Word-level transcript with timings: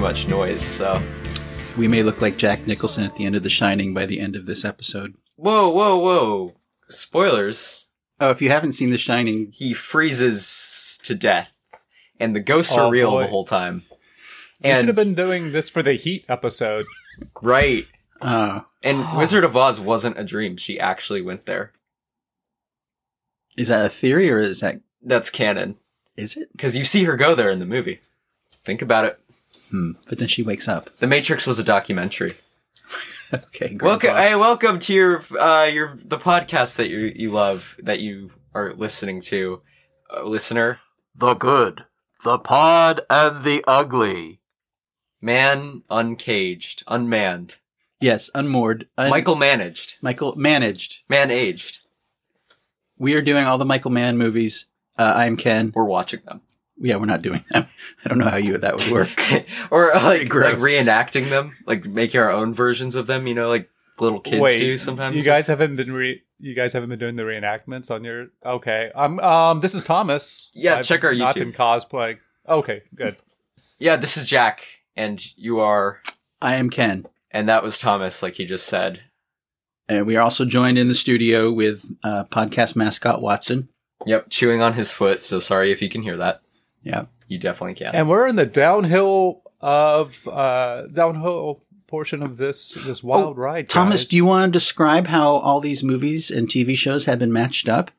too 0.00 0.06
much 0.06 0.28
noise. 0.28 0.62
So 0.62 1.02
We 1.76 1.86
may 1.86 2.02
look 2.02 2.22
like 2.22 2.38
Jack 2.38 2.66
Nicholson 2.66 3.04
at 3.04 3.16
the 3.16 3.26
end 3.26 3.36
of 3.36 3.42
The 3.42 3.50
Shining 3.50 3.92
by 3.92 4.06
the 4.06 4.18
end 4.18 4.34
of 4.34 4.46
this 4.46 4.64
episode. 4.64 5.14
whoa 5.36 5.68
whoa 5.68 5.98
whoa! 5.98 6.54
Spoilers. 6.88 7.86
Oh, 8.18 8.30
if 8.30 8.40
you 8.40 8.48
haven't 8.48 8.72
seen 8.72 8.88
The 8.90 8.96
Shining, 8.98 9.50
He 9.52 9.74
freezes 9.74 10.98
to 11.04 11.14
death, 11.14 11.54
and 12.18 12.34
the 12.34 12.40
ghosts 12.40 12.72
Oh, 12.74 12.86
are 12.86 12.90
real 12.90 13.10
boy. 13.10 13.22
the 13.24 13.28
whole 13.28 13.44
time. 13.44 13.82
We 14.62 14.70
And 14.70 14.78
should 14.80 14.88
have 14.88 14.96
been 14.96 15.14
doing 15.14 15.52
this 15.52 15.68
for 15.68 15.82
the 15.82 15.92
Heat 15.94 16.24
episode. 16.30 16.86
right. 17.42 17.86
uh, 18.22 18.60
And 18.82 19.04
Wizard 19.18 19.44
of 19.44 19.54
Oz 19.54 19.80
wasn't 19.80 20.18
a 20.18 20.24
dream. 20.24 20.56
She 20.56 20.80
actually 20.80 21.20
went 21.20 21.44
there. 21.44 21.72
is 23.58 23.68
that 23.68 23.84
a 23.84 23.90
theory 23.90 24.30
or 24.30 24.38
is 24.38 24.60
that 24.60 24.80
That's 25.02 25.28
canon. 25.30 25.76
is 26.16 26.38
it? 26.38 26.48
Because 26.52 26.74
you 26.76 26.84
see 26.86 27.04
her 27.04 27.16
go 27.18 27.34
there 27.34 27.50
in 27.50 27.58
the 27.58 27.66
movie. 27.66 28.00
Think 28.64 28.80
about 28.82 29.04
it. 29.06 29.19
Hmm. 29.70 29.92
But 30.08 30.18
then 30.18 30.28
she 30.28 30.42
wakes 30.42 30.68
up. 30.68 30.90
The 30.98 31.06
Matrix 31.06 31.46
was 31.46 31.58
a 31.58 31.64
documentary. 31.64 32.36
okay, 33.32 33.68
great. 33.68 33.82
Welcome, 33.82 34.16
hey, 34.16 34.34
welcome 34.34 34.78
to 34.80 34.92
your 34.94 35.24
uh, 35.38 35.64
your 35.64 35.98
the 36.04 36.18
podcast 36.18 36.76
that 36.76 36.88
you 36.88 37.12
you 37.14 37.30
love 37.30 37.76
that 37.78 38.00
you 38.00 38.32
are 38.54 38.74
listening 38.74 39.20
to, 39.22 39.62
uh, 40.14 40.24
listener. 40.24 40.80
The 41.14 41.34
good, 41.34 41.84
the 42.24 42.38
pod, 42.38 43.02
and 43.08 43.44
the 43.44 43.64
ugly. 43.66 44.40
Man 45.20 45.82
uncaged, 45.90 46.82
unmanned. 46.88 47.56
Yes, 48.00 48.30
unmoored. 48.34 48.88
Un- 48.96 49.10
Michael 49.10 49.36
managed, 49.36 49.96
Michael 50.00 50.34
managed. 50.34 51.02
man 51.08 51.30
aged. 51.30 51.80
We 52.98 53.14
are 53.14 53.22
doing 53.22 53.46
all 53.46 53.58
the 53.58 53.64
Michael 53.64 53.90
Mann 53.90 54.18
movies. 54.18 54.66
Uh, 54.98 55.12
I'm 55.16 55.36
Ken. 55.36 55.72
We're 55.74 55.84
watching 55.84 56.20
them, 56.26 56.40
Yeah, 56.80 56.96
we're 56.96 57.06
not 57.06 57.22
doing 57.22 57.44
them. 57.50 57.66
I 58.04 58.08
don't 58.08 58.18
know 58.18 58.28
how 58.28 58.38
you 58.38 58.56
that 58.56 58.76
would 58.78 58.90
work. 58.90 59.10
or 59.70 59.86
It's 59.86 59.94
like 59.96 60.32
like 60.32 60.58
reenacting 60.58 61.28
them, 61.28 61.56
like 61.66 61.84
making 61.84 62.20
our 62.20 62.32
own 62.32 62.54
versions 62.54 62.94
of 62.94 63.06
them. 63.06 63.26
You 63.26 63.34
know, 63.34 63.48
like 63.48 63.68
little 64.00 64.20
kids 64.20 64.40
Wait, 64.40 64.58
do 64.58 64.78
sometimes. 64.78 65.16
You 65.16 65.22
guys 65.22 65.46
haven't 65.46 65.76
been 65.76 65.92
re- 65.92 66.22
you 66.38 66.54
guys 66.54 66.72
haven't 66.72 66.88
been 66.88 66.98
doing 66.98 67.16
the 67.16 67.22
reenactments 67.22 67.90
on 67.90 68.02
your 68.02 68.28
okay. 68.44 68.90
Um, 68.94 69.20
um, 69.20 69.60
this 69.60 69.74
is 69.74 69.84
Thomas. 69.84 70.50
Yeah, 70.54 70.82
check 70.82 71.04
our 71.04 71.12
YouTube. 71.12 71.18
Not 71.18 71.36
YouTube. 71.36 71.38
been 71.38 71.52
cosplaying. 71.52 72.18
Okay, 72.48 72.82
good. 72.94 73.16
yeah, 73.78 73.96
this 73.96 74.16
is 74.16 74.26
Jack, 74.26 74.62
and 74.96 75.22
you 75.36 75.60
are, 75.60 76.00
I 76.40 76.54
am 76.54 76.70
Ken. 76.70 77.06
and 77.30 77.48
that 77.48 77.62
was 77.62 77.78
Thomas, 77.78 78.22
like 78.22 78.34
he 78.36 78.46
just 78.46 78.66
said. 78.66 79.02
And 79.88 80.06
we 80.06 80.16
are 80.16 80.22
also 80.22 80.44
joined 80.44 80.78
in 80.78 80.88
the 80.88 80.94
studio 80.94 81.52
with 81.52 81.84
uh, 82.02 82.24
podcast 82.24 82.76
mascot 82.76 83.20
Watson. 83.20 83.68
Yep, 84.06 84.30
chewing 84.30 84.62
on 84.62 84.74
his 84.74 84.92
foot. 84.92 85.22
So 85.22 85.40
sorry 85.40 85.72
if 85.72 85.82
you 85.82 85.88
can 85.88 86.02
hear 86.02 86.16
that. 86.16 86.40
Yeah. 86.82 87.06
You 87.28 87.38
definitely 87.38 87.74
can. 87.74 87.94
And 87.94 88.08
we're 88.08 88.26
in 88.26 88.36
the 88.36 88.46
downhill 88.46 89.42
of 89.60 90.26
uh 90.26 90.86
downhill 90.86 91.62
portion 91.86 92.22
of 92.22 92.38
this 92.38 92.78
this 92.84 93.02
wild 93.02 93.36
ride. 93.36 93.66
Oh, 93.66 93.68
Thomas, 93.68 94.04
do 94.06 94.16
you 94.16 94.24
want 94.24 94.50
to 94.52 94.58
describe 94.58 95.06
how 95.06 95.36
all 95.36 95.60
these 95.60 95.82
movies 95.82 96.30
and 96.30 96.48
TV 96.48 96.76
shows 96.76 97.04
have 97.04 97.18
been 97.18 97.32
matched 97.32 97.68
up? 97.68 97.90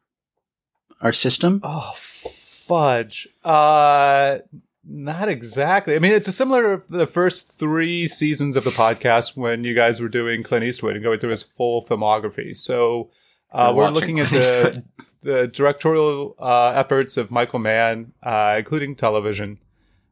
Our 1.02 1.14
system? 1.14 1.62
Oh 1.64 1.94
fudge. 1.96 3.28
Uh 3.44 4.40
not 4.84 5.30
exactly. 5.30 5.96
I 5.96 6.00
mean, 6.00 6.12
it's 6.12 6.28
a 6.28 6.32
similar 6.32 6.78
to 6.78 6.92
the 6.92 7.08
first 7.08 7.52
three 7.52 8.08
seasons 8.08 8.56
of 8.56 8.64
the 8.64 8.72
podcast 8.72 9.38
when 9.38 9.64
you 9.64 9.76
guys 9.76 10.02
were 10.02 10.10
doing 10.10 10.42
Clint 10.42 10.66
Eastwood 10.66 10.96
and 10.96 11.04
going 11.04 11.20
through 11.20 11.30
his 11.30 11.44
full 11.44 11.86
filmography. 11.86 12.56
So 12.56 13.12
uh, 13.52 13.74
We're 13.76 13.86
we're, 13.86 13.90
looking 13.92 14.20
at 14.20 14.30
the, 14.30 14.84
the 15.22 15.48
directorial 15.48 16.36
uh, 16.40 16.70
efforts 16.70 17.18
of 17.18 17.32
Michael 17.32 17.60
Mann, 17.60 18.14
uh, 18.24 18.56
including 18.58 18.96
television, 18.96 19.60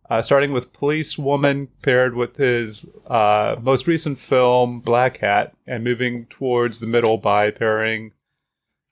uh, 0.09 0.21
starting 0.21 0.51
with 0.51 0.73
Police 0.73 1.17
Woman 1.17 1.69
paired 1.81 2.15
with 2.15 2.37
his 2.37 2.85
uh, 3.07 3.55
most 3.61 3.87
recent 3.87 4.19
film 4.19 4.79
Black 4.79 5.17
Hat, 5.17 5.53
and 5.67 5.83
moving 5.83 6.25
towards 6.25 6.79
the 6.79 6.87
middle 6.87 7.17
by 7.17 7.51
pairing 7.51 8.11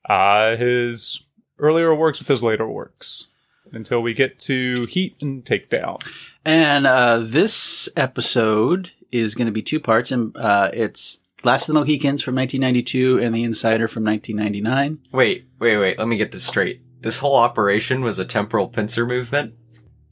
uh, 0.08 0.56
his 0.56 1.24
earlier 1.60 1.94
works 1.94 2.20
with 2.20 2.28
his 2.28 2.44
later 2.44 2.68
works 2.68 3.28
until 3.74 4.02
we 4.02 4.14
get 4.14 4.40
to 4.40 4.86
Heat 4.86 5.22
and 5.22 5.44
Takedown. 5.44 6.02
And 6.46 6.88
uh, 6.88 7.20
this 7.20 7.90
episode 7.98 8.92
is 9.12 9.36
going 9.36 9.48
to 9.48 9.52
be 9.52 9.62
two 9.62 9.80
parts, 9.80 10.12
and 10.12 10.36
uh, 10.38 10.70
it's 10.72 11.20
Last 11.48 11.70
of 11.70 11.74
the 11.76 11.80
Mohicans 11.80 12.22
from 12.22 12.36
1992 12.36 13.20
and 13.20 13.34
The 13.34 13.42
Insider 13.46 13.88
from 13.88 14.04
1999. 14.04 15.00
Wait, 15.14 15.48
wait, 15.60 15.78
wait. 15.78 15.98
Let 15.98 16.10
me 16.10 16.18
get 16.18 16.34
this 16.34 16.44
straight. 16.44 16.82
This 17.00 17.20
whole 17.20 17.38
operation 17.38 18.02
was 18.02 18.20
a 18.20 18.26
temporal 18.26 18.68
pincer 18.68 19.06
movement. 19.06 19.54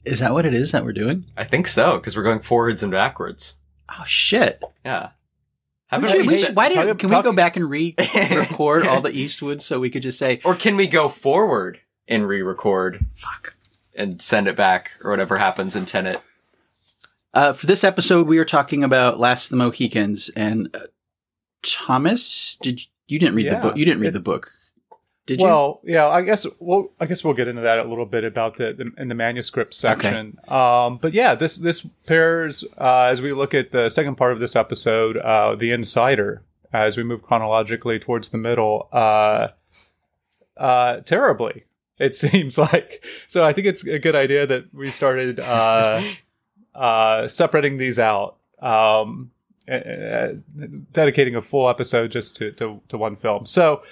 Is 0.06 0.20
that 0.20 0.32
what 0.32 0.46
it 0.46 0.54
is 0.54 0.72
that 0.72 0.82
we're 0.82 0.94
doing? 0.94 1.26
I 1.36 1.44
think 1.44 1.68
so, 1.68 1.98
because 1.98 2.16
we're 2.16 2.22
going 2.22 2.40
forwards 2.40 2.82
and 2.82 2.90
backwards. 2.90 3.58
Oh 3.90 4.04
shit! 4.06 4.62
Yeah. 4.82 5.10
Haven't 5.88 6.08
Why, 6.08 6.16
we 6.22 6.42
said- 6.42 6.56
why 6.56 6.70
did, 6.70 6.76
talk- 6.76 6.98
can 7.00 7.10
we 7.10 7.22
go 7.22 7.32
back 7.34 7.56
and 7.58 7.68
re-record 7.68 8.86
all 8.86 9.02
the 9.02 9.10
Eastwoods 9.24 9.60
so 9.62 9.78
we 9.78 9.90
could 9.90 10.02
just 10.02 10.18
say 10.18 10.40
or 10.42 10.54
can 10.54 10.74
we 10.74 10.86
go 10.86 11.06
forward 11.08 11.80
and 12.08 12.26
re-record 12.26 13.04
fuck? 13.14 13.56
and 13.94 14.22
send 14.22 14.48
it 14.48 14.56
back, 14.56 14.92
or 15.04 15.10
whatever 15.10 15.36
happens 15.36 15.76
in 15.76 15.84
Tenet? 15.84 16.22
Uh, 17.34 17.52
for 17.52 17.66
this 17.66 17.84
episode, 17.84 18.26
we 18.26 18.38
are 18.38 18.44
talking 18.46 18.82
about 18.82 19.20
Last 19.20 19.46
of 19.46 19.50
the 19.50 19.56
Mohicans, 19.56 20.30
and 20.34 20.68
uh, 20.74 20.80
Thomas, 21.66 22.56
did 22.62 22.80
you, 23.08 23.18
didn't 23.18 23.34
read 23.34 23.50
the 23.50 23.56
book? 23.56 23.76
You 23.76 23.84
didn't 23.84 24.00
read 24.00 24.08
it- 24.08 24.12
the 24.12 24.20
book, 24.20 24.52
did 25.26 25.40
you? 25.40 25.46
Well, 25.46 25.80
yeah, 25.84 26.08
I 26.08 26.22
guess 26.22 26.46
we'll 26.60 26.92
I 27.00 27.06
guess 27.06 27.24
we'll 27.24 27.34
get 27.34 27.48
into 27.48 27.62
that 27.62 27.78
a 27.78 27.84
little 27.84 28.06
bit 28.06 28.24
about 28.24 28.56
the, 28.56 28.72
the 28.72 28.92
in 29.00 29.08
the 29.08 29.14
manuscript 29.14 29.74
section. 29.74 30.38
Um, 30.48 30.98
but 30.98 31.12
yeah, 31.12 31.34
this 31.34 31.56
this 31.56 31.86
pairs 32.06 32.64
uh, 32.78 33.02
as 33.10 33.20
we 33.20 33.32
look 33.32 33.52
at 33.52 33.72
the 33.72 33.88
second 33.90 34.14
part 34.16 34.32
of 34.32 34.40
this 34.40 34.54
episode, 34.54 35.16
uh, 35.16 35.56
the 35.56 35.72
insider, 35.72 36.42
as 36.72 36.96
we 36.96 37.02
move 37.02 37.22
chronologically 37.22 37.98
towards 37.98 38.30
the 38.30 38.38
middle, 38.38 38.88
uh, 38.92 39.48
uh, 40.56 41.00
terribly. 41.00 41.64
It 41.98 42.14
seems 42.24 42.56
like 42.58 43.04
so. 43.26 43.42
I 43.44 43.52
think 43.52 43.66
it's 43.66 43.84
a 43.86 43.98
good 43.98 44.14
idea 44.14 44.46
that 44.46 44.72
we 44.74 44.90
started 44.90 45.40
uh, 45.40 46.02
uh, 46.74 47.26
separating 47.28 47.78
these 47.78 47.98
out. 47.98 48.36
Um, 48.60 49.30
uh, 49.70 50.34
dedicating 50.92 51.34
a 51.34 51.42
full 51.42 51.68
episode 51.68 52.10
just 52.10 52.36
to, 52.36 52.52
to, 52.52 52.80
to 52.88 52.98
one 52.98 53.16
film. 53.16 53.46
So, 53.46 53.82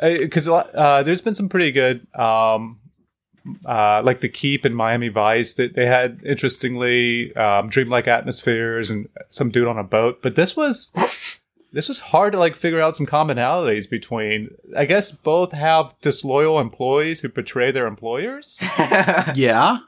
because 0.00 0.48
uh, 0.48 1.02
there's 1.04 1.22
been 1.22 1.34
some 1.34 1.48
pretty 1.48 1.72
good, 1.72 2.06
um, 2.14 2.80
uh, 3.66 4.02
like 4.04 4.20
the 4.20 4.28
Keep 4.28 4.64
and 4.64 4.74
Miami 4.74 5.08
Vice 5.08 5.54
that 5.54 5.74
they 5.74 5.86
had 5.86 6.20
interestingly 6.24 7.34
um, 7.36 7.68
dreamlike 7.68 8.08
atmospheres 8.08 8.90
and 8.90 9.08
some 9.28 9.50
dude 9.50 9.68
on 9.68 9.78
a 9.78 9.84
boat. 9.84 10.20
But 10.22 10.34
this 10.34 10.56
was 10.56 10.92
this 11.72 11.88
was 11.88 11.98
hard 11.98 12.32
to 12.32 12.38
like 12.38 12.56
figure 12.56 12.80
out 12.80 12.96
some 12.96 13.06
commonalities 13.06 13.90
between. 13.90 14.50
I 14.76 14.84
guess 14.84 15.10
both 15.10 15.52
have 15.52 15.94
disloyal 16.00 16.58
employees 16.58 17.20
who 17.20 17.28
betray 17.28 17.70
their 17.70 17.86
employers. 17.86 18.56
yeah. 19.34 19.78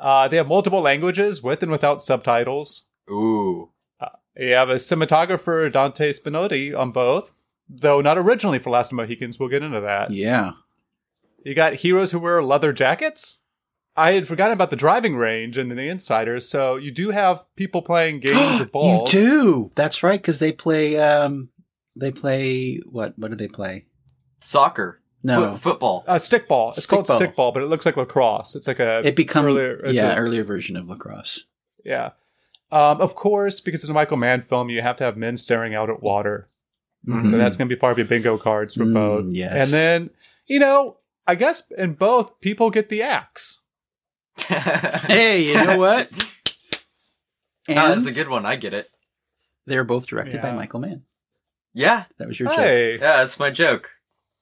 Uh, 0.00 0.28
they 0.28 0.36
have 0.36 0.48
multiple 0.48 0.80
languages 0.80 1.42
with 1.42 1.62
and 1.62 1.70
without 1.70 2.02
subtitles. 2.02 2.86
Ooh. 3.10 3.70
You 4.38 4.52
have 4.52 4.68
a 4.68 4.74
cinematographer, 4.76 5.72
Dante 5.72 6.12
Spinotti, 6.12 6.76
on 6.78 6.92
both, 6.92 7.32
though 7.68 8.00
not 8.00 8.18
originally 8.18 8.58
for 8.58 8.70
Last 8.70 8.86
of 8.92 8.96
the 8.96 9.02
Mohicans. 9.02 9.38
We'll 9.38 9.48
get 9.48 9.62
into 9.62 9.80
that. 9.80 10.10
Yeah. 10.10 10.52
You 11.44 11.54
got 11.54 11.74
heroes 11.74 12.10
who 12.10 12.18
wear 12.18 12.42
leather 12.42 12.72
jackets. 12.72 13.40
I 13.96 14.12
had 14.12 14.28
forgotten 14.28 14.52
about 14.52 14.68
the 14.70 14.76
driving 14.76 15.16
range 15.16 15.56
and 15.56 15.70
the 15.70 15.80
insiders, 15.88 16.46
so 16.48 16.76
you 16.76 16.90
do 16.90 17.10
have 17.10 17.44
people 17.56 17.80
playing 17.80 18.20
games 18.20 18.60
with 18.60 18.72
balls. 18.72 19.10
You 19.12 19.20
do. 19.20 19.72
That's 19.74 20.02
right, 20.02 20.20
because 20.20 20.38
they 20.38 20.52
play. 20.52 20.98
Um, 20.98 21.48
they 21.94 22.10
play 22.12 22.80
what? 22.90 23.18
What 23.18 23.30
do 23.30 23.36
they 23.36 23.48
play? 23.48 23.86
Soccer. 24.40 25.00
No. 25.22 25.52
Foot- 25.54 25.62
football. 25.62 26.04
Uh, 26.06 26.16
stickball. 26.16 26.76
It's 26.76 26.84
called 26.86 27.06
Stickball. 27.06 27.34
stickball, 27.34 27.54
but 27.54 27.62
it 27.62 27.66
looks 27.66 27.86
like 27.86 27.96
lacrosse. 27.96 28.54
It's 28.54 28.66
like 28.66 28.80
a 28.80 28.98
It 29.06 29.16
become 29.16 29.46
earlier. 29.46 29.80
yeah 29.88 30.12
a- 30.12 30.16
earlier 30.16 30.44
version 30.44 30.76
of 30.76 30.88
lacrosse. 30.88 31.44
yeah. 31.84 32.10
Um, 32.72 33.00
of 33.00 33.14
course, 33.14 33.60
because 33.60 33.82
it's 33.82 33.90
a 33.90 33.94
Michael 33.94 34.16
Mann 34.16 34.42
film, 34.42 34.70
you 34.70 34.82
have 34.82 34.96
to 34.96 35.04
have 35.04 35.16
men 35.16 35.36
staring 35.36 35.74
out 35.74 35.88
at 35.90 36.02
water 36.02 36.48
So 37.06 37.12
that's 37.38 37.56
going 37.56 37.68
to 37.68 37.74
be 37.74 37.78
part 37.78 37.92
of 37.92 37.98
your 37.98 38.06
bingo 38.08 38.36
cards 38.38 38.74
for 38.74 38.84
Mm, 38.84 38.94
both. 38.94 39.26
yes. 39.32 39.52
And 39.54 39.70
then, 39.72 40.10
you 40.48 40.58
know, 40.58 40.96
I 41.26 41.36
guess 41.36 41.70
in 41.70 41.92
both, 41.94 42.40
people 42.40 42.70
get 42.70 42.88
the 42.88 43.02
axe. 43.02 43.60
Hey, 44.48 45.42
you 45.44 45.54
know 45.54 45.78
what? 45.78 46.10
And 47.68 47.78
Oh, 47.78 47.88
that's 47.88 48.06
a 48.06 48.12
good 48.12 48.28
one. 48.28 48.44
I 48.44 48.56
get 48.56 48.74
it. 48.74 48.90
they're 49.66 49.84
both 49.84 50.06
directed 50.06 50.42
by 50.42 50.52
Michael 50.52 50.80
Mann. 50.80 51.02
Yeah, 51.74 52.04
That 52.18 52.26
was 52.28 52.40
your 52.40 52.48
joke. 52.48 52.58
Yeah, 52.58 53.18
that's 53.18 53.38
my 53.38 53.50
joke. 53.50 53.90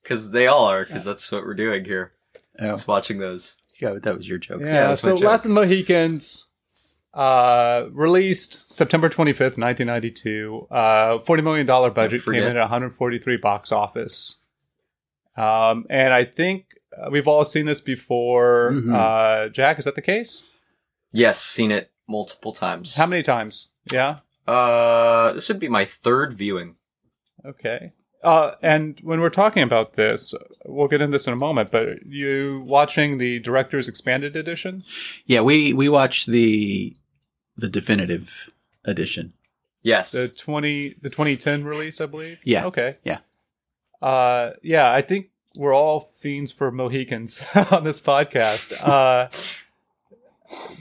Because 0.03 0.31
they 0.31 0.47
all 0.47 0.65
are. 0.67 0.85
Because 0.85 1.05
that's 1.05 1.31
what 1.33 1.43
we're 1.45 1.55
doing 1.55 1.85
here. 1.85 2.13
Oh, 2.61 2.71
It's 2.73 2.87
watching 2.87 3.19
those. 3.19 3.57
yeah, 3.81 3.95
that 4.03 4.17
was 4.17 4.29
your 4.29 4.39
joke. 4.39 4.61
Yeah, 4.61 4.67
Yeah, 4.67 4.87
that's 4.89 5.03
my 5.05 5.11
so 5.11 5.17
joke. 5.17 5.25
Last 5.27 5.45
of 5.45 5.49
the 5.51 5.55
Mohicans, 5.55 6.47
uh, 7.15 7.87
released 7.93 8.71
September 8.71 9.09
25th, 9.09 9.57
1992. 9.59 10.67
Uh, 10.71 11.19
$40 11.19 11.43
million 11.45 11.67
budget 11.67 12.25
came 12.25 12.35
in 12.35 12.57
at 12.57 12.61
143 12.61 13.37
box 13.37 13.73
office. 13.73 14.41
Um, 15.37 15.87
and 15.91 16.13
I 16.13 16.25
think 16.25 16.67
uh, 16.97 17.11
we've 17.11 17.27
all 17.29 17.45
seen 17.45 17.67
this 17.67 17.81
before. 17.81 18.73
Mhm. 18.73 18.95
Uh, 18.95 19.49
Jack, 19.49 19.79
is 19.79 19.85
that 19.85 19.95
the 19.95 20.03
case? 20.03 20.45
Yes, 21.13 21.41
seen 21.41 21.71
it 21.71 21.91
multiple 22.09 22.53
times. 22.53 22.97
How 22.97 23.07
many 23.07 23.23
times? 23.23 23.69
Yeah. 23.93 24.19
Uh, 24.47 25.33
this 25.33 25.49
would 25.49 25.59
be 25.61 25.69
my 25.69 25.85
third 25.85 26.35
viewing. 26.35 26.77
Okay. 27.45 27.93
Uh, 28.23 28.53
and 28.63 28.99
when 29.03 29.21
we're 29.21 29.29
talking 29.29 29.63
about 29.63 29.95
this, 29.95 30.35
we'll 30.65 30.89
get 30.89 31.03
into 31.03 31.13
this 31.13 31.27
in 31.27 31.33
a 31.33 31.37
moment, 31.37 31.71
but 31.71 32.05
you 32.07 32.63
watching 32.67 33.19
the 33.19 33.39
director's 33.41 33.87
expanded 33.87 34.35
edition? 34.35 34.83
Yeah, 35.27 35.43
we 35.43 35.75
we 35.75 35.91
watched 35.91 36.27
the 36.27 36.97
the 37.57 37.69
definitive 37.69 38.51
edition. 38.85 39.33
Yes. 39.83 40.13
The 40.13 40.29
20, 40.29 40.97
the 41.03 41.11
2010 41.11 41.65
release, 41.65 42.01
I 42.01 42.07
believe? 42.07 42.39
Yeah. 42.45 42.65
Okay. 42.67 42.95
Yeah. 43.05 43.19
Uh, 44.01 44.53
yeah, 44.63 44.93
I 44.93 45.03
think 45.03 45.31
we're 45.57 45.75
all 45.75 46.11
fiends 46.21 46.53
for 46.53 46.71
Mohicans 46.71 47.41
on 47.71 47.85
this 47.85 48.01
podcast. 48.01 48.73
Uh, 48.83 49.29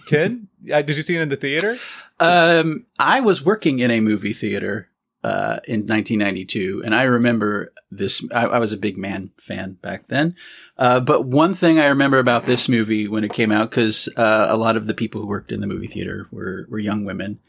Ken, 0.07 0.47
uh, 0.71 0.81
did 0.81 0.97
you 0.97 1.03
see 1.03 1.15
it 1.15 1.21
in 1.21 1.29
the 1.29 1.37
theater? 1.37 1.77
Um, 2.19 2.85
I 2.99 3.19
was 3.19 3.43
working 3.43 3.79
in 3.79 3.91
a 3.91 3.99
movie 3.99 4.33
theater 4.33 4.89
uh, 5.23 5.59
in 5.67 5.81
1992, 5.81 6.83
and 6.85 6.93
I 6.93 7.03
remember 7.03 7.71
this. 7.91 8.23
I, 8.33 8.45
I 8.45 8.59
was 8.59 8.73
a 8.73 8.77
big 8.77 8.97
Mann 8.97 9.31
fan 9.39 9.77
back 9.81 10.07
then. 10.07 10.35
Uh, 10.77 10.99
but 10.99 11.25
one 11.25 11.53
thing 11.53 11.79
I 11.79 11.87
remember 11.87 12.19
about 12.19 12.45
this 12.45 12.67
movie 12.67 13.07
when 13.07 13.23
it 13.23 13.33
came 13.33 13.51
out, 13.51 13.69
because 13.69 14.09
uh, 14.17 14.47
a 14.49 14.57
lot 14.57 14.75
of 14.75 14.87
the 14.87 14.93
people 14.93 15.21
who 15.21 15.27
worked 15.27 15.51
in 15.51 15.61
the 15.61 15.67
movie 15.67 15.87
theater 15.87 16.27
were 16.31 16.67
were 16.69 16.79
young 16.79 17.05
women, 17.05 17.39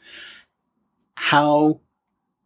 how 1.16 1.80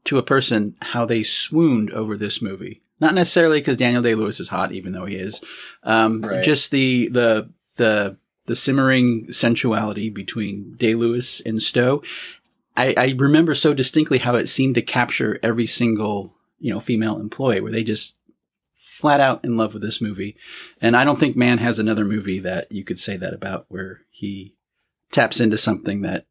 to 0.05 0.19
a 0.19 0.23
person 0.23 0.77
how 0.81 1.05
they 1.05 1.23
swooned 1.23 1.91
over 1.93 2.17
this 2.17 2.41
movie. 2.41 2.83
Not 3.01 3.15
necessarily 3.15 3.61
because 3.61 3.77
Daniel 3.77 4.03
Day 4.03 4.15
Lewis 4.15 4.41
is 4.41 4.49
hot, 4.49 4.73
even 4.73 4.93
though 4.93 5.05
he 5.05 5.17
is. 5.17 5.41
Um, 5.85 6.23
Right. 6.23 6.43
Just 6.43 6.71
the 6.71 7.09
the 7.09 7.51
the 7.77 8.17
the 8.47 8.57
simmering 8.57 9.31
sensuality 9.31 10.09
between 10.09 10.75
Day 10.79 10.95
Lewis 10.95 11.41
and 11.41 11.63
Stowe. 11.63 12.03
I, 12.79 12.95
I 12.97 13.15
remember 13.17 13.57
so 13.57 13.75
distinctly 13.75 14.19
how 14.19 14.37
it 14.37 14.49
seemed 14.49 14.77
to 14.77 14.83
capture 14.83 15.41
every 15.43 15.67
single 15.67 16.33
you 16.61 16.73
know 16.73 16.81
female 16.81 17.19
employee, 17.19 17.61
where 17.61 17.73
they 17.73 17.83
just 17.83 18.17
flat 18.77 19.21
out 19.21 19.45
in 19.45 19.57
love 19.57 19.75
with 19.75 19.83
this 19.83 20.01
movie. 20.01 20.37
And 20.81 20.97
I 20.97 21.05
don't 21.05 21.19
think 21.19 21.37
Mann 21.37 21.59
has 21.59 21.79
another 21.79 22.05
movie 22.05 22.39
that 22.41 22.71
you 22.71 22.85
could 22.85 22.99
say 22.99 23.17
that 23.17 23.35
about, 23.35 23.67
where 23.69 24.03
he 24.11 24.55
taps 25.11 25.41
into 25.41 25.59
something 25.59 26.03
that 26.03 26.27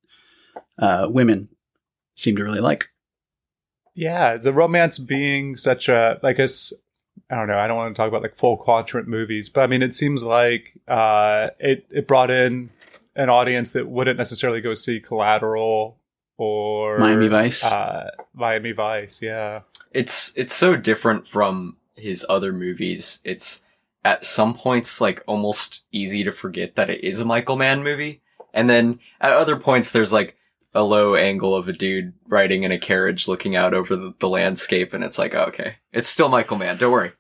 uh, 0.80 1.08
women 1.10 1.50
seem 2.16 2.38
to 2.38 2.44
really 2.44 2.62
like. 2.62 2.90
Yeah, 3.94 4.38
the 4.38 4.54
romance 4.54 5.00
being 5.00 5.58
such 5.58 5.90
a, 5.90 6.20
I 6.24 6.34
guess. 6.34 6.72
I 7.30 7.36
don't 7.36 7.48
know. 7.48 7.58
I 7.58 7.68
don't 7.68 7.78
want 7.78 7.94
to 7.94 8.00
talk 8.00 8.08
about 8.08 8.22
like 8.22 8.38
full 8.38 8.56
quadrant 8.56 9.08
movies, 9.08 9.50
but 9.50 9.62
I 9.62 9.68
mean, 9.68 9.82
it 9.82 9.94
seems 9.94 10.24
like 10.24 10.80
uh, 10.88 11.50
it 11.60 11.86
it 11.90 12.08
brought 12.08 12.32
in 12.32 12.70
an 13.18 13.30
audience 13.30 13.74
that 13.74 13.90
wouldn't 13.90 14.18
necessarily 14.18 14.62
go 14.62 14.74
see 14.74 15.02
Collateral 15.02 15.97
or 16.38 17.00
Miami 17.00 17.28
Vice. 17.28 17.64
Uh, 17.64 18.12
Miami 18.34 18.72
Vice, 18.72 19.22
yeah. 19.22 19.62
it's 19.92 20.34
it's 20.36 20.54
so 20.54 20.76
different 20.76 21.28
from 21.28 21.78
his 21.96 22.26
other 22.30 22.54
movies. 22.54 23.20
It's 23.24 23.62
at 24.06 24.24
some 24.24 24.54
points 24.54 25.02
like 25.02 25.24
almost 25.28 25.84
easy 25.92 26.24
to 26.24 26.32
forget 26.32 26.76
that 26.76 26.90
it 26.90 27.04
is 27.04 27.20
a 27.20 27.26
Michael 27.26 27.58
Mann 27.58 27.84
movie, 27.84 28.22
and 28.54 28.70
then 28.70 29.00
at 29.20 29.34
other 29.34 29.58
points 29.58 29.92
there's 29.92 30.14
like 30.14 30.36
a 30.74 30.84
low 30.84 31.16
angle 31.16 31.56
of 31.56 31.68
a 31.68 31.74
dude 31.74 32.14
riding 32.28 32.64
in 32.64 32.72
a 32.72 32.78
carriage 32.78 33.28
looking 33.28 33.56
out 33.56 33.74
over 33.74 33.96
the, 33.96 34.14
the 34.20 34.30
landscape, 34.30 34.94
and 34.94 35.04
it's 35.04 35.18
like 35.18 35.34
oh, 35.34 35.46
okay, 35.46 35.76
it's 35.92 36.10
still 36.10 36.30
Michael 36.30 36.58
Mann. 36.58 36.78
Don't 36.78 36.92
worry. 36.92 37.14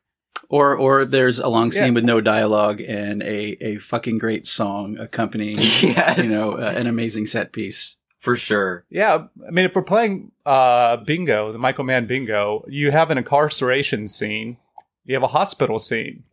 Or 0.49 0.75
or 0.75 1.03
there's 1.03 1.39
a 1.39 1.47
long 1.49 1.71
scene 1.71 1.85
Yeah. 1.87 1.89
with 1.91 2.05
no 2.05 2.21
dialogue 2.21 2.79
and 2.79 3.21
a, 3.23 3.57
a 3.61 3.77
fucking 3.79 4.19
great 4.19 4.47
song 4.47 4.97
accompanying 4.97 5.57
yes, 5.81 6.17
you 6.19 6.29
know 6.29 6.53
uh, 6.53 6.73
an 6.77 6.87
amazing 6.87 7.25
set 7.25 7.51
piece. 7.51 7.95
For 8.27 8.35
sure. 8.35 8.83
Yeah, 8.89 9.27
I 9.47 9.51
mean, 9.51 9.63
if 9.63 9.74
we're 9.74 9.83
playing 9.83 10.33
uh, 10.45 10.97
bingo, 10.97 11.53
the 11.53 11.57
Michael 11.57 11.85
Mann 11.85 12.07
bingo, 12.07 12.65
you 12.68 12.91
have 12.91 13.09
an 13.09 13.18
incarceration 13.18 14.06
scene, 14.06 14.57
you 15.06 15.13
have 15.15 15.24
a 15.24 15.27
hospital 15.27 15.79
scene, 15.79 16.24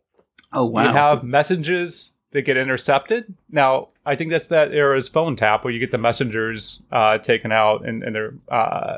Oh 0.51 0.65
wow! 0.65 0.83
you 0.83 0.89
have 0.89 1.23
messages 1.23 2.11
that 2.31 2.41
get 2.41 2.57
intercepted. 2.57 3.33
Now, 3.49 3.91
I 4.05 4.17
think 4.17 4.29
that's 4.29 4.47
that 4.47 4.73
era's 4.73 5.07
phone 5.07 5.37
tap 5.37 5.63
where 5.63 5.71
you 5.71 5.79
get 5.79 5.91
the 5.91 5.97
messengers 5.97 6.81
uh, 6.91 7.17
taken 7.19 7.53
out 7.53 7.85
and, 7.87 8.03
and 8.03 8.13
their 8.13 8.33
uh, 8.49 8.97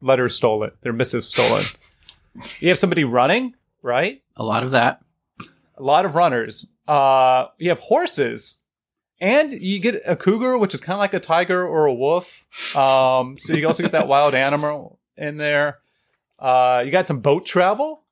letters 0.00 0.34
stolen, 0.34 0.72
their 0.82 0.92
missives 0.92 1.28
stolen. 1.28 1.64
you 2.58 2.68
have 2.68 2.80
somebody 2.80 3.04
running, 3.04 3.54
right? 3.80 4.22
a 4.36 4.42
lot 4.42 4.64
of 4.64 4.72
that. 4.72 5.00
A 5.76 5.82
lot 5.84 6.04
of 6.04 6.16
runners. 6.16 6.66
Uh, 6.88 7.46
you 7.58 7.68
have 7.68 7.78
horses. 7.78 8.60
And 9.20 9.52
you 9.52 9.78
get 9.78 10.02
a 10.04 10.16
cougar, 10.16 10.58
which 10.58 10.74
is 10.74 10.80
kind 10.80 10.94
of 10.94 11.00
like 11.00 11.14
a 11.14 11.20
tiger 11.20 11.66
or 11.66 11.86
a 11.86 11.94
wolf. 11.94 12.44
Um, 12.76 13.38
so 13.38 13.54
you 13.54 13.66
also 13.66 13.82
get 13.82 13.92
that 13.92 14.08
wild 14.08 14.34
animal 14.34 14.98
in 15.16 15.36
there. 15.36 15.78
Uh, 16.38 16.82
you 16.84 16.90
got 16.90 17.06
some 17.06 17.20
boat 17.20 17.46
travel. 17.46 18.02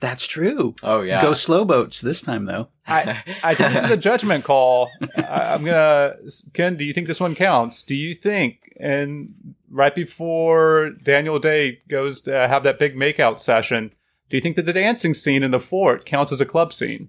That's 0.00 0.26
true. 0.26 0.74
Oh 0.82 1.00
yeah. 1.00 1.20
Go 1.20 1.34
slow 1.34 1.64
boats 1.64 2.00
this 2.00 2.20
time 2.20 2.44
though. 2.44 2.68
I, 2.86 3.22
I 3.42 3.54
think 3.54 3.72
this 3.72 3.84
is 3.84 3.90
a 3.90 3.96
judgment 3.96 4.44
call. 4.44 4.90
I, 5.16 5.54
I'm 5.54 5.64
gonna 5.64 6.16
Ken. 6.52 6.76
Do 6.76 6.84
you 6.84 6.92
think 6.92 7.08
this 7.08 7.20
one 7.20 7.34
counts? 7.34 7.82
Do 7.82 7.96
you 7.96 8.14
think 8.14 8.72
and 8.78 9.54
right 9.70 9.94
before 9.94 10.90
Daniel 11.02 11.38
Day 11.38 11.80
goes 11.88 12.20
to 12.22 12.32
have 12.32 12.62
that 12.62 12.78
big 12.78 12.94
makeout 12.94 13.38
session, 13.38 13.92
do 14.28 14.36
you 14.36 14.40
think 14.40 14.56
that 14.56 14.66
the 14.66 14.72
dancing 14.72 15.14
scene 15.14 15.42
in 15.42 15.50
the 15.50 15.60
fort 15.60 16.04
counts 16.04 16.32
as 16.32 16.40
a 16.40 16.46
club 16.46 16.72
scene? 16.72 17.08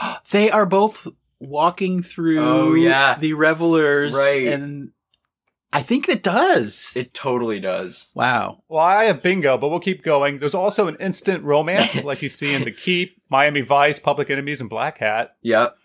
They 0.30 0.50
are 0.50 0.66
both 0.66 1.08
walking 1.48 2.02
through 2.02 2.40
Oh, 2.44 2.74
yeah. 2.74 3.16
the 3.18 3.32
revelers 3.34 4.12
Right. 4.14 4.46
and 4.48 4.90
I 5.72 5.82
think 5.82 6.08
it 6.08 6.22
does. 6.22 6.92
it 6.94 7.12
totally 7.14 7.58
does. 7.58 8.12
wow. 8.14 8.62
Well, 8.68 8.84
I 8.84 9.04
have 9.04 9.22
bingo, 9.22 9.58
but 9.58 9.68
we'll 9.70 9.80
keep 9.80 10.02
going. 10.04 10.38
There's 10.38 10.54
also 10.54 10.86
an 10.86 10.96
instant 11.00 11.42
romance, 11.42 12.04
like 12.04 12.22
you 12.22 12.28
see 12.28 12.54
in 12.54 12.62
The 12.64 12.70
Keep, 12.70 13.20
Miami 13.28 13.60
Vice, 13.60 13.98
Public 13.98 14.30
Enemies, 14.30 14.60
and 14.60 14.70
Black 14.70 14.98
Hat. 14.98 15.34
Yep. 15.42 15.76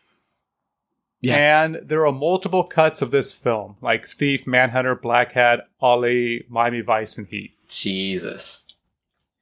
Yeah. 1.22 1.64
And 1.66 1.80
there 1.84 2.06
are 2.06 2.12
multiple 2.14 2.64
cuts 2.64 3.02
of 3.02 3.12
this 3.12 3.32
film, 3.32 3.76
like 3.82 4.08
Thief, 4.08 4.46
Manhunter, 4.48 4.96
Black 4.96 5.34
Hat, 5.34 5.62
Ali, 5.82 6.46
Miami 6.50 6.82
Vice, 6.82 7.18
and 7.18 7.28
Heat. 7.28 7.56
Jesus. 7.68 8.66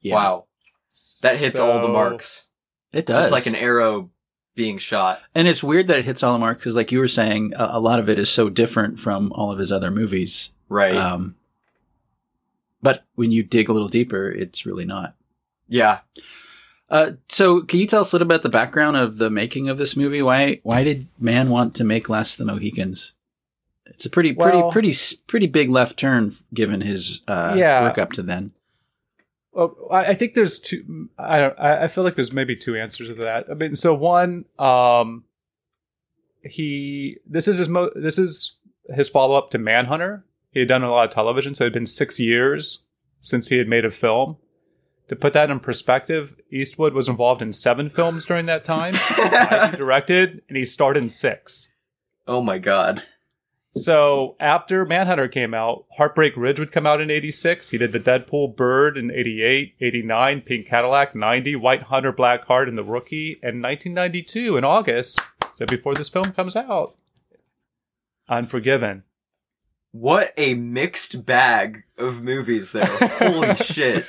Yeah. 0.01 0.15
Wow. 0.15 0.45
That 1.21 1.37
hits 1.37 1.59
all 1.59 1.81
the 1.81 1.87
marks. 1.87 2.47
It 2.93 3.05
does. 3.05 3.25
Just 3.25 3.31
like 3.31 3.45
an 3.47 3.55
arrow 3.55 4.09
being 4.57 4.77
shot. 4.77 5.21
And 5.33 5.47
it's 5.47 5.63
weird 5.63 5.87
that 5.87 5.99
it 5.99 6.03
hits 6.05 6.21
all 6.23 6.33
the 6.33 6.39
marks 6.39 6.59
because, 6.59 6.75
like 6.75 6.91
you 6.91 6.99
were 6.99 7.07
saying, 7.07 7.53
a, 7.55 7.69
a 7.73 7.79
lot 7.79 7.99
of 7.99 8.09
it 8.09 8.19
is 8.19 8.29
so 8.29 8.49
different 8.49 8.99
from 8.99 9.31
all 9.31 9.51
of 9.53 9.59
his 9.59 9.71
other 9.71 9.89
movies. 9.89 10.49
Right. 10.67 10.95
Um, 10.97 11.35
but 12.81 13.05
when 13.15 13.31
you 13.31 13.43
dig 13.43 13.69
a 13.69 13.73
little 13.73 13.87
deeper, 13.87 14.29
it's 14.29 14.65
really 14.65 14.83
not. 14.85 15.15
yeah. 15.69 15.99
Uh, 16.89 17.11
so, 17.27 17.61
can 17.63 17.79
you 17.81 17.85
tell 17.87 17.99
us 17.99 18.13
a 18.13 18.15
little 18.15 18.25
bit 18.29 18.35
about 18.35 18.43
the 18.43 18.49
background 18.49 18.95
of 18.95 19.17
the 19.17 19.29
making 19.29 19.67
of 19.67 19.77
this 19.77 19.97
movie? 19.97 20.21
Why 20.21 20.61
why 20.63 20.85
did 20.85 21.07
Mann 21.19 21.49
want 21.49 21.75
to 21.75 21.83
make 21.83 22.07
Last 22.07 22.39
of 22.39 22.45
the 22.47 22.53
Mohicans? 22.53 23.13
It's 23.85 24.05
a 24.05 24.09
pretty 24.09 24.31
pretty 24.33 24.57
Well- 24.59 24.71
pretty 24.71 24.93
pretty 25.27 25.47
big 25.47 25.69
left 25.69 25.97
turn 25.97 26.33
given 26.53 26.79
his 26.79 27.19
uh, 27.27 27.55
Yeah. 27.57 27.81
work 27.81 27.97
up 27.97 28.13
to 28.13 28.21
then. 28.21 28.51
Well, 29.57 29.75
I 29.89 30.05
I 30.05 30.13
think 30.13 30.35
there's 30.35 30.59
two. 30.59 31.09
I 31.17 31.39
don't. 31.39 31.59
I 31.59 31.87
feel 31.87 32.03
like 32.03 32.13
there's 32.13 32.31
maybe 32.31 32.55
two 32.55 32.75
answers 32.77 33.07
to 33.07 33.15
that. 33.15 33.47
I 33.49 33.55
mean, 33.55 33.75
so 33.75 33.91
one, 33.91 34.45
um, 34.59 35.23
he 36.43 37.17
this 37.25 37.47
is 37.47 37.57
his 37.57 37.67
mo- 37.67 37.89
this 37.95 38.19
is 38.19 38.57
his 38.93 39.09
follow 39.09 39.35
up 39.35 39.49
to 39.51 39.57
Manhunter. 39.57 40.23
He 40.51 40.59
had 40.59 40.69
done 40.69 40.83
a 40.83 40.91
lot 40.91 41.09
of 41.09 41.13
television, 41.13 41.55
so 41.55 41.63
it 41.63 41.67
had 41.67 41.73
been 41.73 41.87
six 41.87 42.19
years 42.19 42.83
since 43.19 43.47
he 43.47 43.57
had 43.57 43.67
made 43.67 43.83
a 43.83 43.89
film. 43.89 44.37
To 45.07 45.15
put 45.15 45.33
that 45.33 45.49
in 45.49 45.59
perspective, 45.59 46.35
Eastwood 46.51 46.93
was 46.93 47.07
involved 47.07 47.41
in 47.41 47.51
seven 47.51 47.89
films 47.89 48.25
during 48.25 48.45
that 48.45 48.63
time. 48.63 48.93
He 49.71 49.77
directed, 49.77 50.43
and 50.47 50.55
he 50.55 50.65
starred 50.65 50.97
in 50.97 51.09
six. 51.09 51.73
Oh 52.27 52.43
my 52.43 52.59
god. 52.59 53.03
So 53.77 54.35
after 54.39 54.85
Manhunter 54.85 55.27
came 55.27 55.53
out, 55.53 55.85
Heartbreak 55.97 56.35
Ridge 56.37 56.59
would 56.59 56.71
come 56.71 56.85
out 56.85 57.01
in 57.01 57.09
86. 57.11 57.69
He 57.69 57.77
did 57.77 57.91
the 57.91 57.99
Dead 57.99 58.27
Pool 58.27 58.47
Bird 58.47 58.97
in 58.97 59.11
88, 59.11 59.75
89, 59.79 60.41
Pink 60.41 60.67
Cadillac 60.67 61.15
90, 61.15 61.55
White 61.57 61.83
Hunter 61.83 62.11
Black 62.11 62.45
Heart 62.45 62.69
and 62.69 62.77
The 62.77 62.83
Rookie, 62.83 63.33
and 63.43 63.61
1992 63.63 64.57
in 64.57 64.63
August, 64.63 65.21
so 65.53 65.65
before 65.65 65.93
this 65.95 66.09
film 66.09 66.31
comes 66.33 66.55
out, 66.55 66.95
Unforgiven. 68.29 69.03
What 69.91 70.33
a 70.37 70.53
mixed 70.53 71.25
bag 71.25 71.83
of 71.97 72.21
movies 72.21 72.71
there. 72.73 72.85
Holy 72.85 73.55
shit. 73.57 74.05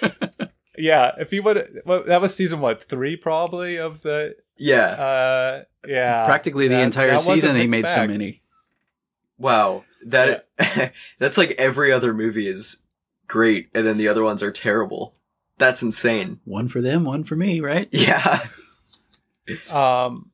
Yeah, 0.76 1.12
if 1.18 1.32
you 1.32 1.42
would, 1.44 1.82
well, 1.87 2.02
that 2.04 2.20
was 2.20 2.34
season 2.34 2.60
what 2.60 2.82
three 2.84 3.16
probably 3.16 3.78
of 3.78 4.02
the, 4.02 4.34
Yeah. 4.56 4.87
uh, 4.87 5.62
yeah, 5.87 6.25
Practically 6.26 6.66
the 6.68 6.75
That- 6.75 6.82
entire 6.82 7.10
that 7.12 7.20
season, 7.20 7.54
they 7.54 7.66
made 7.68 7.87
so 7.88 8.06
many. 8.06 8.40
Wow. 9.38 9.85
That 10.04 10.47
that's 11.18 11.38
like 11.38 11.50
every 11.59 11.92
other 11.92 12.12
movie 12.14 12.47
is 12.49 12.83
great 13.26 13.68
and 13.75 13.87
then 13.87 13.97
the 13.99 14.09
other 14.09 14.23
ones 14.23 14.42
are 14.42 14.50
terrible. 14.50 15.14
That's 15.59 15.83
insane. 15.83 16.40
One 16.45 16.68
for 16.68 16.80
them, 16.80 17.04
one 17.04 17.25
for 17.25 17.37
me, 17.37 17.61
right? 17.61 17.88
Yeah. 17.92 18.47
Um, 19.71 20.30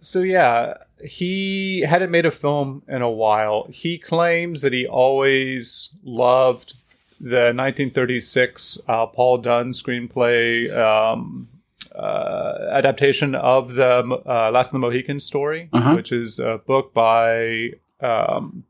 so 0.00 0.20
yeah, 0.20 0.74
he 1.04 1.80
hadn't 1.82 2.10
made 2.10 2.26
a 2.26 2.30
film 2.30 2.82
in 2.88 3.00
a 3.02 3.10
while. 3.10 3.68
He 3.70 3.96
claims 3.98 4.60
that 4.62 4.72
he 4.72 4.86
always 4.86 5.90
loved 6.04 6.74
the 7.20 7.52
1936 7.54 8.78
uh, 8.88 9.06
Paul 9.06 9.38
Dunne 9.38 9.70
screenplay 9.70 10.70
um, 10.76 11.48
uh, 11.94 12.68
adaptation 12.72 13.34
of 13.34 13.74
the 13.74 14.04
uh, 14.26 14.50
Last 14.50 14.68
of 14.68 14.72
the 14.72 14.78
Mohicans 14.80 15.24
story, 15.24 15.68
Uh-huh. 15.72 15.94
which 15.94 16.12
is 16.12 16.38
a 16.38 16.60
book 16.66 16.92
by 16.92 17.70
um, 18.00 18.64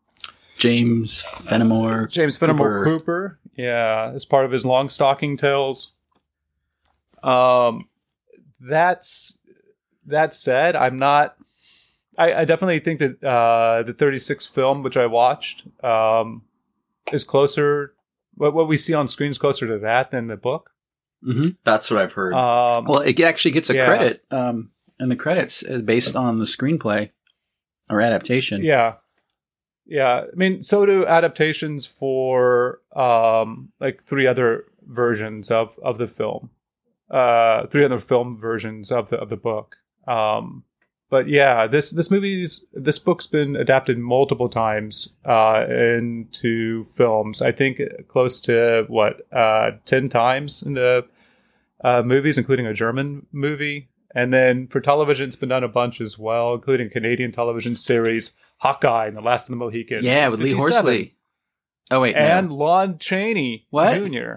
James 0.59 1.23
Fenimore. 1.23 2.07
James 2.07 2.37
Fenimore 2.37 2.85
Cooper. 2.85 2.99
Cooper. 2.99 3.39
Yeah, 3.57 4.13
as 4.15 4.25
part 4.25 4.45
of 4.45 4.51
his 4.53 4.65
long 4.67 4.89
stocking 4.89 5.37
tales. 5.37 5.93
Um, 7.23 7.89
that's 8.61 9.39
that 10.07 10.35
said, 10.35 10.77
I'm 10.77 10.99
not. 10.99 11.37
I, 12.19 12.33
I 12.33 12.45
definitely 12.47 12.79
think 12.81 13.01
that 13.01 13.23
uh, 13.23 13.83
the 13.83 13.93
36 13.93 14.47
film, 14.47 14.83
which 14.83 14.97
I 14.97 15.05
watched, 15.07 15.65
um, 15.85 16.43
is 17.13 17.25
closer. 17.25 17.95
What 18.35 18.55
what 18.55 18.69
we 18.69 18.77
see 18.77 18.95
on 18.95 19.09
screen 19.09 19.31
is 19.31 19.39
closer 19.39 19.67
to 19.67 19.79
that 19.79 20.11
than 20.11 20.27
the 20.29 20.37
book. 20.37 20.71
hmm 21.23 21.49
That's 21.65 21.91
what 21.91 22.01
I've 22.01 22.13
heard. 22.13 22.33
Um, 22.35 22.85
Well, 22.85 23.01
it 23.01 23.19
actually 23.21 23.51
gets 23.53 23.71
a 23.71 23.75
Yeah. 23.75 23.87
credit, 23.87 24.25
um, 24.31 24.71
and 24.99 25.11
the 25.11 25.17
credits 25.17 25.63
based 25.63 26.17
on 26.17 26.39
the 26.39 26.45
screenplay 26.45 27.11
or 27.91 28.01
adaptation. 28.01 28.63
Yeah. 28.63 28.95
Yeah. 29.87 30.25
I 30.33 30.37
mean, 30.37 30.63
so 30.63 30.85
do 30.85 31.07
adaptations 31.07 31.87
for 31.87 32.81
um 32.95 33.73
like 33.81 34.03
three 34.05 34.27
other 34.27 34.65
versions 34.87 35.51
of 35.51 35.79
of 35.83 35.99
the 35.99 36.09
film. 36.09 36.51
Uh 37.11 37.67
three 37.69 37.85
other 37.85 38.01
film 38.01 38.37
versions 38.39 38.91
of 38.91 39.11
the 39.11 39.17
of 39.17 39.29
the 39.29 39.37
book. 39.37 39.77
Um 40.07 40.65
but 41.09 41.29
yeah, 41.29 41.69
this 41.69 41.93
this 41.93 42.11
movie's 42.11 42.65
this 42.73 42.99
book's 42.99 43.29
been 43.29 43.55
adapted 43.55 43.97
multiple 43.99 44.49
times 44.49 45.15
uh 45.25 45.65
into 45.69 46.87
films. 46.97 47.41
I 47.41 47.53
think 47.53 47.81
close 48.09 48.41
to 48.41 48.87
what 48.89 49.33
uh 49.33 49.73
10 49.85 50.09
times 50.09 50.63
in 50.63 50.75
the 50.75 51.07
uh 51.85 52.03
movies 52.03 52.39
including 52.39 52.67
a 52.67 52.75
German 52.75 53.27
movie. 53.31 53.89
And 54.15 54.33
then 54.33 54.67
for 54.69 54.81
television, 54.81 55.27
it's 55.27 55.37
been 55.37 55.51
done 55.51 55.63
a 55.63 55.69
bunch 55.69 56.01
as 56.01 56.19
well, 56.19 56.55
including 56.55 56.89
Canadian 56.89 57.33
television 57.33 57.77
series 57.77 58.33
Hawkeye 58.59 59.07
and 59.07 59.17
The 59.17 59.21
Last 59.21 59.49
of 59.49 59.51
the 59.51 59.57
Mohicans. 59.57 60.03
Yeah, 60.05 60.29
with 60.29 60.41
Lee 60.41 60.53
Horsley. 60.53 61.15
Oh 61.91 62.01
wait, 62.01 62.17
And 62.17 62.49
no. 62.49 62.55
Lon 62.57 62.99
Chaney 62.99 63.67
What? 63.71 63.95
Jr. 64.05 64.35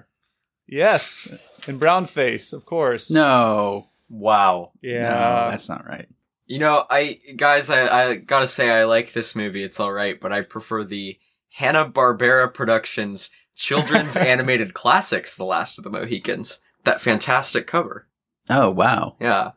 Yes, 0.68 1.28
and 1.68 1.80
Brownface, 1.80 2.54
of 2.54 2.66
course. 2.66 3.10
no, 3.10 3.88
wow. 4.10 4.72
Yeah. 4.82 5.02
no, 5.10 5.52
that's 5.52 5.68
not 5.70 5.86
right. 5.88 6.08
You 6.46 6.60
know, 6.60 6.86
I 6.90 7.20
guys, 7.36 7.70
I, 7.70 7.88
I 8.12 8.16
gotta 8.16 8.48
say 8.48 8.70
I 8.70 8.84
like 8.86 9.14
this 9.14 9.36
movie. 9.36 9.64
It's 9.64 9.80
all 9.80 9.92
right, 9.92 10.20
but 10.20 10.32
I 10.32 10.42
prefer 10.42 10.84
the 10.84 11.18
Hanna 11.54 11.90
Barbera 11.90 12.54
Productions 12.54 13.30
children's 13.56 14.16
animated 14.18 14.74
classics, 14.74 15.36
The 15.36 15.44
Last 15.46 15.78
of 15.78 15.84
the 15.84 15.90
Mohicans. 15.90 16.60
That 16.86 17.02
fantastic 17.02 17.68
cover. 17.68 18.08
Oh 18.50 18.70
wow, 18.72 19.16
Yeah, 19.20 19.52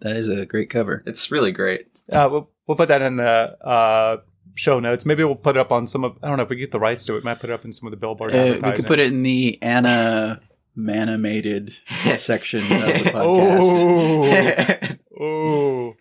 that 0.00 0.16
is 0.16 0.28
a 0.28 0.44
great 0.46 0.68
cover. 0.70 1.02
it's 1.06 1.30
really 1.30 1.52
great. 1.52 1.88
Uh, 2.10 2.28
we'll, 2.30 2.50
we'll 2.66 2.76
put 2.76 2.88
that 2.88 3.02
in 3.02 3.16
the 3.16 3.56
uh, 3.66 4.18
show 4.54 4.80
notes. 4.80 5.04
Maybe 5.04 5.24
we'll 5.24 5.34
put 5.34 5.56
it 5.56 5.60
up 5.60 5.72
on 5.72 5.86
some 5.86 6.04
of. 6.04 6.16
I 6.22 6.28
don't 6.28 6.36
know 6.36 6.44
if 6.44 6.48
we 6.48 6.56
get 6.56 6.72
the 6.72 6.80
rights 6.80 7.04
to 7.06 7.14
it. 7.14 7.16
We 7.18 7.22
Might 7.22 7.40
put 7.40 7.50
it 7.50 7.52
up 7.52 7.64
in 7.64 7.72
some 7.72 7.86
of 7.86 7.90
the 7.90 7.96
billboard. 7.96 8.34
Uh, 8.34 8.58
we 8.62 8.72
could 8.72 8.86
put 8.86 8.98
it 8.98 9.08
in 9.08 9.22
the 9.22 9.58
Anna 9.62 10.40
Manimated 10.74 11.74
section 12.16 12.60
of 12.60 12.68
the 12.68 13.10
podcast. 13.10 14.98
Oh, 15.16 15.24
oh, 15.24 15.94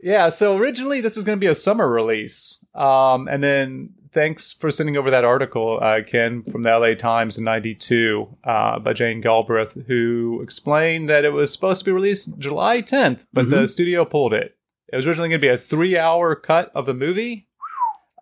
yeah. 0.00 0.28
So 0.28 0.56
originally 0.56 1.00
this 1.00 1.14
was 1.14 1.24
going 1.24 1.38
to 1.38 1.40
be 1.40 1.46
a 1.46 1.54
summer 1.54 1.88
release, 1.88 2.64
um, 2.74 3.28
and 3.28 3.44
then 3.44 3.90
thanks 4.12 4.52
for 4.52 4.72
sending 4.72 4.96
over 4.96 5.08
that 5.08 5.24
article, 5.24 5.78
uh, 5.80 6.00
Ken, 6.02 6.42
from 6.42 6.64
the 6.64 6.76
LA 6.76 6.94
Times 6.94 7.38
in 7.38 7.44
'92 7.44 8.36
uh, 8.42 8.80
by 8.80 8.92
Jane 8.92 9.20
Galbraith, 9.20 9.86
who 9.86 10.40
explained 10.42 11.08
that 11.08 11.24
it 11.24 11.30
was 11.30 11.52
supposed 11.52 11.80
to 11.82 11.84
be 11.84 11.92
released 11.92 12.36
July 12.38 12.82
10th, 12.82 13.26
but 13.32 13.50
the 13.50 13.68
studio 13.68 14.04
pulled 14.04 14.34
it. 14.34 14.56
It 14.94 14.96
was 14.98 15.08
originally 15.08 15.28
going 15.30 15.40
to 15.40 15.44
be 15.44 15.52
a 15.52 15.58
three-hour 15.58 16.36
cut 16.36 16.70
of 16.72 16.86
the 16.86 16.94
movie. 16.94 17.48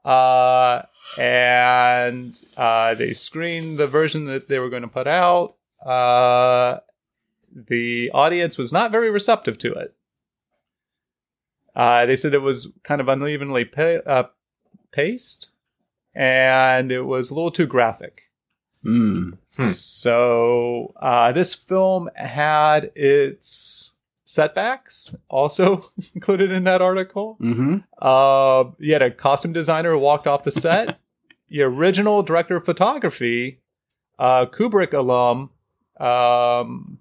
Uh, 0.06 0.80
and 1.18 2.40
uh, 2.56 2.94
they 2.94 3.12
screened 3.12 3.76
the 3.76 3.86
version 3.86 4.24
that 4.24 4.48
they 4.48 4.58
were 4.58 4.70
going 4.70 4.80
to 4.80 4.88
put 4.88 5.06
out. 5.06 5.56
Uh, 5.84 6.78
the 7.54 8.10
audience 8.12 8.56
was 8.56 8.72
not 8.72 8.90
very 8.90 9.10
receptive 9.10 9.58
to 9.58 9.74
it. 9.74 9.94
Uh, 11.76 12.06
they 12.06 12.16
said 12.16 12.32
it 12.32 12.38
was 12.38 12.68
kind 12.84 13.02
of 13.02 13.08
unevenly 13.08 13.66
pa- 13.66 14.00
uh, 14.06 14.28
paced, 14.92 15.50
and 16.14 16.90
it 16.90 17.02
was 17.02 17.28
a 17.28 17.34
little 17.34 17.50
too 17.50 17.66
graphic. 17.66 18.30
Mm. 18.82 19.36
Hmm. 19.58 19.66
So 19.66 20.94
uh, 20.96 21.32
this 21.32 21.52
film 21.52 22.08
had 22.14 22.92
its 22.94 23.91
setbacks 24.32 25.14
also 25.28 25.82
included 26.14 26.50
in 26.50 26.64
that 26.64 26.80
article. 26.82 27.34
hmm 27.38 27.78
Uh, 28.00 28.64
you 28.78 28.92
had 28.92 29.02
a 29.02 29.10
costume 29.10 29.52
designer 29.52 29.92
who 29.92 29.98
walked 29.98 30.26
off 30.26 30.42
the 30.44 30.50
set. 30.50 30.98
the 31.48 31.62
original 31.62 32.22
director 32.22 32.56
of 32.56 32.64
photography, 32.64 33.60
uh, 34.18 34.46
Kubrick 34.46 34.92
alum. 34.94 35.50
Um, 35.98 36.98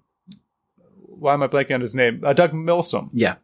why 1.18 1.32
am 1.34 1.42
I 1.42 1.46
blanking 1.48 1.74
on 1.74 1.80
his 1.80 1.94
name? 1.94 2.20
Uh, 2.24 2.32
Doug 2.34 2.52
Milsome, 2.52 3.08
Yeah. 3.12 3.36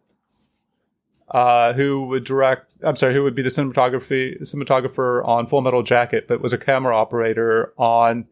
uh, 1.30 1.73
who 1.73 2.02
would 2.09 2.25
direct. 2.25 2.75
I'm 2.83 2.97
sorry, 2.97 3.14
who 3.14 3.23
would 3.23 3.35
be 3.35 3.42
the 3.42 3.49
cinematography 3.49 4.40
cinematographer 4.42 5.26
on 5.26 5.47
Full 5.47 5.62
Metal 5.62 5.83
Jacket, 5.83 6.26
but 6.28 6.40
was 6.40 6.52
a 6.52 6.59
camera 6.59 6.95
operator 6.97 7.73
on. 7.78 8.26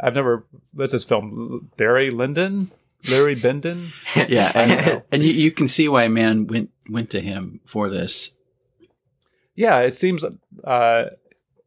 I've 0.00 0.14
never. 0.14 0.44
What's 0.72 0.92
this 0.92 1.04
film? 1.04 1.70
Barry 1.76 2.10
Lyndon, 2.10 2.70
Larry 3.08 3.34
Bendon. 3.34 3.92
Yeah, 4.28 4.52
I 4.54 4.66
don't 4.66 4.68
know. 4.86 4.92
and, 4.92 5.02
and 5.12 5.22
you, 5.24 5.32
you 5.32 5.50
can 5.50 5.68
see 5.68 5.88
why 5.88 6.04
a 6.04 6.08
man 6.08 6.46
went 6.46 6.70
went 6.88 7.10
to 7.10 7.20
him 7.20 7.60
for 7.64 7.88
this. 7.88 8.32
yeah 9.54 9.78
it 9.80 9.94
seems 9.94 10.24
uh 10.64 11.04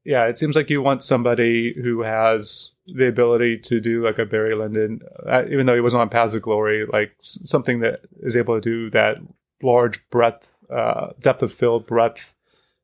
yeah 0.03 0.25
it 0.25 0.37
seems 0.37 0.55
like 0.55 0.69
you 0.69 0.81
want 0.81 1.03
somebody 1.03 1.73
who 1.73 2.01
has 2.01 2.71
the 2.87 3.07
ability 3.07 3.57
to 3.57 3.79
do 3.79 4.03
like 4.03 4.19
a 4.19 4.25
barry 4.25 4.55
lyndon 4.55 4.99
uh, 5.27 5.43
even 5.49 5.65
though 5.65 5.75
he 5.75 5.81
wasn't 5.81 6.01
on 6.01 6.09
paths 6.09 6.33
of 6.33 6.41
glory 6.41 6.85
like 6.85 7.13
s- 7.19 7.39
something 7.43 7.79
that 7.79 8.01
is 8.21 8.35
able 8.35 8.55
to 8.55 8.61
do 8.61 8.89
that 8.91 9.17
large 9.63 10.07
breadth 10.09 10.53
uh 10.69 11.07
depth 11.19 11.41
of 11.43 11.51
field 11.53 11.85
breadth 11.87 12.33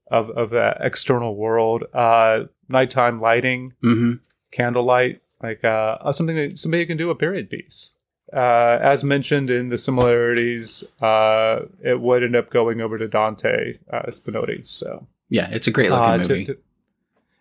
of 0.09 0.29
of 0.31 0.49
that 0.51 0.77
external 0.81 1.35
world 1.35 1.83
uh 1.93 2.43
nighttime 2.69 3.19
lighting 3.21 3.73
hmm 3.81 4.13
candlelight 4.51 5.21
like 5.41 5.63
uh 5.63 5.97
uh, 6.01 6.11
something 6.11 6.35
that 6.35 6.57
somebody 6.57 6.85
can 6.85 6.97
do 6.97 7.09
a 7.09 7.15
period 7.15 7.49
piece 7.49 7.91
uh, 8.33 8.79
as 8.81 9.03
mentioned 9.03 9.49
in 9.49 9.69
the 9.69 9.77
similarities, 9.77 10.83
uh, 11.01 11.61
it 11.83 11.99
would 11.99 12.23
end 12.23 12.35
up 12.35 12.49
going 12.49 12.81
over 12.81 12.97
to 12.97 13.07
Dante 13.07 13.73
uh, 13.91 14.03
Spinotti. 14.07 14.65
So 14.67 15.07
Yeah, 15.29 15.49
it's 15.51 15.67
a 15.67 15.71
great 15.71 15.91
looking 15.91 16.05
uh, 16.05 16.17
to- 16.23 16.29
movie. 16.29 16.45
to- 16.45 16.57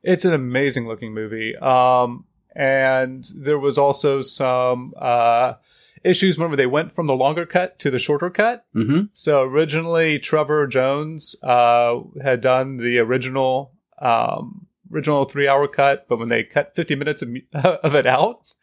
it's 0.03 0.25
an 0.25 0.33
amazing 0.33 0.89
looking 0.89 1.13
movie. 1.13 1.55
Um, 1.57 2.25
and 2.57 3.29
there 3.35 3.59
was 3.59 3.77
also 3.79 4.23
some 4.23 4.95
uh, 4.99 5.55
issues. 6.03 6.39
Remember, 6.39 6.57
they 6.57 6.67
went 6.67 6.93
from 6.93 7.07
the 7.07 7.15
longer 7.15 7.45
cut 7.47 7.79
to 7.81 7.91
the 7.91 7.99
shorter 7.99 8.31
cut. 8.31 8.65
hmm 8.73 9.03
So 9.13 9.43
originally, 9.43 10.19
Trevor 10.19 10.67
Jones 10.67 11.37
uh, 11.43 12.01
had 12.23 12.41
done 12.41 12.79
the 12.79 12.99
original 12.99 13.73
um, 13.99 14.67
original 14.93 15.27
three 15.27 15.47
hour 15.47 15.69
cut, 15.69 16.07
but 16.09 16.19
when 16.19 16.31
they 16.31 16.43
cut 16.43 16.75
50 16.75 16.95
minutes 16.97 17.21
of, 17.23 17.29
of 17.55 17.95
it 17.95 18.07
out, 18.07 18.55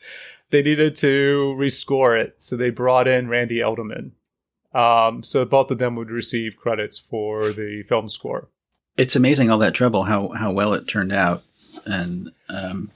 they 0.49 0.61
needed 0.61 0.95
to 0.97 1.55
rescore 1.57 2.19
it. 2.19 2.35
So 2.37 2.55
they 2.55 2.69
brought 2.69 3.07
in 3.07 3.27
Randy 3.27 3.59
Edelman. 3.59 4.11
Um, 4.73 5.23
so 5.23 5.45
both 5.45 5.71
of 5.71 5.77
them 5.77 5.95
would 5.95 6.11
receive 6.11 6.55
credits 6.57 6.99
for 6.99 7.51
the 7.51 7.83
film 7.87 8.09
score. 8.09 8.49
it's 8.97 9.15
amazing 9.15 9.49
all 9.49 9.59
that 9.59 9.73
trouble 9.73 10.03
how 10.03 10.29
how 10.29 10.51
well 10.51 10.73
it 10.73 10.87
turned 10.87 11.13
out, 11.13 11.43
and 11.85 12.31
um, 12.49 12.91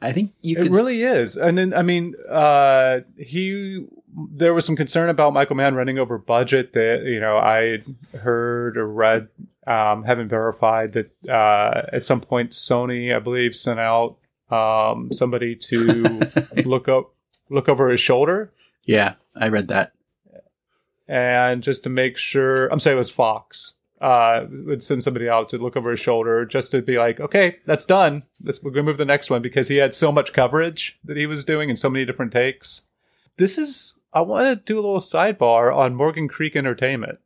I 0.00 0.12
think 0.12 0.32
you 0.40 0.56
It 0.56 0.70
really 0.70 1.02
is. 1.02 1.36
And 1.36 1.58
then, 1.58 1.74
I 1.74 1.82
mean, 1.82 2.14
uh, 2.28 3.00
he, 3.18 3.84
there 4.32 4.54
was 4.54 4.64
some 4.64 4.76
concern 4.76 5.10
about 5.10 5.32
Michael 5.34 5.56
Mann 5.56 5.74
running 5.74 5.98
over 5.98 6.16
budget 6.16 6.72
that, 6.72 7.02
you 7.04 7.20
know, 7.20 7.36
I 7.36 7.82
heard 8.16 8.78
or 8.78 8.90
read, 8.90 9.28
um, 9.66 10.04
haven't 10.04 10.28
verified 10.28 10.94
that, 10.94 11.10
uh, 11.28 11.82
at 11.92 12.04
some 12.04 12.20
point 12.22 12.52
Sony, 12.52 13.14
I 13.14 13.18
believe, 13.18 13.54
sent 13.54 13.78
out, 13.78 14.16
um, 14.52 15.12
somebody 15.12 15.54
to 15.56 16.20
look 16.64 16.88
up, 16.88 17.14
look 17.48 17.68
over 17.68 17.88
his 17.88 18.00
shoulder 18.00 18.52
yeah 18.84 19.14
I 19.36 19.48
read 19.48 19.68
that 19.68 19.92
and 21.10 21.64
just 21.64 21.82
to 21.82 21.88
make 21.88 22.16
sure, 22.16 22.68
I'm 22.68 22.78
sorry, 22.78 22.94
it 22.94 22.98
was 22.98 23.10
Fox. 23.10 23.74
Uh, 24.00 24.46
would 24.64 24.82
send 24.82 25.02
somebody 25.02 25.28
out 25.28 25.48
to 25.50 25.58
look 25.58 25.76
over 25.76 25.90
his 25.90 26.00
shoulder 26.00 26.46
just 26.46 26.70
to 26.70 26.80
be 26.80 26.96
like, 26.96 27.20
okay, 27.20 27.58
that's 27.66 27.84
done. 27.84 28.22
Let's 28.42 28.62
we're 28.62 28.70
gonna 28.70 28.84
move 28.84 28.94
to 28.94 28.98
the 28.98 29.04
next 29.04 29.28
one 29.28 29.42
because 29.42 29.68
he 29.68 29.76
had 29.76 29.92
so 29.92 30.10
much 30.10 30.32
coverage 30.32 30.98
that 31.04 31.18
he 31.18 31.26
was 31.26 31.44
doing 31.44 31.68
and 31.68 31.78
so 31.78 31.90
many 31.90 32.06
different 32.06 32.32
takes. 32.32 32.82
This 33.36 33.58
is 33.58 34.00
I 34.14 34.22
want 34.22 34.46
to 34.46 34.56
do 34.56 34.78
a 34.78 34.80
little 34.80 35.00
sidebar 35.00 35.76
on 35.76 35.96
Morgan 35.96 36.28
Creek 36.28 36.56
Entertainment 36.56 37.18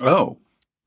oh 0.00 0.38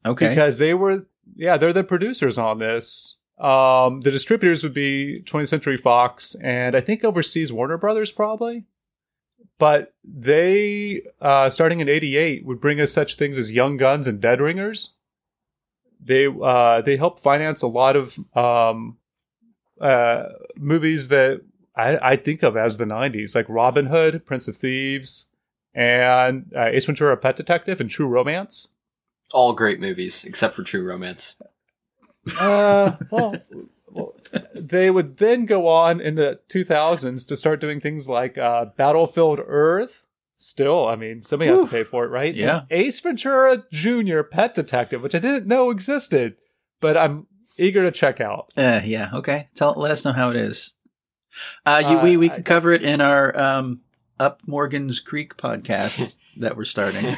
okay 0.05 0.29
because 0.29 0.57
they 0.57 0.73
were 0.73 1.05
yeah 1.35 1.57
they're 1.57 1.73
the 1.73 1.83
producers 1.83 2.37
on 2.37 2.59
this. 2.59 3.17
Um, 3.39 4.01
the 4.01 4.11
distributors 4.11 4.63
would 4.63 4.73
be 4.73 5.23
20th 5.25 5.47
Century 5.47 5.77
Fox 5.77 6.35
and 6.43 6.75
I 6.75 6.81
think 6.81 7.03
overseas 7.03 7.53
Warner 7.53 7.77
Brothers 7.77 8.11
probably. 8.11 8.65
But 9.57 9.93
they, 10.05 11.01
uh, 11.21 11.49
starting 11.49 11.81
in 11.81 11.89
'88, 11.89 12.45
would 12.45 12.61
bring 12.61 12.79
us 12.79 12.93
such 12.93 13.15
things 13.15 13.37
as 13.37 13.51
Young 13.51 13.75
Guns 13.75 14.07
and 14.07 14.21
Dead 14.21 14.39
Ringers. 14.39 14.95
They 16.01 16.27
uh, 16.27 16.81
they 16.81 16.95
helped 16.95 17.21
finance 17.21 17.61
a 17.61 17.67
lot 17.67 17.97
of 17.97 18.17
um, 18.35 18.97
uh, 19.81 20.29
movies 20.55 21.09
that 21.09 21.41
I, 21.75 22.11
I 22.11 22.15
think 22.15 22.41
of 22.41 22.55
as 22.55 22.77
the 22.77 22.85
'90s, 22.85 23.35
like 23.35 23.47
Robin 23.49 23.87
Hood, 23.87 24.25
Prince 24.25 24.47
of 24.47 24.55
Thieves, 24.55 25.27
and 25.73 26.51
uh, 26.55 26.67
Ace 26.67 26.85
Ventura: 26.85 27.17
Pet 27.17 27.35
Detective 27.35 27.81
and 27.81 27.89
True 27.89 28.07
Romance. 28.07 28.69
All 29.33 29.51
great 29.51 29.81
movies, 29.81 30.23
except 30.23 30.55
for 30.55 30.63
True 30.63 30.83
Romance. 30.83 31.35
Uh, 32.39 32.95
well, 33.11 33.35
well, 33.91 34.13
they 34.55 34.89
would 34.91 35.17
then 35.17 35.45
go 35.45 35.67
on 35.67 35.99
in 36.01 36.15
the 36.15 36.39
2000s 36.49 37.27
to 37.27 37.35
start 37.35 37.59
doing 37.61 37.79
things 37.81 38.07
like 38.09 38.37
uh, 38.37 38.65
Battlefield 38.77 39.39
Earth. 39.45 40.05
Still, 40.41 40.87
I 40.87 40.95
mean, 40.95 41.21
somebody 41.21 41.51
has 41.51 41.59
to 41.61 41.67
pay 41.67 41.83
for 41.83 42.05
it, 42.05 42.09
right? 42.09 42.33
Yeah. 42.33 42.59
And 42.59 42.67
Ace 42.71 42.99
Ventura 43.01 43.63
Jr. 43.73 44.21
Pet 44.21 44.53
Detective, 44.53 45.01
which 45.01 45.13
I 45.15 45.19
didn't 45.19 45.47
know 45.47 45.69
existed, 45.69 46.35
but 46.79 46.95
I'm 46.95 47.27
eager 47.57 47.83
to 47.83 47.91
check 47.91 48.21
out. 48.21 48.51
Uh, 48.55 48.79
yeah. 48.85 49.09
Okay. 49.13 49.49
Tell. 49.55 49.73
Let 49.75 49.91
us 49.91 50.05
know 50.05 50.13
how 50.13 50.29
it 50.29 50.37
is. 50.37 50.73
Uh, 51.65 51.81
you, 51.85 51.97
Uh, 51.97 52.03
we 52.03 52.15
we 52.17 52.29
I- 52.29 52.35
could 52.35 52.45
cover 52.45 52.71
it 52.71 52.83
in 52.83 53.01
our 53.01 53.37
um, 53.37 53.81
Up 54.17 54.39
Morgan's 54.47 55.01
Creek 55.01 55.35
podcast 55.35 56.15
that 56.37 56.55
we're 56.55 56.63
starting. 56.63 57.03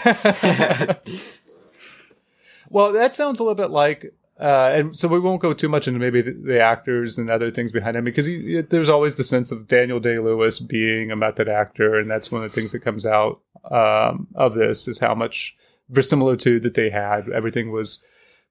well, 2.69 2.91
that 2.93 3.13
sounds 3.13 3.39
a 3.39 3.43
little 3.43 3.55
bit 3.55 3.69
like, 3.71 4.13
uh, 4.41 4.71
and 4.73 4.95
so 4.95 5.07
we 5.07 5.19
won't 5.19 5.41
go 5.41 5.53
too 5.53 5.69
much 5.69 5.87
into 5.87 5.99
maybe 5.99 6.21
the, 6.21 6.31
the 6.31 6.59
actors 6.59 7.17
and 7.17 7.29
other 7.29 7.51
things 7.51 7.71
behind 7.71 7.95
him 7.95 8.03
because 8.03 8.27
you, 8.27 8.61
there's 8.63 8.89
always 8.89 9.15
the 9.15 9.23
sense 9.23 9.51
of 9.51 9.67
Daniel 9.67 9.99
Day 9.99 10.17
Lewis 10.19 10.59
being 10.59 11.11
a 11.11 11.15
method 11.15 11.47
actor, 11.47 11.97
and 11.99 12.09
that's 12.09 12.31
one 12.31 12.43
of 12.43 12.49
the 12.51 12.55
things 12.55 12.71
that 12.71 12.79
comes 12.79 13.05
out 13.05 13.39
um, 13.69 14.27
of 14.35 14.53
this 14.55 14.87
is 14.87 14.99
how 14.99 15.13
much 15.15 15.55
verisimilitude 15.89 16.63
that 16.63 16.73
they 16.73 16.89
had. 16.89 17.29
Everything 17.29 17.71
was 17.71 18.03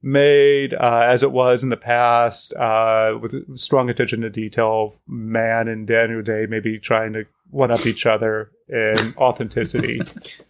made 0.02 0.72
uh, 0.74 1.02
as 1.06 1.22
it 1.22 1.32
was 1.32 1.62
in 1.62 1.68
the 1.68 1.76
past 1.76 2.54
uh, 2.54 3.18
with 3.20 3.58
strong 3.58 3.90
attention 3.90 4.20
to 4.22 4.30
detail. 4.30 4.94
Mann 5.06 5.68
and 5.68 5.86
Daniel 5.86 6.22
Day 6.22 6.46
maybe 6.48 6.78
trying 6.78 7.12
to 7.14 7.24
one 7.50 7.70
up 7.70 7.84
each 7.84 8.06
other 8.06 8.50
in 8.68 9.12
authenticity 9.18 10.00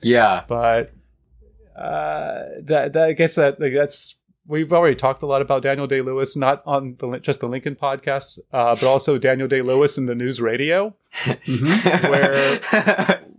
Yeah. 0.03 0.45
but 0.47 0.93
uh, 1.75 2.45
that, 2.63 2.93
that 2.93 3.05
I 3.09 3.13
guess 3.13 3.37
that 3.37 3.59
like, 3.59 3.73
that's 3.73 4.17
we've 4.51 4.73
already 4.73 4.97
talked 4.97 5.23
a 5.23 5.27
lot 5.27 5.41
about 5.41 5.63
Daniel 5.63 5.87
Day 5.87 6.01
Lewis, 6.03 6.37
not 6.37 6.63
on 6.67 6.97
the 6.99 7.19
just 7.21 7.41
the 7.41 7.47
Lincoln 7.49 7.77
podcast, 7.77 8.39
uh, 8.53 8.75
but 8.75 8.85
also 8.85 9.17
Daniel 9.17 9.49
Day 9.49 9.63
Lewis 9.63 9.97
in 9.97 10.07
the 10.07 10.15
news 10.15 10.41
radio. 10.41 10.95
Where- 11.47 13.21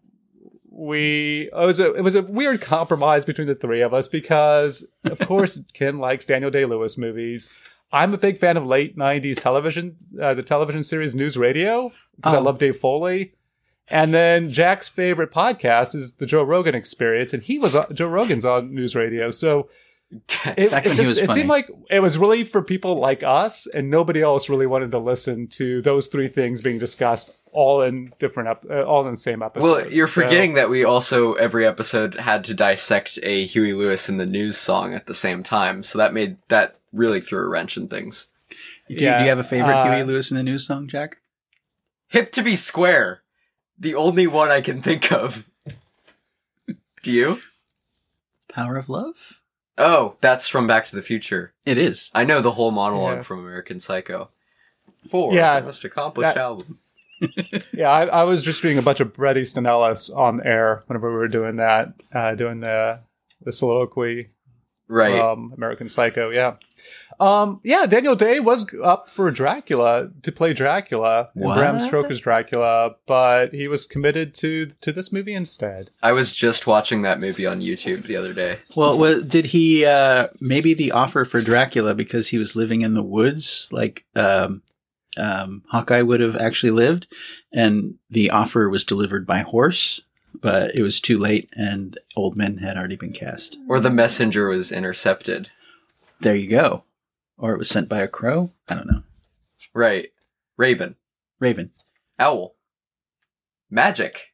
We 0.73 1.49
it 1.53 1.65
was 1.65 1.79
a 1.79 1.93
it 1.93 2.01
was 2.01 2.15
a 2.15 2.23
weird 2.23 2.59
compromise 2.61 3.23
between 3.23 3.45
the 3.47 3.53
three 3.53 3.81
of 3.81 3.93
us 3.93 4.07
because 4.07 4.87
of 5.03 5.19
course 5.19 5.63
Ken 5.73 5.99
likes 5.99 6.25
Daniel 6.25 6.49
Day 6.49 6.65
Lewis 6.65 6.97
movies. 6.97 7.51
I'm 7.91 8.13
a 8.13 8.17
big 8.17 8.39
fan 8.39 8.57
of 8.57 8.65
late 8.65 8.97
'90s 8.97 9.39
television, 9.39 9.97
uh, 10.19 10.33
the 10.33 10.41
television 10.41 10.83
series 10.83 11.13
News 11.13 11.37
Radio 11.37 11.91
because 12.15 12.33
I 12.33 12.37
Oh. 12.37 12.41
love 12.41 12.57
Dave 12.57 12.77
Foley. 12.77 13.33
And 13.89 14.11
then 14.13 14.49
Jack's 14.51 14.87
favorite 14.87 15.31
podcast 15.31 15.93
is 15.93 16.13
the 16.15 16.25
Joe 16.25 16.41
Rogan 16.43 16.73
Experience, 16.73 17.33
and 17.33 17.43
he 17.43 17.59
was 17.59 17.75
on, 17.75 17.93
Joe 17.93 18.07
Rogan's 18.07 18.45
on 18.45 18.73
News 18.73 18.95
Radio. 18.95 19.29
So 19.29 19.69
it, 20.11 20.73
it 20.73 20.95
just 20.95 21.07
was 21.09 21.17
it 21.17 21.29
seemed 21.29 21.49
like 21.49 21.69
it 21.89 21.99
was 22.01 22.17
really 22.17 22.43
for 22.43 22.61
people 22.61 22.95
like 22.95 23.23
us, 23.23 23.65
and 23.67 23.89
nobody 23.89 24.21
else 24.21 24.49
really 24.49 24.67
wanted 24.67 24.91
to 24.91 24.99
listen 24.99 25.47
to 25.49 25.81
those 25.81 26.07
three 26.07 26.27
things 26.27 26.61
being 26.61 26.79
discussed 26.79 27.31
all 27.53 27.81
in 27.81 28.13
different 28.19 28.49
ep- 28.49 28.65
uh, 28.69 28.83
all 28.83 29.05
in 29.05 29.11
the 29.11 29.17
same 29.17 29.41
episode. 29.41 29.65
well, 29.65 29.91
you're 29.91 30.07
So- 30.07 30.21
forgetting 30.23 30.53
that 30.55 30.69
we 30.69 30.83
also 30.83 31.33
every 31.33 31.65
episode 31.67 32.15
had 32.15 32.43
to 32.45 32.53
dissect 32.53 33.19
a 33.23 33.45
Huey 33.45 33.73
Lewis 33.73 34.07
in 34.09 34.17
the 34.17 34.25
news 34.25 34.57
song 34.57 34.93
at 34.93 35.05
the 35.07 35.13
same 35.13 35.43
time, 35.43 35.83
so 35.83 35.97
that 35.97 36.13
made 36.13 36.37
that 36.49 36.77
really 36.93 37.21
threw 37.21 37.39
a 37.39 37.47
wrench 37.47 37.77
in 37.77 37.87
things. 37.87 38.27
Do, 38.89 38.95
you, 38.95 38.99
do 38.99 39.05
you 39.05 39.29
have 39.29 39.39
a 39.39 39.43
favorite 39.45 39.73
uh, 39.73 39.85
Huey 39.93 40.03
Lewis 40.03 40.31
in 40.31 40.35
the 40.37 40.43
news 40.43 40.67
song, 40.67 40.87
Jack? 40.89 41.17
Hip 42.09 42.33
to 42.33 42.41
be 42.43 42.57
square, 42.57 43.21
the 43.79 43.95
only 43.95 44.27
one 44.27 44.49
I 44.49 44.59
can 44.59 44.81
think 44.81 45.09
of. 45.13 45.47
Do 47.03 47.11
you? 47.11 47.39
Power 48.49 48.75
of 48.77 48.89
Love. 48.89 49.40
Oh, 49.81 50.15
that's 50.21 50.47
from 50.47 50.67
Back 50.67 50.85
to 50.85 50.95
the 50.95 51.01
Future. 51.01 51.53
It 51.65 51.77
is. 51.77 52.09
I 52.13 52.23
know 52.23 52.41
the 52.41 52.51
whole 52.51 52.71
monologue 52.71 53.17
Yeah. 53.17 53.21
from 53.23 53.39
American 53.39 53.79
Psycho. 53.79 54.29
Four, 55.09 55.33
Yeah, 55.33 55.59
the 55.59 55.65
most 55.65 55.83
accomplished 55.83 56.35
that- 56.35 56.41
album. 56.41 56.79
Yeah, 57.73 57.89
I, 57.89 58.05
I 58.07 58.23
was 58.23 58.43
just 58.43 58.63
reading 58.63 58.79
a 58.79 58.81
bunch 58.81 58.99
of 58.99 59.13
Bret 59.13 59.37
Easton 59.37 59.65
Ellis 59.67 60.09
on 60.09 60.41
air 60.45 60.81
whenever 60.87 61.09
we 61.11 61.17
were 61.17 61.27
doing 61.27 61.57
that, 61.57 61.93
uh, 62.13 62.33
doing 62.35 62.59
the 62.61 62.99
the 63.43 63.51
soliloquy 63.51 64.29
Right. 64.87 65.19
um, 65.19 65.53
American 65.55 65.87
Psycho. 65.87 66.29
Yeah, 66.31 66.55
um, 67.21 67.59
yeah. 67.63 67.85
Daniel 67.85 68.15
Day 68.15 68.39
was 68.39 68.65
up 68.83 69.09
for 69.09 69.29
Dracula 69.31 70.09
to 70.23 70.31
play 70.31 70.53
Dracula 70.53 71.29
in 71.35 71.43
Bram 71.43 71.75
What? 71.75 71.87
Stoker's 71.87 72.19
Dracula, 72.19 72.95
but 73.05 73.53
he 73.53 73.67
was 73.67 73.85
committed 73.85 74.33
to 74.35 74.71
to 74.81 74.91
this 74.91 75.11
movie 75.11 75.33
instead. 75.33 75.89
I 76.01 76.11
was 76.11 76.33
just 76.33 76.65
watching 76.67 77.03
that 77.03 77.19
movie 77.19 77.45
on 77.45 77.61
YouTube 77.61 78.03
the 78.03 78.17
other 78.17 78.33
day. 78.33 78.57
Well, 78.75 78.99
wa- 78.99 79.21
did 79.25 79.45
he 79.45 79.85
uh, 79.85 80.27
maybe 80.39 80.73
the 80.73 80.91
offer 80.91 81.23
for 81.23 81.41
Dracula 81.41 81.93
because 81.93 82.29
he 82.29 82.37
was 82.37 82.55
living 82.55 82.81
in 82.81 82.95
the 82.95 83.03
woods, 83.03 83.69
like 83.71 84.05
um, 84.15 84.63
um, 85.17 85.63
Hawkeye 85.69 86.01
would 86.01 86.21
have 86.21 86.35
actually 86.35 86.71
lived, 86.71 87.07
and 87.53 87.95
the 88.09 88.31
offer 88.31 88.69
was 88.69 88.85
delivered 88.85 89.27
by 89.27 89.39
horse, 89.39 90.01
but 90.41 90.73
it 90.75 90.81
was 90.81 90.99
too 90.99 91.19
late, 91.19 91.49
and 91.53 91.99
Old 92.15 92.35
Men 92.35 92.57
had 92.57 92.77
already 92.77 92.95
been 92.95 93.13
cast. 93.13 93.57
Or 93.69 93.79
the 93.79 93.89
messenger 93.89 94.47
was 94.49 94.71
intercepted. 94.71 95.49
There 96.21 96.35
you 96.35 96.49
go, 96.49 96.83
or 97.41 97.53
it 97.53 97.57
was 97.57 97.69
sent 97.69 97.89
by 97.89 97.99
a 97.99 98.07
crow. 98.07 98.51
I 98.69 98.75
don't 98.75 98.87
know. 98.89 99.03
Right. 99.73 100.09
Raven. 100.57 100.95
Raven. 101.39 101.71
Owl. 102.19 102.55
Magic. 103.69 104.27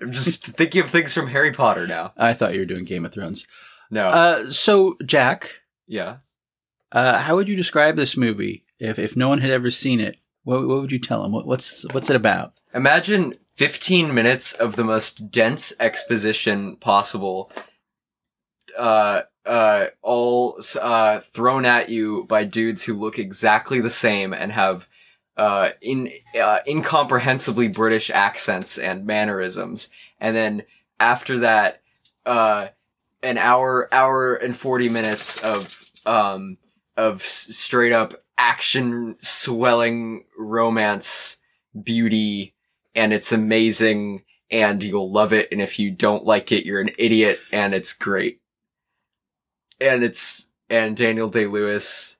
I'm 0.00 0.12
just 0.12 0.46
thinking 0.56 0.82
of 0.82 0.90
things 0.90 1.12
from 1.12 1.28
Harry 1.28 1.52
Potter 1.52 1.86
now. 1.86 2.12
I 2.16 2.32
thought 2.32 2.54
you 2.54 2.60
were 2.60 2.66
doing 2.66 2.84
Game 2.84 3.04
of 3.04 3.12
Thrones. 3.12 3.46
No. 3.90 4.06
Uh, 4.06 4.50
so 4.50 4.96
Jack, 5.04 5.60
yeah. 5.88 6.18
uh, 6.92 7.18
how 7.18 7.34
would 7.34 7.48
you 7.48 7.56
describe 7.56 7.96
this 7.96 8.16
movie 8.16 8.64
if 8.78 8.98
if 8.98 9.16
no 9.16 9.28
one 9.28 9.40
had 9.40 9.50
ever 9.50 9.70
seen 9.70 10.00
it? 10.00 10.18
What, 10.44 10.66
what 10.68 10.80
would 10.80 10.92
you 10.92 11.00
tell 11.00 11.22
them? 11.22 11.32
What, 11.32 11.46
what's 11.46 11.84
what's 11.92 12.08
it 12.08 12.16
about? 12.16 12.54
Imagine 12.72 13.34
15 13.56 14.14
minutes 14.14 14.52
of 14.52 14.76
the 14.76 14.84
most 14.84 15.30
dense 15.32 15.72
exposition 15.80 16.76
possible, 16.76 17.50
uh, 18.78 19.22
uh, 19.46 19.86
all, 20.02 20.60
uh, 20.80 21.20
thrown 21.20 21.64
at 21.64 21.88
you 21.88 22.24
by 22.24 22.44
dudes 22.44 22.84
who 22.84 22.94
look 22.94 23.18
exactly 23.18 23.80
the 23.80 23.90
same 23.90 24.32
and 24.32 24.52
have, 24.52 24.88
uh, 25.36 25.70
in, 25.80 26.10
uh, 26.40 26.58
incomprehensibly 26.66 27.68
British 27.68 28.10
accents 28.10 28.78
and 28.78 29.06
mannerisms. 29.06 29.90
And 30.20 30.36
then 30.36 30.62
after 30.98 31.38
that, 31.38 31.80
uh, 32.26 32.68
an 33.22 33.38
hour, 33.38 33.92
hour 33.92 34.34
and 34.34 34.56
40 34.56 34.88
minutes 34.88 35.42
of, 35.42 35.90
um, 36.06 36.58
of 36.96 37.22
straight 37.22 37.92
up 37.92 38.14
action 38.40 39.16
swelling 39.20 40.24
romance 40.36 41.36
beauty 41.82 42.54
and 42.94 43.12
it's 43.12 43.32
amazing 43.32 44.22
and 44.50 44.82
you'll 44.82 45.12
love 45.12 45.32
it 45.32 45.46
and 45.52 45.60
if 45.60 45.78
you 45.78 45.90
don't 45.90 46.24
like 46.24 46.50
it 46.50 46.64
you're 46.64 46.80
an 46.80 46.90
idiot 46.98 47.38
and 47.52 47.74
it's 47.74 47.92
great 47.92 48.40
and 49.80 50.02
it's 50.04 50.50
and 50.68 50.96
Daniel 50.96 51.28
Day 51.28 51.46
Lewis, 51.46 52.18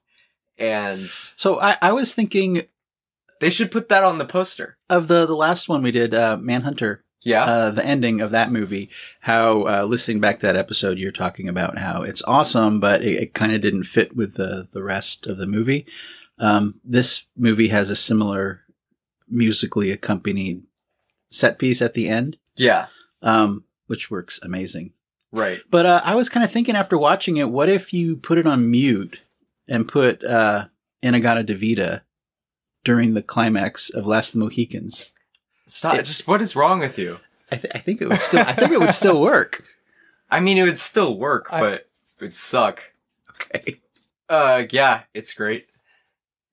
and 0.57 1.09
So 1.37 1.59
I, 1.59 1.77
I 1.81 1.93
was 1.93 2.13
thinking 2.13 2.63
they 3.39 3.49
should 3.49 3.71
put 3.71 3.89
that 3.89 4.03
on 4.03 4.17
the 4.17 4.25
poster. 4.25 4.77
of 4.89 5.07
the 5.07 5.25
the 5.25 5.35
last 5.35 5.69
one 5.69 5.81
we 5.81 5.91
did, 5.91 6.13
uh, 6.13 6.37
Manhunter. 6.37 7.03
Yeah, 7.23 7.43
uh, 7.43 7.69
the 7.69 7.85
ending 7.85 8.19
of 8.19 8.31
that 8.31 8.51
movie, 8.51 8.89
how 9.19 9.61
uh, 9.67 9.83
listening 9.83 10.19
back 10.19 10.39
to 10.39 10.47
that 10.47 10.55
episode, 10.55 10.97
you're 10.97 11.11
talking 11.11 11.47
about 11.47 11.77
how 11.77 12.01
it's 12.01 12.23
awesome, 12.23 12.79
but 12.79 13.03
it, 13.03 13.21
it 13.21 13.33
kind 13.35 13.53
of 13.53 13.61
didn't 13.61 13.83
fit 13.83 14.15
with 14.15 14.33
the 14.35 14.67
the 14.73 14.81
rest 14.81 15.27
of 15.27 15.37
the 15.37 15.45
movie. 15.45 15.85
Um, 16.39 16.79
this 16.83 17.25
movie 17.37 17.67
has 17.67 17.91
a 17.91 17.95
similar 17.95 18.61
musically 19.29 19.91
accompanied 19.91 20.63
set 21.29 21.59
piece 21.59 21.79
at 21.79 21.93
the 21.93 22.09
end, 22.09 22.37
yeah, 22.55 22.87
um, 23.21 23.65
which 23.85 24.09
works 24.09 24.39
amazing. 24.41 24.93
Right. 25.31 25.61
But 25.69 25.85
uh, 25.85 26.01
I 26.03 26.15
was 26.15 26.29
kind 26.29 26.43
of 26.43 26.51
thinking 26.51 26.75
after 26.75 26.97
watching 26.97 27.37
it, 27.37 27.49
what 27.49 27.69
if 27.69 27.93
you 27.93 28.17
put 28.17 28.37
it 28.37 28.45
on 28.47 28.69
mute 28.69 29.21
and 29.67 29.87
put 29.87 30.23
uh, 30.23 30.65
In-A-Gadda-Da-Vida 31.01 32.03
during 32.83 33.13
the 33.13 33.21
climax 33.21 33.89
of 33.89 34.05
Last 34.05 34.29
of 34.29 34.33
the 34.33 34.39
Mohicans? 34.45 35.11
Stop. 35.67 35.95
It- 35.95 36.05
just 36.05 36.27
what 36.27 36.41
is 36.41 36.55
wrong 36.55 36.79
with 36.79 36.97
you? 36.97 37.19
I, 37.51 37.57
th- 37.57 37.71
I 37.75 37.79
think 37.79 38.01
it 38.01 38.07
would 38.07 38.19
still. 38.21 38.39
I 38.41 38.53
think 38.53 38.71
it 38.71 38.79
would 38.79 38.93
still 38.93 39.19
work. 39.31 39.63
I 40.29 40.39
mean, 40.39 40.57
it 40.57 40.63
would 40.63 40.77
still 40.77 41.17
work, 41.17 41.47
I- 41.51 41.59
but 41.59 41.73
it 41.73 41.87
would 42.21 42.35
suck. 42.35 42.93
Okay. 43.31 43.81
Uh, 44.29 44.63
yeah, 44.69 45.03
it's 45.13 45.33
great. 45.33 45.67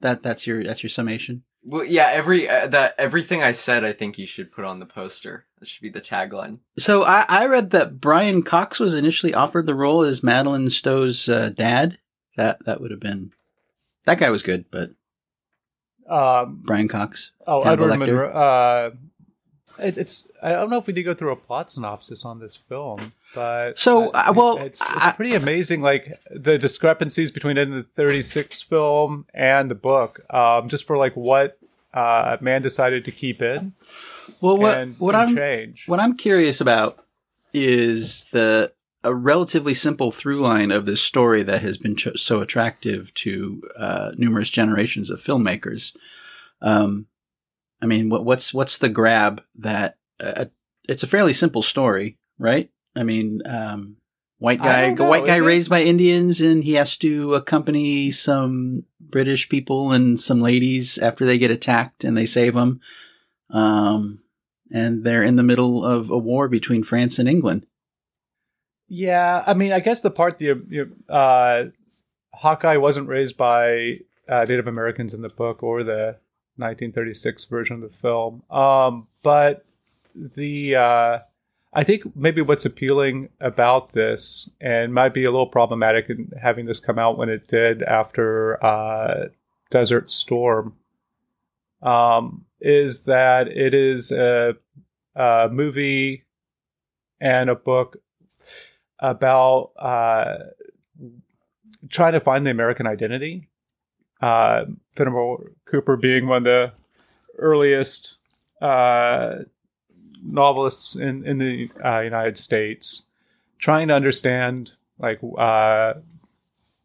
That 0.01 0.23
that's 0.25 0.47
your 0.47 0.65
that's 0.65 0.83
your 0.83 0.91
summation. 0.91 1.43
Well, 1.69 1.85
yeah, 1.85 2.09
every 2.11 2.49
uh, 2.49 2.67
that 2.69 2.95
everything 2.99 3.43
I 3.43 3.53
said, 3.53 3.85
I 3.85 3.93
think 3.93 4.17
you 4.19 4.27
should 4.27 4.51
put 4.51 4.65
on 4.65 4.79
the 4.81 4.87
poster. 4.87 5.45
That 5.59 5.69
should 5.69 5.83
be 5.83 5.91
the 5.91 6.01
tagline. 6.01 6.61
So 6.79 7.03
I, 7.05 7.27
I 7.29 7.47
read 7.47 7.71
that 7.71 8.01
Brian 8.01 8.43
Cox 8.43 8.81
was 8.81 8.95
initially 8.95 9.35
offered 9.35 9.67
the 9.67 9.75
role 9.75 10.03
as 10.03 10.23
Madeline 10.23 10.71
Stowe's 10.71 11.29
uh, 11.29 11.51
dad. 11.51 11.99
That 12.37 12.65
that 12.65 12.81
would 12.81 12.91
have 12.91 13.01
been 13.01 13.33
that 14.07 14.19
guy 14.19 14.31
was 14.31 14.43
good, 14.43 14.65
but 14.71 14.91
Um, 16.09 16.63
Brian 16.65 16.89
Cox. 16.89 17.33
oh, 17.47 17.63
Edward 17.63 17.91
Lecter. 17.91 17.99
Munro. 17.99 18.31
Uh, 18.33 18.91
it, 19.79 19.99
it's 19.99 20.29
I 20.43 20.53
don't 20.53 20.71
know 20.71 20.79
if 20.79 20.87
we 20.87 20.93
did 20.95 21.03
go 21.03 21.15
through 21.15 21.33
a 21.33 21.37
plot 21.37 21.71
synopsis 21.71 22.25
on 22.25 22.41
this 22.41 22.57
film, 22.57 23.13
but 23.35 23.79
So, 23.79 24.11
uh, 24.11 24.33
well, 24.35 24.59
it's, 24.59 24.81
it's 24.81 24.91
I- 25.07 25.13
pretty 25.13 25.35
amazing. 25.35 25.81
Like 25.83 26.21
the 26.31 26.59
discrepancies 26.59 27.31
between 27.31 27.57
in 27.59 27.71
the 27.71 27.83
'36 27.97 28.63
film 28.63 29.27
and 29.35 29.71
the 29.71 29.75
book, 29.75 30.21
um, 30.33 30.69
just 30.69 30.87
for 30.87 30.97
like 30.97 31.15
what 31.17 31.59
uh, 31.95 32.37
Mann 32.41 32.63
decided 32.63 33.05
to 33.07 33.11
keep 33.13 33.41
in 33.43 33.73
Well, 34.41 34.57
what 34.59 34.79
and, 34.79 34.99
what 34.99 35.15
and 35.15 35.31
I'm 35.31 35.37
change. 35.37 35.85
what 35.87 36.01
I'm 36.01 36.17
curious 36.17 36.61
about 36.61 37.05
is 37.53 38.25
the 38.33 38.73
a 39.05 39.15
relatively 39.15 39.75
simple 39.75 40.11
through 40.11 40.41
line 40.41 40.71
of 40.73 40.85
this 40.85 41.01
story 41.01 41.43
that 41.45 41.63
has 41.63 41.79
been 41.79 41.95
cho- 41.97 42.15
so 42.17 42.41
attractive 42.41 43.15
to 43.15 43.63
uh, 43.79 44.11
numerous 44.19 44.51
generations 44.51 45.09
of 45.09 45.23
filmmakers. 45.23 45.97
Um, 46.61 47.07
I 47.81 47.87
mean, 47.87 48.09
what, 48.11 48.25
what's 48.25 48.53
what's 48.53 48.79
the 48.79 48.89
grab 48.89 49.43
that 49.57 49.97
uh, 50.19 50.47
it's 50.89 51.05
a 51.05 51.07
fairly 51.07 51.33
simple 51.33 51.63
story, 51.63 52.19
right? 52.39 52.71
I 52.99 53.05
mean, 53.05 53.43
um, 53.47 53.97
white 54.39 54.61
guy, 54.61 54.91
know, 54.91 55.09
white 55.09 55.25
guy 55.25 55.37
it? 55.37 55.43
raised 55.43 55.71
by 55.71 55.83
Indians, 55.83 56.41
and 56.41 56.65
he 56.65 56.75
has 56.75 56.97
to 56.99 57.35
accompany 57.35 58.11
some 58.11 58.85
British 59.01 59.49
people 59.49 59.93
and 59.93 60.19
some 60.19 60.41
ladies 60.41 60.99
after 60.99 61.25
they 61.25 61.39
get 61.39 61.51
attacked, 61.51 62.03
and 62.03 62.17
they 62.17 62.27
save 62.27 62.55
them. 62.55 62.81
Um, 63.51 64.21
and 64.71 65.05
they're 65.05 65.23
in 65.23 65.37
the 65.37 65.43
middle 65.43 65.85
of 65.85 66.11
a 66.11 66.19
war 66.19 66.49
between 66.49 66.83
France 66.83 67.19
and 67.19 67.29
England. 67.29 67.67
Yeah, 68.89 69.45
I 69.47 69.55
mean, 69.55 69.73
I 69.73 69.81
guess 69.81 70.01
the 70.01 70.11
part 70.11 70.39
the 70.39 70.91
uh, 71.09 71.65
Hawkeye 72.35 72.79
wasn't 72.79 73.09
raised 73.09 73.37
by 73.37 74.01
uh, 74.29 74.45
Native 74.49 74.67
Americans 74.67 75.15
in 75.15 75.23
the 75.23 75.29
book 75.29 75.63
or 75.63 75.85
the 75.85 76.17
1936 76.57 77.45
version 77.45 77.77
of 77.77 77.83
the 77.83 77.97
film, 77.97 78.43
um, 78.51 79.07
but 79.23 79.65
the 80.15 80.75
uh, 80.75 81.19
I 81.73 81.85
think 81.85 82.17
maybe 82.17 82.41
what's 82.41 82.65
appealing 82.65 83.29
about 83.41 83.93
this 83.93 84.49
and 84.61 84.95
might 84.95 85.13
be 85.13 85.25
a 85.25 85.31
little 85.31 85.47
problematic 85.47 86.09
in 86.09 86.31
having 86.41 86.67
this 86.67 86.81
come 86.81 86.99
out 86.99 87.19
when 87.19 87.29
it 87.29 87.47
did 87.47 87.83
after 87.83 88.65
uh, 88.65 89.29
Desert 89.71 90.11
Storm 90.11 90.77
um, 91.83 92.47
is 92.61 93.05
that 93.05 93.49
it 93.49 93.75
is 93.75 94.11
a, 94.11 94.57
a 95.15 95.49
movie 95.53 96.25
and 97.21 97.51
a 97.51 97.55
book 97.55 97.99
about 98.99 99.73
uh, 99.79 100.39
trying 101.91 102.15
to 102.15 102.21
find 102.21 102.47
the 102.47 102.51
American 102.51 102.87
identity. 102.87 103.49
Uh, 104.21 104.65
Fenimore 104.97 105.53
Cooper 105.67 105.97
being 105.97 106.27
one 106.27 106.39
of 106.39 106.45
the 106.45 106.73
earliest 107.39 108.19
uh, 108.61 109.37
novelists 110.23 110.95
in 110.97 111.27
in 111.27 111.39
the 111.39 111.71
uh, 111.85 112.01
United 112.01 112.39
States, 112.39 113.03
trying 113.59 113.89
to 113.89 113.95
understand 113.95 114.73
like 114.99 115.21
uh, 115.39 115.95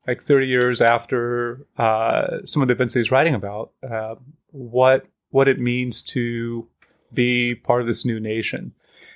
like 0.08 0.22
thirty 0.22 0.48
years 0.48 0.82
after 0.82 1.66
uh, 1.78 2.44
some 2.46 2.62
of 2.62 2.68
the 2.68 2.74
events 2.74 2.94
he's 2.94 3.12
writing 3.12 3.36
about, 3.36 3.72
uh, 3.90 4.16
what 4.52 5.06
what 5.30 5.48
it 5.48 5.60
means 5.60 6.02
to 6.02 6.68
be 7.14 7.56
part 7.56 7.82
of 7.82 7.88
this 7.88 8.06
new 8.06 8.20
nation. 8.20 8.74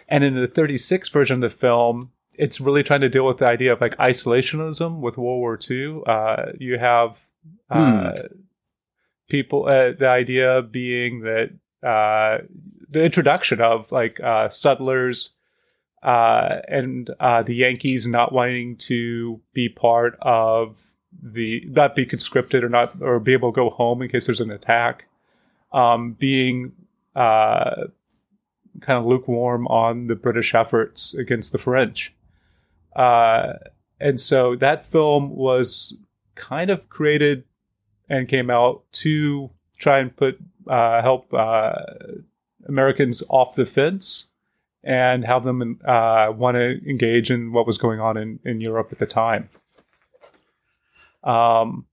And 0.09 0.23
in 0.23 0.35
the 0.35 0.47
36 0.47 1.09
version 1.09 1.35
of 1.35 1.41
the 1.41 1.55
film, 1.55 2.11
it's 2.37 2.61
really 2.61 2.83
trying 2.83 3.01
to 3.01 3.09
deal 3.09 3.25
with 3.25 3.37
the 3.37 3.45
idea 3.45 3.73
of 3.73 3.81
like 3.81 3.95
isolationism 3.97 4.99
with 4.99 5.17
World 5.17 5.39
War 5.39 5.59
II. 5.69 6.01
Uh, 6.05 6.45
you 6.59 6.77
have 6.77 7.19
uh, 7.69 8.13
people, 9.29 9.65
uh, 9.67 9.91
the 9.91 10.07
idea 10.07 10.61
being 10.61 11.21
that 11.21 11.51
uh, 11.87 12.43
the 12.89 13.03
introduction 13.03 13.61
of 13.61 13.91
like 13.91 14.19
uh, 14.19 14.49
settlers 14.49 15.35
uh, 16.03 16.59
and 16.67 17.09
uh, 17.19 17.43
the 17.43 17.55
Yankees 17.55 18.07
not 18.07 18.31
wanting 18.31 18.77
to 18.77 19.41
be 19.53 19.69
part 19.69 20.17
of 20.21 20.77
the 21.21 21.63
not 21.67 21.95
be 21.95 22.05
conscripted 22.05 22.63
or 22.63 22.69
not 22.69 22.93
or 23.01 23.19
be 23.19 23.33
able 23.33 23.51
to 23.51 23.55
go 23.55 23.69
home 23.69 24.01
in 24.01 24.09
case 24.09 24.27
there's 24.27 24.41
an 24.41 24.51
attack, 24.51 25.05
um, 25.73 26.13
being 26.13 26.73
uh, 27.15 27.85
kind 28.81 28.99
of 28.99 29.05
lukewarm 29.05 29.67
on 29.67 30.07
the 30.07 30.15
British 30.15 30.53
efforts 30.53 31.13
against 31.15 31.51
the 31.51 31.57
French. 31.57 32.13
Uh, 32.95 33.53
and 33.99 34.19
so 34.19 34.55
that 34.55 34.85
film 34.85 35.35
was 35.35 35.97
kind 36.35 36.69
of 36.69 36.87
created 36.89 37.43
and 38.09 38.27
came 38.27 38.49
out 38.49 38.83
to 38.91 39.49
try 39.79 39.99
and 39.99 40.15
put 40.15 40.37
uh, 40.67 41.01
help 41.01 41.33
uh, 41.33 41.73
Americans 42.67 43.23
off 43.29 43.55
the 43.55 43.65
fence 43.65 44.27
and 44.83 45.25
have 45.25 45.43
them 45.43 45.79
uh, 45.85 46.31
want 46.35 46.55
to 46.55 46.79
engage 46.89 47.29
in 47.31 47.51
what 47.51 47.67
was 47.67 47.77
going 47.77 47.99
on 47.99 48.17
in, 48.17 48.39
in 48.45 48.61
Europe 48.61 48.89
at 48.91 48.99
the 48.99 49.05
time. 49.05 49.49
Um, 51.23 51.85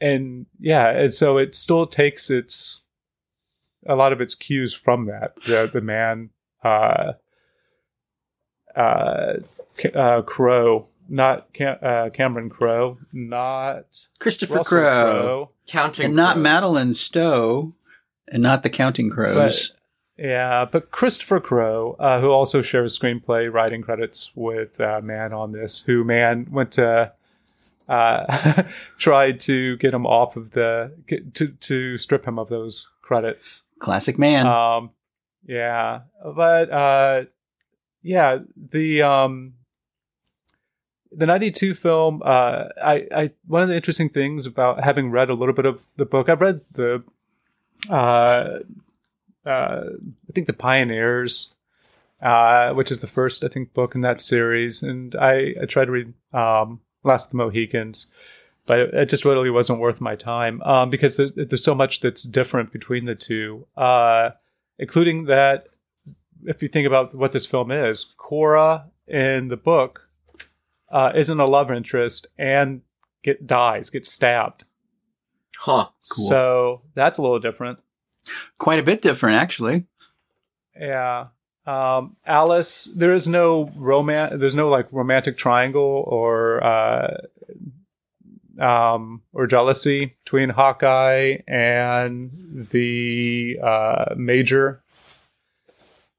and 0.00 0.46
yeah, 0.58 0.88
and 0.88 1.14
so 1.14 1.36
it 1.36 1.54
still 1.54 1.86
takes 1.86 2.30
its 2.30 2.82
a 3.86 3.94
lot 3.94 4.12
of 4.12 4.20
its 4.20 4.34
cues 4.34 4.74
from 4.74 5.06
that. 5.06 5.34
The 5.46 5.68
the 5.70 5.80
Mann, 5.80 6.30
uh, 6.64 7.12
uh, 8.74 9.34
uh, 9.94 10.22
Crowe, 10.22 10.88
not 11.08 11.52
Cam- 11.52 11.78
uh, 11.82 12.10
Cameron 12.10 12.48
Crowe, 12.48 12.98
not 13.12 14.08
Christopher 14.18 14.54
Russell 14.54 14.78
Crowe, 14.78 15.50
Counting 15.66 16.06
and 16.06 16.16
not. 16.16 16.38
Madeline 16.38 16.94
Stowe, 16.94 17.74
and 18.30 18.42
not 18.42 18.62
the 18.62 18.70
Counting 18.70 19.10
Crows. 19.10 19.72
Yeah, 20.16 20.66
but 20.70 20.90
Christopher 20.90 21.40
Crowe, 21.40 21.96
uh, 21.98 22.20
who 22.20 22.30
also 22.30 22.60
shares 22.60 22.98
screenplay 22.98 23.50
writing 23.50 23.80
credits 23.80 24.32
with 24.34 24.78
uh, 24.78 25.00
Mann 25.02 25.32
on 25.32 25.52
this, 25.52 25.80
who 25.86 26.04
Mann 26.04 26.46
went 26.50 26.72
to 26.72 27.12
uh, 27.88 28.62
tried 28.98 29.40
to 29.40 29.76
get 29.78 29.92
him 29.92 30.06
off 30.06 30.36
of 30.36 30.52
the 30.52 30.92
get, 31.06 31.34
to 31.34 31.48
to 31.48 31.98
strip 31.98 32.26
him 32.26 32.38
of 32.38 32.48
those 32.48 32.90
credits. 33.02 33.64
Classic 33.78 34.18
Mann. 34.18 34.46
Um, 34.46 34.90
yeah, 35.46 36.00
but 36.22 36.70
uh, 36.70 37.24
yeah, 38.02 38.38
the 38.56 39.02
um, 39.02 39.54
the 41.10 41.26
'92 41.26 41.74
film. 41.74 42.22
Uh, 42.24 42.66
I, 42.82 43.06
I 43.12 43.30
one 43.46 43.62
of 43.62 43.68
the 43.68 43.76
interesting 43.76 44.08
things 44.08 44.46
about 44.46 44.84
having 44.84 45.10
read 45.10 45.30
a 45.30 45.34
little 45.34 45.54
bit 45.54 45.66
of 45.66 45.80
the 45.96 46.04
book, 46.04 46.28
I've 46.28 46.40
read 46.40 46.60
the, 46.72 47.02
uh, 47.88 48.58
uh, 49.46 49.84
I 49.88 50.32
think 50.34 50.46
the 50.46 50.52
Pioneers, 50.52 51.54
uh, 52.20 52.72
which 52.72 52.90
is 52.90 53.00
the 53.00 53.06
first 53.06 53.44
I 53.44 53.48
think 53.48 53.72
book 53.72 53.94
in 53.94 54.00
that 54.02 54.20
series, 54.20 54.82
and 54.82 55.14
I, 55.16 55.54
I 55.62 55.66
tried 55.66 55.86
to 55.86 55.92
read 55.92 56.12
um, 56.32 56.80
Last 57.04 57.26
of 57.26 57.30
the 57.30 57.36
Mohicans. 57.38 58.06
But 58.66 58.78
it, 58.78 58.94
it 58.94 59.08
just 59.08 59.24
really 59.24 59.50
wasn't 59.50 59.80
worth 59.80 60.00
my 60.00 60.14
time 60.14 60.62
um, 60.62 60.90
because 60.90 61.16
there's, 61.16 61.32
there's 61.32 61.64
so 61.64 61.74
much 61.74 62.00
that's 62.00 62.22
different 62.22 62.72
between 62.72 63.04
the 63.04 63.14
two. 63.14 63.66
Uh, 63.76 64.30
including 64.78 65.24
that 65.24 65.66
if 66.44 66.62
you 66.62 66.68
think 66.68 66.86
about 66.86 67.14
what 67.14 67.32
this 67.32 67.46
film 67.46 67.70
is, 67.70 68.14
Cora 68.16 68.86
in 69.06 69.48
the 69.48 69.56
book 69.56 70.08
uh, 70.90 71.12
isn't 71.14 71.40
a 71.40 71.46
love 71.46 71.70
interest, 71.70 72.26
and 72.38 72.82
get 73.22 73.46
dies, 73.46 73.90
gets 73.90 74.10
stabbed. 74.10 74.64
Huh. 75.60 75.88
Cool. 76.16 76.28
So 76.28 76.82
that's 76.94 77.18
a 77.18 77.22
little 77.22 77.38
different. 77.38 77.80
Quite 78.56 78.78
a 78.78 78.82
bit 78.82 79.02
different, 79.02 79.36
actually. 79.36 79.84
Yeah. 80.74 81.26
Um, 81.66 82.16
Alice, 82.24 82.88
there 82.96 83.12
is 83.12 83.28
no 83.28 83.70
romance. 83.76 84.34
There's 84.38 84.54
no 84.54 84.70
like 84.70 84.88
romantic 84.90 85.36
triangle 85.36 86.04
or 86.06 86.64
uh, 86.64 87.18
um, 88.58 89.20
or 89.34 89.46
jealousy 89.46 90.16
between 90.24 90.48
Hawkeye 90.48 91.38
and 91.46 92.68
the 92.72 93.58
uh, 93.62 94.14
Major, 94.16 94.82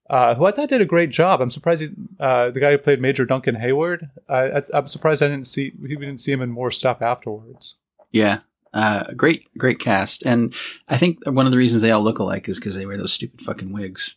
uh, 0.07 0.35
who 0.35 0.45
I 0.45 0.51
thought 0.51 0.69
did 0.69 0.81
a 0.81 0.85
great 0.85 1.09
job. 1.09 1.41
I'm 1.41 1.49
surprised 1.49 1.81
he's 1.81 1.91
uh, 2.19 2.51
the 2.51 2.59
guy 2.59 2.71
who 2.71 2.77
played 2.77 3.01
Major 3.01 3.25
Duncan 3.25 3.55
Heyward. 3.55 4.11
I, 4.29 4.59
I, 4.59 4.63
I'm 4.71 4.85
surprised 4.85 5.23
I 5.23 5.29
didn't 5.29 5.47
see 5.47 5.73
we 5.81 5.89
didn't 5.89 6.19
see 6.19 6.31
him 6.31 6.43
in 6.43 6.51
more 6.51 6.69
stuff 6.69 7.01
afterwards. 7.01 7.73
Yeah. 8.11 8.41
Uh, 8.73 9.11
great, 9.17 9.45
great 9.57 9.79
cast. 9.79 10.25
And 10.25 10.53
I 10.87 10.97
think 10.97 11.19
one 11.25 11.45
of 11.45 11.51
the 11.51 11.57
reasons 11.57 11.81
they 11.81 11.91
all 11.91 12.03
look 12.03 12.19
alike 12.19 12.47
is 12.47 12.57
because 12.57 12.75
they 12.75 12.85
wear 12.85 12.97
those 12.97 13.11
stupid 13.11 13.41
fucking 13.41 13.73
wigs. 13.73 14.15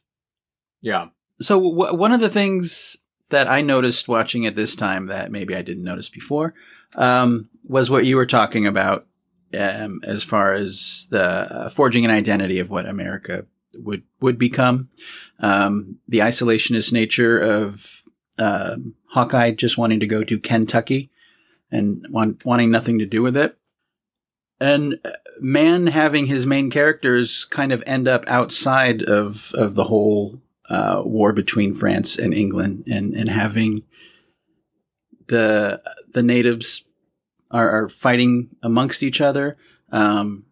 Yeah. 0.80 1.08
So 1.40 1.56
w- 1.60 1.94
one 1.94 2.12
of 2.12 2.20
the 2.20 2.28
things 2.28 2.96
that 3.30 3.48
I 3.48 3.62
noticed 3.62 4.06
watching 4.06 4.44
it 4.44 4.54
this 4.54 4.76
time 4.76 5.06
that 5.06 5.32
maybe 5.32 5.56
I 5.56 5.62
didn't 5.62 5.82
notice 5.82 6.08
before 6.08 6.54
um, 6.94 7.48
was 7.64 7.90
what 7.90 8.04
you 8.04 8.16
were 8.16 8.26
talking 8.26 8.66
about 8.66 9.06
um, 9.58 10.00
as 10.04 10.22
far 10.22 10.52
as 10.52 11.08
the 11.10 11.22
uh, 11.22 11.68
forging 11.68 12.04
an 12.04 12.10
identity 12.10 12.58
of 12.58 12.70
what 12.70 12.86
America 12.86 13.46
would 13.74 14.02
would 14.20 14.38
become, 14.38 14.88
um, 15.40 15.98
the 16.08 16.18
isolationist 16.18 16.92
nature 16.92 17.38
of 17.38 18.02
um 18.38 18.94
Hawkeye 19.10 19.52
just 19.52 19.78
wanting 19.78 20.00
to 20.00 20.06
go 20.06 20.24
to 20.24 20.38
Kentucky 20.40 21.10
and 21.70 22.04
want, 22.10 22.44
wanting 22.44 22.70
nothing 22.70 22.98
to 22.98 23.06
do 23.06 23.22
with 23.22 23.36
it. 23.36 23.56
And 24.64 24.98
uh, 25.04 25.10
Mann 25.40 25.88
having 25.88 26.24
his 26.24 26.46
main 26.46 26.70
characters 26.70 27.44
kind 27.44 27.70
of 27.70 27.82
end 27.86 28.08
up 28.08 28.24
outside 28.26 29.02
of, 29.02 29.52
of 29.52 29.74
the 29.74 29.84
whole 29.84 30.40
uh, 30.70 31.02
war 31.04 31.34
between 31.34 31.74
France 31.74 32.18
and 32.18 32.32
England, 32.32 32.84
and, 32.86 33.12
and 33.12 33.28
having 33.28 33.82
the 35.28 35.82
the 36.14 36.22
natives 36.22 36.84
are, 37.50 37.68
are 37.68 37.88
fighting 37.90 38.56
amongst 38.62 39.02
each 39.02 39.20
other. 39.20 39.58
Um, 39.92 40.44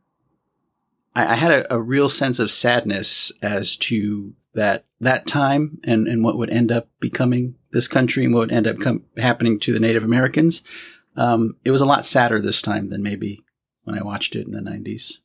I, 1.15 1.29
I 1.29 1.35
had 1.37 1.51
a, 1.51 1.75
a 1.75 1.81
real 1.81 2.11
sense 2.11 2.39
of 2.39 2.51
sadness 2.51 3.33
as 3.41 3.79
to 3.79 4.35
that 4.53 4.85
that 5.01 5.27
time 5.27 5.79
and, 5.85 6.07
and 6.07 6.23
what 6.23 6.37
would 6.37 6.51
end 6.51 6.71
up 6.71 6.89
becoming 7.01 7.55
this 7.71 7.89
country 7.89 8.27
and 8.27 8.35
what 8.35 8.41
would 8.41 8.53
end 8.53 8.67
up 8.67 8.79
com- 8.79 9.05
happening 9.17 9.59
to 9.61 9.73
the 9.73 9.81
Native 9.81 10.05
Americans. 10.05 10.63
Um, 11.17 11.57
it 11.65 11.71
was 11.71 11.81
a 11.81 11.87
lot 11.87 12.05
sadder 12.05 12.43
this 12.43 12.61
time 12.61 12.91
than 12.91 13.03
maybe 13.03 13.43
when 13.85 13.99
I 13.99 14.03
watched 14.03 14.37
it 14.37 14.47
in 14.47 14.53
the 14.53 14.61
nineties. 14.61 15.19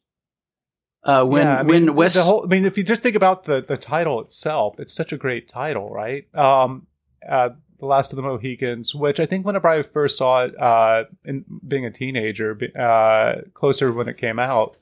Uh, 1.03 1.23
when 1.23 1.47
Yeah, 1.47 1.59
I 1.59 1.63
mean, 1.63 1.85
when 1.85 1.95
West 1.95 2.15
the 2.15 2.23
whole, 2.23 2.43
I 2.43 2.47
mean, 2.47 2.65
if 2.65 2.77
you 2.77 2.83
just 2.83 3.01
think 3.01 3.15
about 3.15 3.45
the 3.45 3.61
the 3.61 3.77
title 3.77 4.19
itself, 4.19 4.79
it's 4.79 4.93
such 4.93 5.13
a 5.13 5.17
great 5.17 5.47
title, 5.47 5.89
right? 5.89 6.27
Um, 6.35 6.87
uh, 7.27 7.49
the 7.79 7.85
Last 7.85 8.11
of 8.11 8.17
the 8.17 8.23
Mohicans, 8.23 8.95
which 8.95 9.19
I 9.19 9.25
think 9.25 9.45
whenever 9.45 9.67
I 9.67 9.83
first 9.83 10.17
saw 10.17 10.43
it, 10.43 10.59
uh, 10.59 11.05
in 11.23 11.45
being 11.65 11.85
a 11.85 11.91
teenager, 11.91 12.57
uh, 12.77 13.41
closer 13.53 13.93
when 13.93 14.07
it 14.07 14.17
came 14.17 14.39
out, 14.39 14.77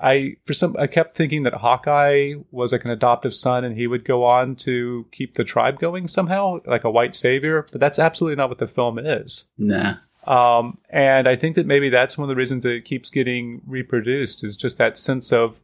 I 0.00 0.36
for 0.44 0.52
some 0.52 0.76
I 0.78 0.86
kept 0.86 1.16
thinking 1.16 1.42
that 1.44 1.54
Hawkeye 1.54 2.34
was 2.50 2.72
like 2.72 2.84
an 2.84 2.90
adoptive 2.90 3.34
son, 3.34 3.64
and 3.64 3.76
he 3.76 3.86
would 3.86 4.04
go 4.04 4.24
on 4.24 4.54
to 4.56 5.06
keep 5.10 5.34
the 5.34 5.44
tribe 5.44 5.80
going 5.80 6.06
somehow, 6.06 6.60
like 6.66 6.84
a 6.84 6.90
white 6.90 7.16
savior. 7.16 7.66
But 7.72 7.80
that's 7.80 7.98
absolutely 7.98 8.36
not 8.36 8.48
what 8.48 8.58
the 8.58 8.68
film 8.68 8.98
is. 8.98 9.46
nah, 9.56 9.96
Um, 10.28 10.76
and 10.90 11.26
I 11.26 11.36
think 11.36 11.56
that 11.56 11.66
maybe 11.66 11.88
that's 11.88 12.18
one 12.18 12.24
of 12.24 12.28
the 12.28 12.36
reasons 12.36 12.66
it 12.66 12.84
keeps 12.84 13.08
getting 13.08 13.62
reproduced 13.66 14.44
is 14.44 14.56
just 14.56 14.76
that 14.76 14.98
sense 14.98 15.32
of 15.32 15.56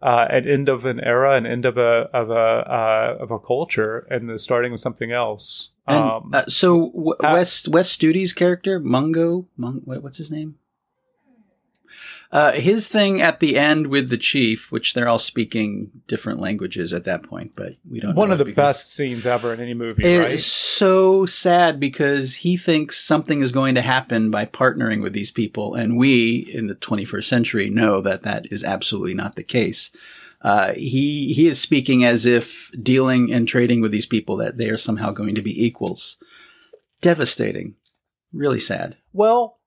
uh, 0.00 0.26
an 0.30 0.48
end 0.48 0.70
of 0.70 0.86
an 0.86 0.98
era, 1.00 1.36
an 1.36 1.44
end 1.44 1.66
of 1.66 1.76
a 1.76 2.08
of 2.14 2.30
a 2.30 2.34
uh, 2.34 3.16
of 3.20 3.30
a 3.30 3.38
culture, 3.38 4.06
and 4.10 4.30
the 4.30 4.38
starting 4.38 4.72
of 4.72 4.80
something 4.80 5.12
else. 5.12 5.68
And 5.86 5.98
um, 5.98 6.30
uh, 6.32 6.44
so 6.48 6.90
w- 6.90 7.14
uh, 7.22 7.32
Wes 7.34 7.68
Wes 7.68 7.90
Studi's 7.90 8.32
character 8.32 8.80
Mungo, 8.80 9.46
Mung, 9.58 9.82
what's 9.84 10.18
his 10.18 10.32
name? 10.32 10.56
Uh, 12.32 12.52
his 12.52 12.88
thing 12.88 13.20
at 13.20 13.40
the 13.40 13.58
end 13.58 13.88
with 13.88 14.08
the 14.08 14.16
chief, 14.16 14.72
which 14.72 14.94
they're 14.94 15.06
all 15.06 15.18
speaking 15.18 15.90
different 16.08 16.40
languages 16.40 16.94
at 16.94 17.04
that 17.04 17.22
point, 17.22 17.52
but 17.54 17.74
we 17.90 18.00
don't. 18.00 18.14
one 18.16 18.32
of 18.32 18.38
the 18.38 18.46
best 18.52 18.90
scenes 18.90 19.26
ever 19.26 19.52
in 19.52 19.60
any 19.60 19.74
movie, 19.74 20.02
It 20.02 20.18
right? 20.18 20.30
is 20.32 20.46
so 20.46 21.26
sad 21.26 21.78
because 21.78 22.36
he 22.36 22.56
thinks 22.56 22.98
something 22.98 23.42
is 23.42 23.52
going 23.52 23.74
to 23.74 23.82
happen 23.82 24.30
by 24.30 24.46
partnering 24.46 25.02
with 25.02 25.12
these 25.12 25.30
people, 25.30 25.74
and 25.74 25.98
we 25.98 26.36
in 26.54 26.68
the 26.68 26.74
21st 26.74 27.24
century 27.24 27.68
know 27.68 28.00
that 28.00 28.22
that 28.22 28.50
is 28.50 28.64
absolutely 28.64 29.12
not 29.12 29.36
the 29.36 29.42
case. 29.42 29.90
Uh, 30.40 30.72
he 30.72 31.34
he 31.34 31.46
is 31.46 31.60
speaking 31.60 32.02
as 32.02 32.24
if 32.24 32.70
dealing 32.82 33.30
and 33.30 33.46
trading 33.46 33.82
with 33.82 33.92
these 33.92 34.06
people 34.06 34.38
that 34.38 34.56
they 34.56 34.70
are 34.70 34.78
somehow 34.78 35.10
going 35.12 35.34
to 35.34 35.42
be 35.42 35.64
equals. 35.66 36.16
Devastating, 37.00 37.74
really 38.32 38.58
sad. 38.60 38.96
Well, 39.12 39.58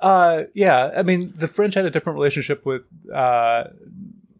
uh, 0.00 0.44
yeah. 0.54 0.92
I 0.96 1.02
mean, 1.02 1.32
the 1.36 1.48
French 1.48 1.74
had 1.74 1.84
a 1.84 1.90
different 1.90 2.16
relationship 2.16 2.64
with 2.64 2.82
uh, 3.12 3.64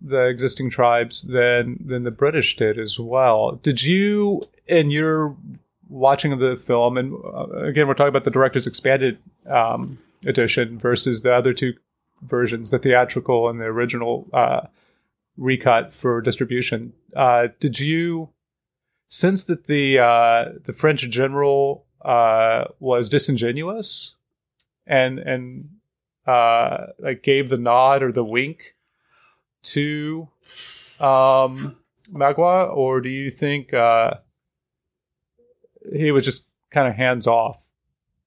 the 0.00 0.26
existing 0.26 0.70
tribes 0.70 1.22
than 1.22 1.78
than 1.84 2.04
the 2.04 2.10
British 2.10 2.56
did 2.56 2.78
as 2.78 2.98
well. 2.98 3.52
Did 3.62 3.82
you, 3.82 4.42
in 4.66 4.90
your 4.90 5.36
watching 5.88 6.32
of 6.32 6.38
the 6.38 6.56
film, 6.56 6.96
and 6.96 7.14
uh, 7.24 7.48
again, 7.64 7.88
we're 7.88 7.94
talking 7.94 8.08
about 8.08 8.24
the 8.24 8.30
director's 8.30 8.66
expanded 8.66 9.18
um, 9.48 9.98
edition 10.26 10.78
versus 10.78 11.22
the 11.22 11.32
other 11.32 11.52
two 11.52 11.74
versions, 12.22 12.70
the 12.70 12.78
theatrical 12.78 13.48
and 13.48 13.60
the 13.60 13.64
original 13.64 14.28
uh, 14.32 14.66
recut 15.36 15.92
for 15.92 16.20
distribution. 16.20 16.92
Uh, 17.16 17.48
did 17.58 17.80
you 17.80 18.28
sense 19.08 19.44
that 19.44 19.66
the 19.66 19.98
uh, 19.98 20.52
the 20.64 20.72
French 20.72 21.08
general 21.10 21.84
uh, 22.02 22.64
was 22.78 23.08
disingenuous 23.08 24.14
and 24.88 25.18
and 25.18 25.68
uh, 26.26 26.86
like 26.98 27.22
gave 27.22 27.48
the 27.48 27.58
nod 27.58 28.02
or 28.02 28.10
the 28.10 28.24
wink 28.24 28.74
to 29.62 30.28
um, 30.98 31.76
Magua, 32.12 32.74
or 32.74 33.00
do 33.00 33.08
you 33.08 33.30
think 33.30 33.72
uh, 33.72 34.14
he 35.94 36.10
was 36.10 36.24
just 36.24 36.48
kind 36.70 36.88
of 36.88 36.94
hands 36.94 37.26
off? 37.26 37.62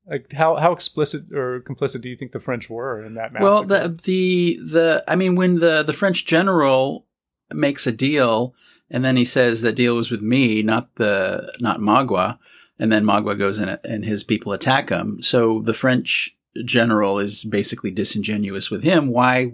Like 0.07 0.31
how 0.33 0.55
how 0.55 0.71
explicit 0.71 1.31
or 1.33 1.61
complicit 1.61 2.01
do 2.01 2.09
you 2.09 2.15
think 2.15 2.31
the 2.31 2.39
French 2.39 2.69
were 2.69 3.03
in 3.03 3.15
that 3.15 3.33
massacre? 3.33 3.43
Well, 3.43 3.63
the 3.63 3.99
the 4.03 4.59
the 4.63 5.03
I 5.07 5.15
mean, 5.15 5.35
when 5.35 5.59
the 5.59 5.83
the 5.83 5.93
French 5.93 6.25
general 6.25 7.05
makes 7.51 7.85
a 7.85 7.91
deal, 7.91 8.53
and 8.89 9.05
then 9.05 9.15
he 9.15 9.25
says 9.25 9.61
that 9.61 9.75
deal 9.75 9.95
was 9.95 10.11
with 10.11 10.21
me, 10.21 10.63
not 10.63 10.95
the 10.95 11.53
not 11.59 11.79
Magua, 11.79 12.39
and 12.79 12.91
then 12.91 13.05
Magua 13.05 13.37
goes 13.37 13.59
in 13.59 13.69
and 13.83 14.03
his 14.03 14.23
people 14.23 14.53
attack 14.53 14.89
him. 14.89 15.21
So 15.21 15.61
the 15.61 15.73
French 15.73 16.35
general 16.65 17.19
is 17.19 17.43
basically 17.43 17.91
disingenuous 17.91 18.69
with 18.69 18.83
him. 18.83 19.07
Why 19.07 19.53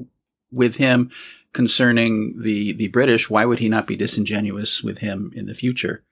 with 0.51 0.75
him 0.75 1.11
concerning 1.53 2.41
the 2.41 2.73
the 2.73 2.87
British? 2.87 3.29
Why 3.29 3.45
would 3.45 3.59
he 3.59 3.69
not 3.69 3.87
be 3.87 3.95
disingenuous 3.95 4.83
with 4.83 4.99
him 4.99 5.31
in 5.35 5.45
the 5.45 5.53
future? 5.53 6.03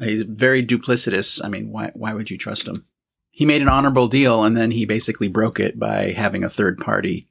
He's 0.00 0.24
very 0.26 0.64
duplicitous. 0.64 1.44
I 1.44 1.48
mean, 1.48 1.70
why 1.70 1.90
why 1.94 2.14
would 2.14 2.30
you 2.30 2.38
trust 2.38 2.66
him? 2.66 2.86
He 3.30 3.44
made 3.44 3.62
an 3.62 3.68
honorable 3.68 4.06
deal 4.08 4.44
and 4.44 4.56
then 4.56 4.70
he 4.70 4.84
basically 4.84 5.28
broke 5.28 5.58
it 5.58 5.78
by 5.78 6.12
having 6.12 6.44
a 6.44 6.48
third 6.48 6.78
party 6.78 7.28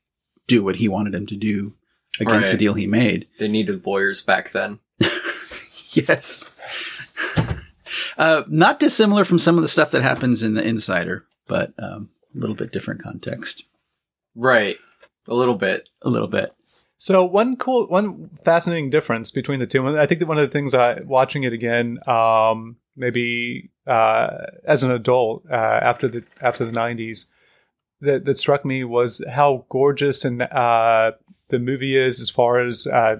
do 0.48 0.62
what 0.64 0.76
he 0.76 0.90
wanted 0.90 1.16
him 1.16 1.26
to 1.28 1.36
do 1.38 1.76
against 2.20 2.52
the 2.52 2.58
deal 2.58 2.74
he 2.74 2.88
made. 2.88 3.28
They 3.40 3.48
needed 3.48 3.86
lawyers 3.86 4.22
back 4.22 4.52
then. 4.52 4.80
Yes. 5.94 6.44
uh, 8.18 8.44
not 8.48 8.80
dissimilar 8.80 9.26
from 9.26 9.40
some 9.40 9.58
of 9.58 9.62
the 9.62 9.68
stuff 9.68 9.92
that 9.92 10.02
happens 10.02 10.44
in 10.44 10.56
the 10.56 10.68
Insider, 10.68 11.26
but 11.48 11.74
um, 11.78 12.10
a 12.36 12.40
little 12.40 12.56
bit 12.56 12.72
different 12.72 13.02
context. 13.02 13.64
Right. 14.36 14.78
A 15.28 15.34
little 15.34 15.56
bit. 15.56 15.90
A 16.02 16.10
little 16.10 16.28
bit. 16.28 16.52
So 16.98 17.24
one 17.26 17.58
cool, 17.58 17.88
one 17.88 18.30
fascinating 18.44 18.90
difference 18.90 19.30
between 19.32 19.60
the 19.60 19.68
two. 19.68 19.98
I 19.98 20.06
think 20.06 20.20
that 20.20 20.28
one 20.28 20.38
of 20.38 20.48
the 20.48 20.52
things 20.52 20.74
I 20.74 21.00
watching 21.06 21.44
it 21.44 21.52
again, 21.54 22.00
um, 22.08 22.78
maybe 22.96 23.72
uh, 23.86 24.30
as 24.66 24.84
an 24.84 24.92
adult 24.92 25.44
uh, 25.52 25.56
after 25.56 26.08
the 26.08 26.24
after 26.42 26.66
the 26.66 26.72
nineties, 26.72 27.30
that 28.02 28.24
that 28.26 28.38
struck 28.38 28.64
me 28.64 28.84
was 28.86 29.24
how 29.30 29.66
gorgeous 29.70 30.24
and 30.24 30.44
uh, 30.44 31.12
the 31.50 31.60
movie 31.60 31.96
is 31.98 32.22
as 32.22 32.30
far 32.30 32.60
as 32.60 32.88
uh, 32.88 33.18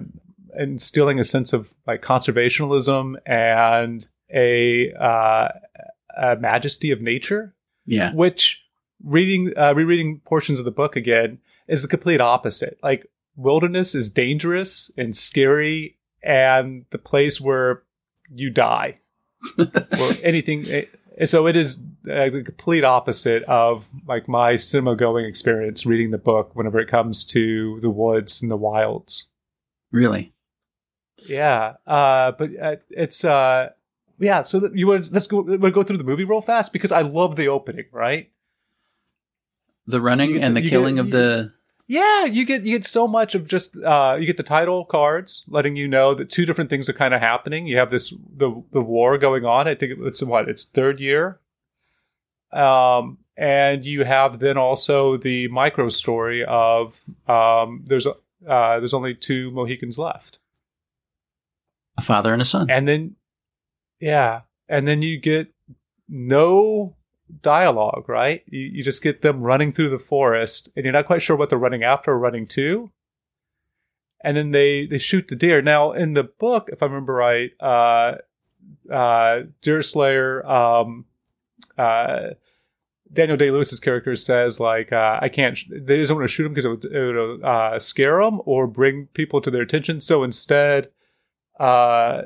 instilling 0.58 1.18
a 1.20 1.24
sense 1.24 1.52
of 1.52 1.68
like 1.86 2.00
conservationism 2.02 3.16
and 3.26 4.06
a, 4.32 4.92
uh, 4.94 5.48
a 6.16 6.36
majesty 6.36 6.90
of 6.90 7.00
nature 7.02 7.54
Yeah. 7.86 8.12
which 8.14 8.63
reading 9.04 9.52
uh, 9.56 9.74
rereading 9.74 10.20
portions 10.24 10.58
of 10.58 10.64
the 10.64 10.70
book 10.70 10.96
again 10.96 11.38
is 11.68 11.82
the 11.82 11.88
complete 11.88 12.20
opposite. 12.20 12.78
Like 12.82 13.06
wilderness 13.36 13.94
is 13.94 14.10
dangerous 14.10 14.90
and 14.96 15.16
scary, 15.16 15.96
and 16.22 16.84
the 16.90 16.98
place 16.98 17.40
where 17.40 17.82
you 18.34 18.50
die, 18.50 18.98
or 19.58 20.12
anything, 20.22 20.66
And 21.18 21.28
so 21.28 21.46
it 21.46 21.56
is 21.56 21.84
uh, 22.10 22.30
the 22.30 22.42
complete 22.42 22.84
opposite 22.84 23.42
of 23.44 23.86
like 24.06 24.28
my 24.28 24.56
cinema 24.56 24.96
going 24.96 25.26
experience 25.26 25.86
reading 25.86 26.10
the 26.10 26.18
book 26.18 26.50
whenever 26.54 26.80
it 26.80 26.90
comes 26.90 27.24
to 27.26 27.78
the 27.80 27.90
woods 27.90 28.42
and 28.42 28.50
the 28.50 28.56
wilds. 28.56 29.26
Really? 29.92 30.32
Yeah, 31.16 31.74
uh, 31.86 32.32
but 32.32 32.50
uh, 32.60 32.76
it's 32.90 33.24
uh, 33.24 33.70
yeah. 34.18 34.42
So 34.42 34.68
you 34.74 34.88
want 34.88 35.12
let's 35.12 35.26
go 35.26 35.42
we'll 35.42 35.70
go 35.70 35.82
through 35.82 35.98
the 35.98 36.04
movie 36.04 36.24
real 36.24 36.40
fast 36.40 36.72
because 36.72 36.92
I 36.92 37.02
love 37.02 37.36
the 37.36 37.48
opening. 37.48 37.86
Right? 37.92 38.30
The 39.86 40.00
running 40.00 40.42
and 40.42 40.56
the- 40.56 40.60
the 40.62 40.68
killing 40.68 40.96
get- 40.96 41.00
of 41.04 41.10
the. 41.10 41.52
Yeah, 41.86 42.24
you 42.24 42.46
get 42.46 42.64
you 42.64 42.78
get 42.78 42.86
so 42.86 43.06
much 43.06 43.34
of 43.34 43.46
just 43.46 43.76
uh, 43.76 44.16
you 44.18 44.24
get 44.24 44.38
the 44.38 44.42
title 44.42 44.86
cards 44.86 45.44
letting 45.48 45.76
you 45.76 45.86
know 45.86 46.14
that 46.14 46.30
two 46.30 46.46
different 46.46 46.70
things 46.70 46.88
are 46.88 46.94
kind 46.94 47.12
of 47.12 47.20
happening. 47.20 47.66
You 47.66 47.76
have 47.76 47.90
this 47.90 48.10
the 48.34 48.62
the 48.72 48.80
war 48.80 49.18
going 49.18 49.44
on. 49.44 49.68
I 49.68 49.74
think 49.74 49.98
it's 50.00 50.22
what 50.22 50.48
it's 50.48 50.64
third 50.64 50.98
year. 50.98 51.40
Um, 52.52 53.18
and 53.36 53.84
you 53.84 54.04
have 54.04 54.38
then 54.38 54.56
also 54.56 55.18
the 55.18 55.48
micro 55.48 55.90
story 55.90 56.42
of 56.42 56.98
um, 57.28 57.84
there's 57.86 58.06
uh, 58.06 58.12
there's 58.46 58.94
only 58.94 59.14
two 59.14 59.50
Mohicans 59.50 59.98
left. 59.98 60.38
A 61.98 62.02
father 62.02 62.32
and 62.32 62.40
a 62.40 62.46
son. 62.46 62.70
and 62.70 62.88
then 62.88 63.16
yeah 64.00 64.40
and 64.70 64.88
then 64.88 65.02
you 65.02 65.18
get 65.18 65.48
no 66.08 66.96
dialogue 67.42 68.08
right 68.08 68.42
you, 68.46 68.60
you 68.60 68.84
just 68.84 69.02
get 69.02 69.22
them 69.22 69.42
running 69.42 69.72
through 69.72 69.88
the 69.88 69.98
forest 69.98 70.68
and 70.76 70.84
you're 70.84 70.92
not 70.92 71.06
quite 71.06 71.22
sure 71.22 71.36
what 71.36 71.50
they're 71.50 71.58
running 71.58 71.82
after 71.82 72.12
or 72.12 72.18
running 72.18 72.46
to 72.46 72.90
and 74.22 74.36
then 74.36 74.50
they 74.50 74.86
they 74.86 74.98
shoot 74.98 75.28
the 75.28 75.36
deer 75.36 75.62
now 75.62 75.92
in 75.92 76.12
the 76.12 76.24
book 76.24 76.68
if 76.72 76.82
i 76.82 76.86
remember 76.86 77.14
right 77.14 77.52
uh 77.60 78.14
uh 78.92 79.40
deer 79.62 79.82
slayer 79.82 80.44
um 80.46 81.06
uh 81.78 82.30
Daniel 83.14 83.36
Day 83.36 83.50
Lewis's 83.50 83.80
character 83.80 84.16
says 84.16 84.60
like 84.60 84.92
uh, 84.92 85.18
I 85.22 85.28
can't. 85.28 85.56
Sh- 85.56 85.66
they 85.70 85.98
just 85.98 86.10
want 86.10 86.24
to 86.24 86.28
shoot 86.28 86.46
him 86.46 86.52
because 86.52 86.64
it 86.64 86.68
would, 86.68 86.84
it 86.84 87.14
would 87.14 87.44
uh, 87.44 87.78
scare 87.78 88.20
them 88.20 88.40
or 88.44 88.66
bring 88.66 89.06
people 89.14 89.40
to 89.40 89.50
their 89.50 89.62
attention. 89.62 90.00
So 90.00 90.24
instead, 90.24 90.90
uh, 91.60 92.22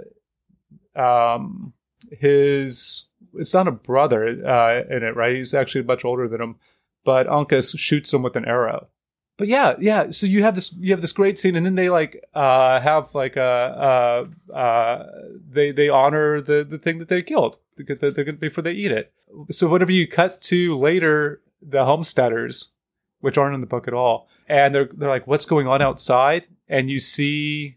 um, 0.96 1.74
his 2.10 3.04
it's 3.38 3.54
not 3.54 3.68
a 3.68 3.72
brother 3.72 4.26
uh, 4.46 4.82
in 4.94 5.02
it, 5.02 5.16
right? 5.16 5.36
He's 5.36 5.54
actually 5.54 5.84
much 5.84 6.04
older 6.04 6.28
than 6.28 6.40
him, 6.40 6.56
but 7.04 7.26
Uncas 7.26 7.78
shoots 7.78 8.12
him 8.12 8.22
with 8.22 8.36
an 8.36 8.44
arrow. 8.44 8.88
But 9.38 9.46
yeah, 9.46 9.76
yeah. 9.78 10.10
So 10.10 10.26
you 10.26 10.42
have 10.42 10.56
this, 10.56 10.72
you 10.74 10.92
have 10.92 11.00
this 11.00 11.12
great 11.12 11.38
scene, 11.38 11.54
and 11.54 11.64
then 11.64 11.76
they 11.76 11.88
like 11.88 12.24
uh, 12.34 12.80
have 12.80 13.14
like 13.14 13.36
a 13.36 14.26
uh, 14.52 14.52
uh, 14.52 15.06
they 15.48 15.70
they 15.70 15.88
honor 15.88 16.40
the 16.40 16.64
the 16.64 16.78
thing 16.78 16.98
that 16.98 17.08
they 17.08 17.22
killed 17.22 17.56
before 17.76 18.62
they 18.62 18.72
eat 18.72 18.90
it. 18.90 19.12
So 19.50 19.68
whenever 19.68 19.92
you 19.92 20.08
cut 20.08 20.40
to 20.42 20.76
later, 20.76 21.40
the 21.62 21.84
homesteaders, 21.84 22.70
which 23.20 23.38
aren't 23.38 23.54
in 23.54 23.60
the 23.60 23.68
book 23.68 23.86
at 23.86 23.94
all, 23.94 24.28
and 24.48 24.74
they're 24.74 24.90
they're 24.92 25.08
like, 25.08 25.28
"What's 25.28 25.46
going 25.46 25.68
on 25.68 25.80
outside?" 25.80 26.46
And 26.68 26.90
you 26.90 26.98
see 26.98 27.76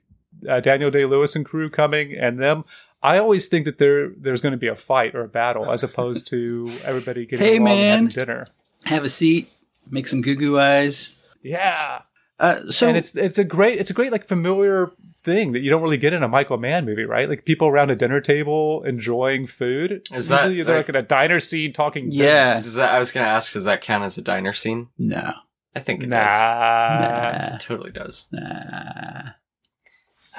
uh, 0.49 0.61
Daniel 0.61 0.89
Day 0.89 1.05
Lewis 1.05 1.35
and 1.35 1.45
crew 1.45 1.69
coming, 1.69 2.13
and 2.13 2.39
them. 2.39 2.65
I 3.03 3.17
always 3.17 3.47
think 3.47 3.65
that 3.65 3.77
there 3.77 4.09
there's 4.09 4.41
going 4.41 4.51
to 4.51 4.57
be 4.57 4.67
a 4.67 4.75
fight 4.75 5.15
or 5.15 5.21
a 5.23 5.27
battle, 5.27 5.71
as 5.71 5.83
opposed 5.83 6.27
to 6.27 6.71
everybody 6.83 7.25
getting 7.25 7.45
Hey, 7.45 7.57
along 7.57 7.67
and 7.69 7.79
man. 7.79 7.93
having 7.93 8.07
dinner. 8.07 8.45
Have 8.85 9.03
a 9.03 9.09
seat. 9.09 9.49
Make 9.89 10.07
some 10.07 10.21
goo 10.21 10.35
goo 10.35 10.59
eyes. 10.59 11.15
Yeah, 11.43 12.01
Uh, 12.39 12.69
so 12.69 12.87
and 12.87 12.95
it's 12.97 13.15
it's 13.15 13.37
a 13.39 13.43
great 13.43 13.79
it's 13.79 13.89
a 13.89 13.93
great 13.93 14.11
like 14.11 14.27
familiar 14.27 14.91
thing 15.23 15.51
that 15.53 15.59
you 15.61 15.69
don't 15.69 15.81
really 15.83 15.97
get 15.97 16.13
in 16.13 16.21
a 16.23 16.27
Michael 16.27 16.57
Mann 16.57 16.85
movie, 16.85 17.03
right? 17.05 17.27
Like 17.29 17.45
people 17.45 17.67
around 17.67 17.89
a 17.91 17.95
dinner 17.95 18.19
table 18.21 18.83
enjoying 18.83 19.45
food. 19.47 20.07
Is 20.11 20.29
that, 20.29 20.47
they're 20.49 20.63
like- 20.65 20.67
like 20.67 20.89
in 20.89 20.95
a 20.95 21.01
diner 21.03 21.39
scene 21.39 21.73
talking. 21.73 22.11
Yeah. 22.11 22.53
Does 22.55 22.75
that, 22.75 22.93
I 22.93 22.99
was 22.99 23.11
gonna 23.11 23.27
ask, 23.27 23.53
does 23.53 23.65
that 23.65 23.81
count 23.81 24.03
as 24.03 24.17
a 24.17 24.21
diner 24.23 24.53
scene? 24.53 24.89
no, 24.97 25.31
I 25.75 25.79
think 25.79 26.03
it. 26.03 26.09
Nah. 26.09 26.17
does. 26.27 27.49
nah, 27.49 27.55
It 27.55 27.59
totally 27.61 27.91
does. 27.91 28.27
nah. 28.31 29.31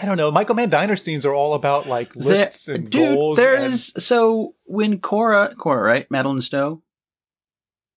I 0.01 0.07
don't 0.07 0.17
know. 0.17 0.31
Michael 0.31 0.55
Mann 0.55 0.71
diner 0.71 0.97
scenes 0.97 1.27
are 1.27 1.35
all 1.35 1.55
about 1.55 1.87
like 1.87 2.17
lists 2.17 2.67
There- 2.67 2.77
and 2.77 2.89
dude, 2.91 3.15
goals. 3.17 3.37
there 3.37 3.55
and- 3.57 3.65
is 3.73 3.93
so 3.99 4.55
when 4.65 4.99
Cora, 5.01 5.55
Cora, 5.55 5.83
right, 5.83 6.11
Madeline 6.11 6.41
Stowe, 6.41 6.83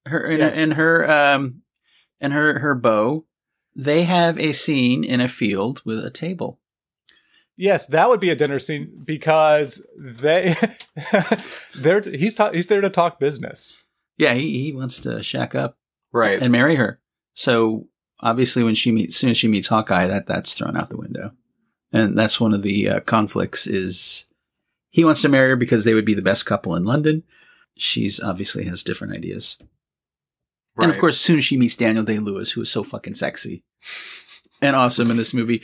her 0.05 0.19
and, 0.19 0.39
Yes. 0.39 0.57
and 0.57 0.73
her 0.73 1.09
um 1.09 1.61
and 2.19 2.33
her 2.33 2.59
her 2.59 2.75
bow, 2.75 3.25
they 3.75 4.03
have 4.03 4.37
a 4.39 4.51
scene 4.53 5.03
in 5.03 5.21
a 5.21 5.27
field 5.27 5.81
with 5.85 6.03
a 6.03 6.09
table. 6.11 6.59
Yes, 7.57 7.85
that 7.87 8.09
would 8.09 8.19
be 8.19 8.29
a 8.29 8.35
dinner 8.35 8.59
scene 8.59 8.99
because 9.05 9.85
they 9.97 10.55
they're 11.75 12.01
he's 12.01 12.35
ta- 12.35 12.51
he's 12.51 12.67
there 12.67 12.81
to 12.81 12.89
talk 12.89 13.19
business. 13.19 13.81
Yeah, 14.17 14.33
he, 14.33 14.61
he 14.63 14.73
wants 14.73 14.99
to 15.01 15.23
shack 15.23 15.55
up 15.55 15.77
Right. 16.13 16.41
and 16.41 16.51
marry 16.51 16.75
her. 16.75 16.99
So 17.33 17.87
obviously, 18.21 18.63
when 18.63 18.75
she 18.75 18.91
meets, 18.91 19.15
as 19.15 19.19
soon 19.19 19.29
as 19.31 19.37
she 19.37 19.47
meets 19.49 19.67
Hawkeye, 19.67 20.07
that 20.07 20.25
that's 20.27 20.53
thrown 20.53 20.77
out 20.77 20.89
the 20.89 20.95
window, 20.97 21.31
and 21.95 22.17
that's 22.17 22.39
one 22.39 22.53
of 22.53 22.61
the 22.61 22.89
uh, 22.89 22.99
conflicts. 23.01 23.65
Is 23.67 24.25
he 24.89 25.03
wants 25.03 25.21
to 25.21 25.29
marry 25.29 25.49
her 25.49 25.55
because 25.55 25.83
they 25.83 25.93
would 25.93 26.05
be 26.05 26.13
the 26.13 26.21
best 26.21 26.45
couple 26.45 26.75
in 26.75 26.83
London. 26.83 27.23
She's 27.77 28.19
obviously 28.19 28.65
has 28.65 28.83
different 28.83 29.13
ideas, 29.13 29.57
and 30.77 30.91
of 30.91 30.97
course, 30.97 31.15
as 31.15 31.21
soon 31.21 31.39
as 31.39 31.45
she 31.45 31.57
meets 31.57 31.75
Daniel 31.75 32.03
Day 32.03 32.19
Lewis, 32.19 32.51
who 32.51 32.61
is 32.61 32.69
so 32.69 32.83
fucking 32.83 33.15
sexy 33.15 33.63
and 34.61 34.75
awesome 34.75 35.11
in 35.11 35.17
this 35.17 35.33
movie. 35.33 35.61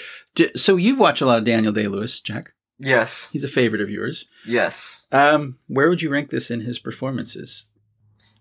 So 0.56 0.76
you've 0.76 1.00
watched 1.00 1.22
a 1.22 1.26
lot 1.26 1.40
of 1.40 1.46
Daniel 1.46 1.74
Day 1.74 1.88
Lewis, 1.88 2.20
Jack. 2.20 2.54
Yes. 2.80 3.30
He's 3.32 3.44
a 3.44 3.50
favorite 3.50 3.82
of 3.82 3.90
yours. 3.90 4.26
Yes. 4.46 5.06
Um, 5.12 5.60
where 5.68 5.88
would 5.88 6.02
you 6.02 6.10
rank 6.10 6.32
this 6.32 6.50
in 6.50 6.62
his 6.62 6.80
performances? 6.80 7.66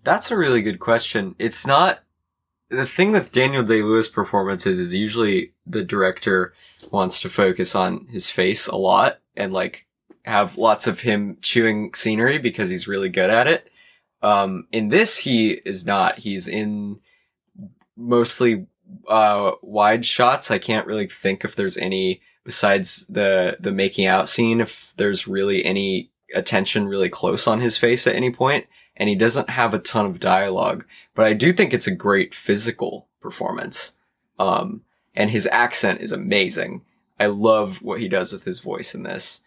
That's 0.03 0.31
a 0.31 0.37
really 0.37 0.63
good 0.63 0.81
question. 0.81 1.35
It's 1.39 1.67
not 1.67 2.01
the 2.71 2.87
thing 2.87 3.13
with 3.13 3.33
Daniel 3.33 3.65
Day 3.65 3.83
Lewis 3.83 4.09
performances 4.09 4.79
is 4.79 4.95
usually 4.95 5.53
the 5.67 5.83
director 5.83 6.55
wants 6.91 7.21
to 7.21 7.29
focus 7.29 7.75
on 7.75 8.07
his 8.07 8.31
face 8.31 8.69
a 8.69 8.77
lot 8.77 9.19
and 9.37 9.53
like 9.53 9.87
have 10.25 10.57
lots 10.57 10.87
of 10.87 11.01
him 11.01 11.37
chewing 11.43 11.93
scenery 11.95 12.39
because 12.39 12.71
he's 12.71 12.89
really 12.89 13.09
good 13.09 13.29
at 13.29 13.49
it. 13.49 13.71
Um, 14.23 14.69
in 14.71 14.89
this, 14.89 15.19
he 15.19 15.61
is 15.65 15.85
not. 15.85 16.19
He's 16.19 16.47
in 16.47 17.01
mostly 17.97 18.67
uh, 19.09 19.53
wide 19.63 20.07
shots. 20.07 20.51
I 20.51 20.59
can't 20.59 20.87
really 20.87 21.09
think 21.09 21.45
if 21.45 21.57
there's 21.57 21.77
any 21.77 22.23
besides 22.45 23.07
the 23.07 23.57
the 23.59 23.73
making 23.73 24.07
out 24.07 24.29
scene. 24.29 24.61
If 24.61 24.95
there's 24.97 25.27
really 25.27 25.65
any 25.65 26.11
attention 26.35 26.87
really 26.87 27.09
close 27.09 27.49
on 27.49 27.61
his 27.61 27.77
face 27.77 28.07
at 28.07 28.15
any 28.15 28.31
point 28.31 28.67
and 29.01 29.09
he 29.09 29.15
doesn't 29.15 29.49
have 29.49 29.73
a 29.73 29.79
ton 29.79 30.05
of 30.05 30.21
dialogue, 30.21 30.85
but 31.15 31.25
I 31.25 31.33
do 31.33 31.55
think 31.55 31.73
it's 31.73 31.87
a 31.87 31.95
great 31.95 32.35
physical 32.35 33.09
performance. 33.23 33.97
Um, 34.39 34.83
and 35.15 35.31
his 35.31 35.49
accent 35.51 36.03
is 36.03 36.13
amazing. 36.13 36.83
I 37.19 37.27
love 37.27 37.81
what 37.81 37.99
he 37.99 38.09
does 38.09 38.31
with 38.31 38.45
his 38.45 38.61
voice 38.61 38.95
in 38.95 39.03
this. 39.03 39.43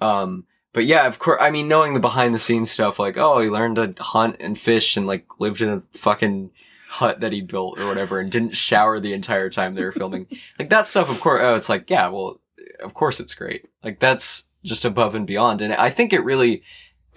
Um, 0.00 0.46
but 0.72 0.84
yeah, 0.84 1.08
of 1.08 1.18
course, 1.18 1.38
I 1.42 1.50
mean, 1.50 1.66
knowing 1.66 1.94
the 1.94 2.00
behind 2.00 2.32
the 2.32 2.38
scenes 2.38 2.70
stuff, 2.70 3.00
like, 3.00 3.16
oh, 3.16 3.40
he 3.40 3.50
learned 3.50 3.76
to 3.76 3.94
hunt 4.00 4.36
and 4.38 4.56
fish 4.56 4.96
and 4.96 5.04
like 5.04 5.26
lived 5.40 5.60
in 5.60 5.68
a 5.68 5.82
fucking 5.92 6.52
hut 6.88 7.18
that 7.20 7.32
he 7.32 7.40
built 7.40 7.80
or 7.80 7.88
whatever 7.88 8.20
and 8.20 8.30
didn't 8.30 8.54
shower 8.54 9.00
the 9.00 9.14
entire 9.14 9.50
time 9.50 9.74
they 9.74 9.82
were 9.82 9.90
filming. 9.90 10.28
like 10.60 10.70
that 10.70 10.86
stuff, 10.86 11.10
of 11.10 11.20
course, 11.20 11.40
oh, 11.42 11.56
it's 11.56 11.68
like, 11.68 11.90
yeah, 11.90 12.08
well, 12.08 12.40
of 12.80 12.94
course 12.94 13.18
it's 13.18 13.34
great. 13.34 13.68
Like 13.82 13.98
that's 13.98 14.48
just 14.62 14.84
above 14.84 15.16
and 15.16 15.26
beyond. 15.26 15.60
And 15.60 15.74
I 15.74 15.90
think 15.90 16.12
it 16.12 16.20
really, 16.20 16.62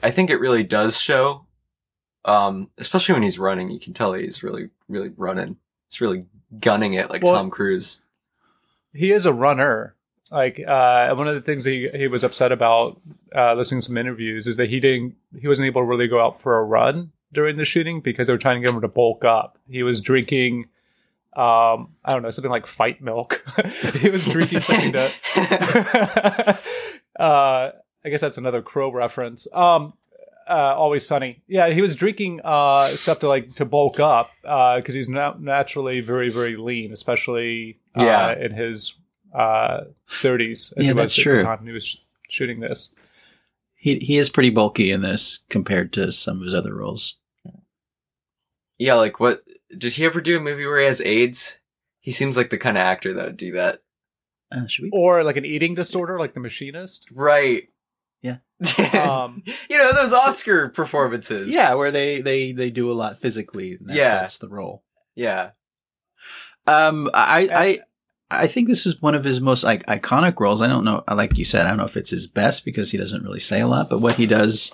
I 0.01 0.09
think 0.09 0.31
it 0.31 0.39
really 0.39 0.63
does 0.63 0.99
show, 0.99 1.45
um, 2.26 2.69
especially 2.78 3.13
when 3.13 3.23
he's 3.23 3.39
running, 3.39 3.69
you 3.69 3.80
can 3.80 3.93
tell 3.93 4.13
he's 4.13 4.43
really, 4.43 4.69
really 4.89 5.11
running. 5.15 5.57
He's 5.89 6.01
really 6.01 6.26
gunning 6.59 6.93
it 6.93 7.09
like 7.09 7.23
Well- 7.23 7.34
Tom 7.34 7.49
Cruise. 7.49 8.01
He 8.93 9.11
is 9.11 9.26
a 9.26 9.34
runner. 9.34 9.95
Like 10.32 10.59
uh, 10.59 11.13
one 11.13 11.28
of 11.28 11.36
the 11.36 11.41
things 11.41 11.65
he 11.65 11.88
he 11.93 12.07
was 12.07 12.23
upset 12.23 12.51
about 12.51 12.99
uh, 13.34 13.53
listening 13.53 13.80
to 13.82 13.86
some 13.86 13.97
interviews 13.97 14.47
is 14.47 14.57
that 14.57 14.69
he 14.69 14.80
didn't 14.80 15.15
he 15.39 15.47
wasn't 15.47 15.67
able 15.67 15.82
to 15.82 15.86
really 15.86 16.07
go 16.07 16.19
out 16.19 16.41
for 16.41 16.57
a 16.57 16.63
run 16.63 17.11
during 17.32 17.57
the 17.57 17.65
shooting 17.65 18.01
because 18.01 18.28
they 18.28 18.34
were 18.34 18.39
trying 18.39 18.59
to 18.59 18.65
get 18.65 18.73
him 18.73 18.82
to 18.82 18.88
bulk 18.88 19.23
up. 19.23 19.59
He 19.69 19.84
was 19.84 20.01
drinking. 20.01 20.65
Um, 21.36 21.89
I 22.03 22.13
don't 22.13 22.23
know 22.23 22.32
something 22.32 22.49
like 22.51 22.65
fight 22.65 23.01
milk. 23.01 23.45
he 23.99 24.09
was 24.09 24.26
drinking 24.26 24.61
something 24.61 24.93
to. 24.93 25.11
uh, 27.19 27.71
I 28.03 28.09
guess 28.09 28.21
that's 28.21 28.38
another 28.38 28.61
crow 28.61 28.91
reference. 28.91 29.47
Um, 29.53 29.93
uh, 30.49 30.53
always 30.75 31.05
sunny. 31.05 31.41
Yeah, 31.47 31.69
he 31.69 31.81
was 31.81 31.95
drinking 31.95 32.41
uh, 32.43 32.95
stuff 32.97 33.19
to 33.19 33.27
like 33.27 33.55
to 33.55 33.65
bulk 33.65 33.99
up 33.99 34.31
because 34.41 34.93
he's 34.93 35.09
na- 35.09 35.35
naturally 35.39 36.01
very 36.01 36.29
very 36.29 36.55
lean, 36.57 36.91
especially 36.91 37.79
uh, 37.97 38.03
Yeah. 38.03 38.31
in 38.37 38.51
his 38.53 38.95
uh, 39.33 39.85
30s. 40.21 40.51
As 40.51 40.73
Yeah, 40.77 40.83
he 40.83 40.93
was 40.93 41.01
that's 41.03 41.15
true. 41.15 41.37
The 41.37 41.43
time 41.43 41.65
he 41.65 41.71
was 41.71 41.85
sh- 41.85 41.97
shooting 42.29 42.59
this. 42.59 42.93
He 43.75 43.99
he 43.99 44.17
is 44.17 44.29
pretty 44.29 44.49
bulky 44.49 44.91
in 44.91 45.01
this 45.01 45.39
compared 45.49 45.93
to 45.93 46.11
some 46.11 46.37
of 46.37 46.43
his 46.43 46.53
other 46.53 46.73
roles. 46.73 47.15
Yeah, 48.77 48.95
like 48.95 49.19
what 49.19 49.43
did 49.77 49.93
he 49.93 50.05
ever 50.05 50.21
do 50.21 50.37
a 50.37 50.41
movie 50.41 50.65
where 50.65 50.79
he 50.79 50.85
has 50.85 51.01
AIDS? 51.01 51.59
He 51.99 52.11
seems 52.11 52.37
like 52.37 52.49
the 52.49 52.57
kind 52.57 52.77
of 52.77 52.81
actor 52.81 53.13
that 53.13 53.25
would 53.25 53.37
do 53.37 53.53
that. 53.53 53.81
Uh, 54.51 54.67
should 54.67 54.83
we? 54.83 54.89
Or 54.93 55.23
like 55.23 55.37
an 55.37 55.45
eating 55.45 55.75
disorder, 55.75 56.19
like 56.19 56.33
The 56.33 56.39
Machinist. 56.39 57.07
Right. 57.11 57.69
Yeah. 58.77 59.23
Um, 59.23 59.43
you 59.69 59.77
know 59.77 59.93
those 59.93 60.13
Oscar 60.13 60.69
performances. 60.69 61.53
Yeah, 61.53 61.73
where 61.73 61.91
they 61.91 62.21
they 62.21 62.51
they 62.51 62.69
do 62.69 62.89
a 62.91 62.93
lot 62.93 63.19
physically. 63.19 63.77
That, 63.81 63.95
Yeah. 63.95 64.19
that's 64.21 64.37
the 64.37 64.47
role. 64.49 64.83
yeah. 65.15 65.51
Um, 66.67 67.09
I 67.13 67.79
I 68.31 68.39
I 68.43 68.47
think 68.47 68.67
this 68.67 68.85
is 68.85 69.01
one 69.01 69.13
of 69.15 69.23
his 69.23 69.39
most 69.39 69.63
like 69.63 69.85
iconic 69.85 70.39
roles. 70.39 70.61
I 70.61 70.67
don't 70.67 70.83
know, 70.83 71.03
like 71.11 71.37
you 71.37 71.45
said, 71.45 71.65
I 71.65 71.69
don't 71.69 71.77
know 71.77 71.85
if 71.85 71.95
it's 71.97 72.09
his 72.09 72.25
best 72.27 72.65
because 72.65 72.91
he 72.91 72.97
doesn't 72.97 73.23
really 73.23 73.39
say 73.39 73.61
a 73.61 73.67
lot, 73.67 73.89
but 73.89 73.99
what 73.99 74.15
he 74.15 74.25
does 74.25 74.71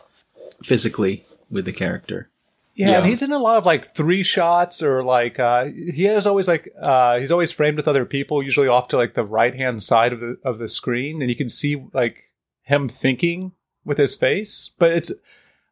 physically 0.64 1.24
with 1.50 1.66
the 1.66 1.74
character. 1.74 2.30
Yeah, 2.76 2.92
Yeah. 2.92 2.98
and 3.00 3.06
he's 3.08 3.22
in 3.22 3.34
a 3.34 3.38
lot 3.40 3.58
of 3.58 3.66
like 3.66 3.94
three 3.94 4.24
shots 4.24 4.82
or 4.82 5.04
like 5.04 5.38
uh 5.40 5.66
he 5.66 6.04
has 6.06 6.26
always 6.26 6.48
like 6.48 6.70
uh 6.82 7.20
he's 7.20 7.32
always 7.32 7.52
framed 7.52 7.76
with 7.78 7.88
other 7.90 8.06
people, 8.06 8.42
usually 8.42 8.70
off 8.70 8.88
to 8.90 8.98
like 8.98 9.16
the 9.16 9.26
right 9.26 9.54
hand 9.56 9.84
side 9.84 10.14
of 10.14 10.22
the 10.22 10.38
of 10.46 10.58
the 10.60 10.70
screen, 10.70 11.22
and 11.22 11.30
you 11.30 11.36
can 11.36 11.50
see 11.50 11.84
like 11.94 12.30
him 12.64 12.88
thinking 12.88 13.52
with 13.86 13.98
his 13.98 14.16
face. 14.16 14.72
But 14.78 14.92
it's 14.92 15.12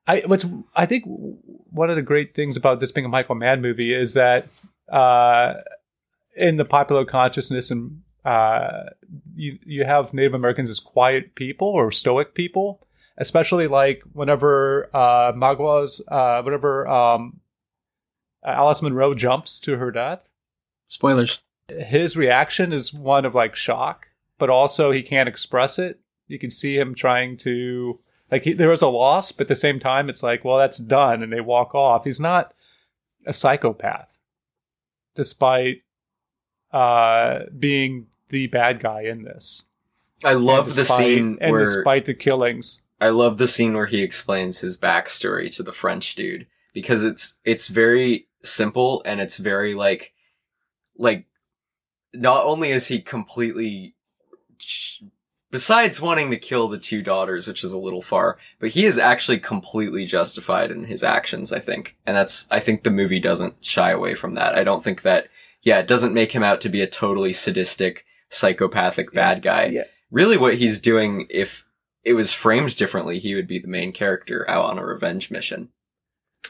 I 0.07 0.21
what's 0.25 0.45
I 0.75 0.85
think 0.85 1.03
one 1.05 1.89
of 1.89 1.95
the 1.95 2.01
great 2.01 2.33
things 2.35 2.57
about 2.57 2.79
this 2.79 2.91
being 2.91 3.05
a 3.05 3.09
Michael 3.09 3.35
Mann 3.35 3.61
movie 3.61 3.93
is 3.93 4.13
that 4.13 4.47
uh 4.89 5.55
in 6.35 6.57
the 6.57 6.65
popular 6.65 7.05
consciousness 7.05 7.69
and 7.71 8.01
uh 8.25 8.83
you 9.35 9.59
you 9.65 9.83
have 9.85 10.13
Native 10.13 10.33
Americans 10.33 10.69
as 10.69 10.79
quiet 10.79 11.35
people 11.35 11.67
or 11.67 11.91
stoic 11.91 12.33
people 12.33 12.85
especially 13.17 13.67
like 13.67 14.01
whenever 14.13 14.89
uh 14.95 15.31
Magua's 15.35 16.01
uh 16.07 16.41
whenever 16.41 16.87
um 16.87 17.39
Alice 18.43 18.81
Munro 18.81 19.13
jumps 19.13 19.59
to 19.59 19.77
her 19.77 19.91
death, 19.91 20.29
Spoilers. 20.87 21.39
his 21.67 22.15
reaction 22.15 22.71
is 22.71 22.93
one 22.93 23.25
of 23.25 23.35
like 23.35 23.53
shock, 23.53 24.07
but 24.37 24.49
also 24.49 24.91
he 24.91 25.01
can't 25.01 25.27
express 25.29 25.77
it. 25.77 25.99
You 26.29 26.39
can 26.39 26.49
see 26.49 26.77
him 26.77 26.95
trying 26.95 27.35
to 27.37 27.99
like 28.31 28.43
he, 28.43 28.53
there 28.53 28.69
was 28.69 28.81
a 28.81 28.87
loss, 28.87 29.31
but 29.31 29.45
at 29.45 29.47
the 29.49 29.55
same 29.55 29.79
time 29.79 30.07
it's 30.09 30.23
like, 30.23 30.45
well, 30.45 30.57
that's 30.57 30.77
done, 30.77 31.21
and 31.21 31.33
they 31.33 31.41
walk 31.41 31.75
off. 31.75 32.05
He's 32.05 32.19
not 32.19 32.53
a 33.25 33.33
psychopath, 33.33 34.17
despite 35.15 35.81
uh 36.71 37.41
being 37.57 38.07
the 38.29 38.47
bad 38.47 38.79
guy 38.79 39.01
in 39.01 39.23
this. 39.23 39.63
I 40.23 40.33
love 40.33 40.67
And 40.67 40.75
the 40.75 40.85
scene 40.85 41.37
and 41.41 41.51
where 41.51 41.65
despite 41.65 42.05
the 42.05 42.13
killings. 42.13 42.81
I 43.01 43.09
love 43.09 43.37
the 43.37 43.47
scene 43.47 43.73
where 43.73 43.87
he 43.87 44.03
explains 44.03 44.59
his 44.59 44.77
backstory 44.77 45.53
to 45.55 45.63
the 45.63 45.71
French 45.71 46.15
dude 46.15 46.47
because 46.73 47.03
it's 47.03 47.35
it's 47.43 47.67
very 47.67 48.27
simple 48.43 49.01
and 49.05 49.19
it's 49.19 49.37
very 49.37 49.73
like 49.73 50.13
like 50.97 51.25
not 52.13 52.45
only 52.45 52.71
is 52.71 52.87
he 52.87 53.01
completely 53.01 53.95
besides 55.51 56.01
wanting 56.01 56.29
to 56.31 56.37
kill 56.37 56.67
the 56.67 56.77
two 56.77 57.01
daughters 57.01 57.47
which 57.47 57.63
is 57.63 57.73
a 57.73 57.77
little 57.79 58.01
far 58.01 58.37
but 58.59 58.69
he 58.71 58.85
is 58.85 58.97
actually 58.97 59.39
completely 59.39 60.05
justified 60.05 60.71
in 60.71 60.83
his 60.85 61.03
actions 61.03 61.51
I 61.53 61.59
think 61.59 61.95
and 62.05 62.15
that's 62.15 62.47
I 62.51 62.59
think 62.59 62.83
the 62.83 62.91
movie 62.91 63.19
doesn't 63.19 63.55
shy 63.63 63.91
away 63.91 64.15
from 64.15 64.33
that 64.33 64.55
I 64.55 64.63
don't 64.63 64.83
think 64.83 65.01
that 65.03 65.27
yeah 65.61 65.79
it 65.79 65.87
doesn't 65.87 66.13
make 66.13 66.31
him 66.31 66.43
out 66.43 66.61
to 66.61 66.69
be 66.69 66.81
a 66.81 66.87
totally 66.87 67.33
sadistic 67.33 68.05
psychopathic 68.29 69.11
bad 69.13 69.41
guy 69.41 69.65
Yeah. 69.65 69.83
really 70.11 70.37
what 70.37 70.55
he's 70.55 70.79
doing 70.79 71.27
if 71.29 71.65
it 72.05 72.13
was 72.13 72.31
framed 72.31 72.77
differently, 72.77 73.19
he 73.19 73.35
would 73.35 73.45
be 73.47 73.59
the 73.59 73.67
main 73.67 73.91
character 73.91 74.49
out 74.49 74.63
on 74.65 74.79
a 74.79 74.85
revenge 74.85 75.29
mission. 75.29 75.67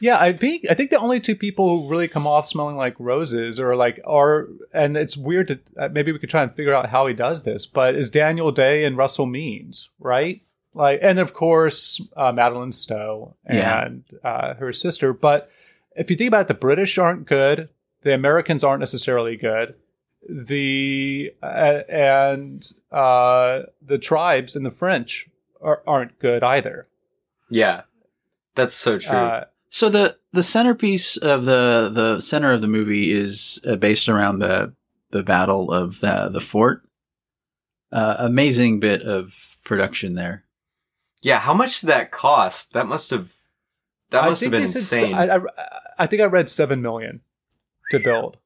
Yeah, 0.02 0.18
I 0.20 0.32
think 0.34 0.66
I 0.70 0.76
think 0.76 0.92
the 0.92 1.00
only 1.00 1.20
two 1.20 1.36
people 1.36 1.68
who 1.82 1.90
really 1.90 2.08
come 2.08 2.26
off 2.26 2.46
smelling 2.46 2.78
like 2.78 2.96
roses 3.00 3.60
or 3.60 3.76
like 3.76 4.00
are, 4.06 4.48
and 4.74 4.96
it's 4.96 5.18
weird 5.18 5.48
to 5.50 5.60
uh, 5.78 5.90
maybe 5.92 6.12
we 6.12 6.20
could 6.20 6.30
try 6.30 6.44
and 6.44 6.54
figure 6.56 6.74
out 6.74 6.90
how 6.90 7.06
he 7.06 7.14
does 7.14 7.44
this, 7.44 7.66
but 7.66 7.96
is 7.96 8.10
Daniel 8.10 8.52
Day 8.52 8.86
and 8.86 8.96
Russell 8.96 9.26
Means, 9.26 9.90
right? 10.00 10.42
Like, 10.74 11.00
and 11.02 11.20
of 11.20 11.34
course 11.34 12.00
uh, 12.16 12.32
Madeline 12.32 12.72
Stowe 12.72 13.36
Yeah. 13.50 13.86
and 13.86 14.04
uh, 14.24 14.54
her 14.54 14.72
sister. 14.72 15.12
But 15.12 15.50
if 15.98 16.10
you 16.10 16.16
think 16.16 16.30
about 16.30 16.42
it, 16.42 16.48
the 16.48 16.54
British 16.54 16.98
aren't 16.98 17.26
good, 17.26 17.68
the 18.04 18.14
Americans 18.14 18.64
aren't 18.64 18.80
necessarily 18.80 19.36
good, 19.36 19.76
the 20.30 21.34
uh, 21.44 21.82
and 21.90 22.72
uh, 22.92 23.64
the 23.82 23.98
tribes 23.98 24.56
and 24.56 24.66
the 24.66 24.72
French 24.72 25.28
are, 25.62 25.82
aren't 25.86 26.20
good 26.20 26.44
either. 26.44 26.88
Yeah. 27.50 27.82
That's 28.56 28.74
so 28.76 28.98
true. 29.00 29.42
So 29.72 29.90
the 29.90 30.18
the 30.32 30.44
centerpiece 30.44 31.16
of 31.18 31.46
the 31.46 31.90
the 31.94 32.22
center 32.22 32.52
of 32.52 32.62
the 32.62 32.68
movie 32.68 33.12
is 33.12 33.60
uh, 33.68 33.76
based 33.76 34.10
around 34.10 34.40
the 34.40 34.74
the 35.12 35.24
battle 35.24 35.72
of 35.72 36.00
the 36.00 36.30
the 36.30 36.42
fort. 36.42 36.84
Uh, 37.92 38.16
amazing 38.20 38.80
bit 38.80 39.02
of 39.02 39.58
production 39.64 40.14
there. 40.14 40.44
yeah, 41.24 41.40
how 41.40 41.54
much 41.56 41.82
did 41.82 41.88
that 41.88 42.12
cost? 42.12 42.74
That 42.74 42.86
must 42.88 43.10
have 43.10 43.34
that 44.12 44.26
must 44.26 44.42
have 44.44 44.52
been 44.52 44.62
they 44.62 44.68
said 44.68 44.80
insane. 45.10 45.14
s- 45.16 45.30
I, 45.30 45.36
I- 45.38 45.80
I 46.00 46.06
think 46.08 46.22
I 46.22 46.26
read 46.26 46.50
seven 46.50 46.82
million 46.82 47.22
to 47.92 48.00
build. 48.00 48.38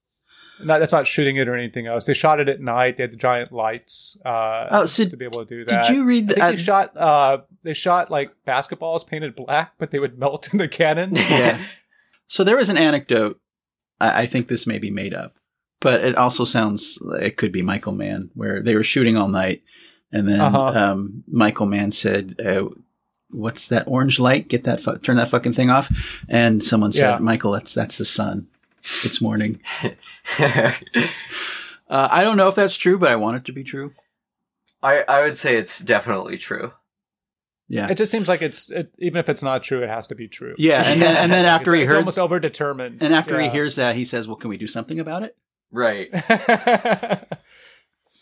Not, 0.66 0.80
that's 0.80 0.92
not 0.92 1.08
shooting 1.08 1.36
it 1.38 1.48
or 1.48 1.56
anything 1.56 1.88
else. 1.88 2.06
They 2.06 2.14
shot 2.14 2.40
it 2.40 2.50
at 2.50 2.60
night. 2.62 2.98
They 2.98 3.04
had 3.04 3.12
the 3.12 3.18
giant 3.18 3.52
lights 3.52 4.18
uh, 4.26 4.68
Oh, 4.72 4.86
so 4.86 5.06
to 5.06 5.18
be 5.18 5.26
able 5.26 5.46
to 5.46 5.56
do 5.56 5.66
that. 5.66 5.88
Did 5.88 5.96
you 5.96 6.06
read 6.06 6.26
I 6.26 6.28
the? 6.28 6.34
think 6.36 6.58
they 6.58 6.64
shot. 6.64 6.98
Uh, 6.98 7.38
they 7.64 7.74
shot 7.74 8.10
like 8.12 8.32
basketballs 8.48 9.06
painted 9.06 9.36
black, 9.36 9.74
but 9.78 9.92
they 9.92 10.00
would 10.00 10.18
melt 10.24 10.52
in 10.52 10.58
the 10.60 10.68
cannon. 10.68 11.16
yeah. 11.16 11.60
So 12.28 12.44
there 12.44 12.58
was 12.58 12.70
an 12.70 12.78
anecdote. 12.78 13.40
I, 14.00 14.22
I 14.22 14.26
think 14.26 14.48
this 14.48 14.66
may 14.68 14.80
be 14.80 14.92
made 14.92 15.14
up, 15.14 15.36
but 15.82 16.04
it 16.04 16.16
also 16.18 16.46
sounds 16.46 16.98
it 17.20 17.38
could 17.38 17.52
be 17.52 17.62
Michael 17.62 17.94
Mann, 17.94 18.30
where 18.34 18.62
they 18.62 18.76
were 18.76 18.84
shooting 18.84 19.18
all 19.18 19.28
night, 19.28 19.62
and 20.12 20.28
then 20.28 20.42
Uh-huh. 20.42 20.60
um, 20.92 21.24
Michael 21.28 21.68
Mann 21.68 21.92
said, 21.92 22.36
uh, 22.44 22.66
"What's 23.30 23.68
that 23.68 23.88
orange 23.88 24.20
light? 24.20 24.48
Get 24.48 24.64
that 24.64 24.80
fu- 24.80 24.98
turn 24.98 25.18
that 25.18 25.30
fucking 25.30 25.54
thing 25.54 25.70
off." 25.70 25.92
And 26.30 26.64
someone 26.64 26.92
said, 26.92 27.10
Yeah. 27.12 27.18
"Michael, 27.20 27.52
that's 27.52 27.74
that's 27.74 27.98
the 27.98 28.06
sun. 28.06 28.48
It's 29.04 29.22
morning." 29.22 29.60
Uh, 31.90 32.08
I 32.10 32.24
don't 32.24 32.38
know 32.38 32.48
if 32.48 32.56
that's 32.56 32.78
true, 32.78 32.98
but 32.98 33.10
I 33.10 33.18
want 33.18 33.38
it 33.38 33.46
to 33.46 33.52
be 33.52 33.64
true. 33.64 33.94
I 34.82 35.04
I 35.08 35.22
would 35.22 35.36
say 35.36 35.58
it's 35.58 35.80
definitely 35.80 36.38
true. 36.38 36.72
Yeah. 37.68 37.90
It 37.90 37.96
just 37.96 38.12
seems 38.12 38.28
like 38.28 38.42
it's 38.42 38.72
it, 38.72 38.92
even 38.98 39.20
if 39.20 39.30
it's 39.30 39.44
not 39.44 39.62
true, 39.64 39.84
it 39.84 39.90
has 39.90 40.08
to 40.08 40.16
be 40.16 40.28
true. 40.28 40.56
Yeah, 40.58 40.82
and 40.86 41.00
then 41.02 41.16
and 41.16 41.32
then 41.32 41.40
It's- 41.46 41.60
after 41.60 41.76
he 41.76 41.84
it's 41.84 41.92
heard 41.92 42.00
almost 42.00 42.18
overdetermined. 42.18 43.04
and 43.04 43.14
after 43.14 43.40
he 43.40 43.50
hears 43.50 43.76
that, 43.76 43.96
he 43.96 44.06
says, 44.06 44.28
"Well, 44.28 44.38
can 44.38 44.50
we 44.50 44.58
do 44.58 44.66
something 44.66 45.00
about 45.00 45.22
it?" 45.24 45.38
Right. 45.72 46.10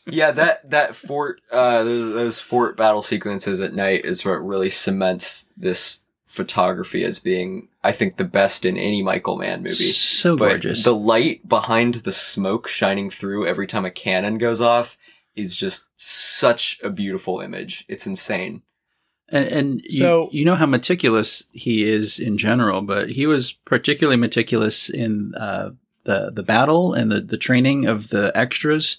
Yeah, 0.07 0.31
that 0.31 0.69
that 0.71 0.95
fort 0.95 1.41
uh 1.51 1.83
those 1.83 2.11
those 2.13 2.39
fort 2.39 2.75
battle 2.75 3.03
sequences 3.03 3.61
at 3.61 3.75
night 3.75 4.03
is 4.03 4.25
what 4.25 4.43
really 4.45 4.69
cements 4.71 5.51
this 5.55 6.00
photography 6.31 7.03
as 7.03 7.19
being 7.19 7.67
I 7.83 7.91
think 7.91 8.17
the 8.17 8.23
best 8.23 8.65
in 8.65 8.77
any 8.77 9.01
Michael 9.03 9.37
Mann 9.37 9.63
movie. 9.63 9.91
So 9.91 10.35
But 10.37 10.49
gorgeous. 10.49 10.83
the 10.83 10.95
light 10.95 11.47
behind 11.47 11.95
the 11.95 12.11
smoke 12.11 12.67
shining 12.67 13.09
through 13.09 13.47
every 13.47 13.67
time 13.67 13.85
a 13.85 13.91
cannon 13.91 14.37
goes 14.37 14.61
off 14.61 14.97
is 15.35 15.55
just 15.55 15.85
such 15.97 16.79
a 16.83 16.89
beautiful 16.89 17.39
image. 17.41 17.85
It's 17.87 18.05
insane. 18.07 18.61
And, 19.29 19.45
and 19.47 19.81
So- 19.89 20.29
you, 20.31 20.39
you 20.39 20.45
know 20.45 20.55
how 20.55 20.65
meticulous 20.65 21.43
he 21.51 21.83
is 21.83 22.19
in 22.19 22.37
general, 22.37 22.81
but 22.81 23.09
he 23.09 23.25
was 23.25 23.51
particularly 23.53 24.17
meticulous 24.17 24.89
in 24.89 25.33
uh, 25.35 25.71
the 26.03 26.31
the 26.33 26.43
battle 26.43 26.93
and 26.93 27.11
the, 27.11 27.21
the 27.21 27.37
training 27.37 27.85
of 27.87 28.09
the 28.09 28.31
extras 28.35 28.97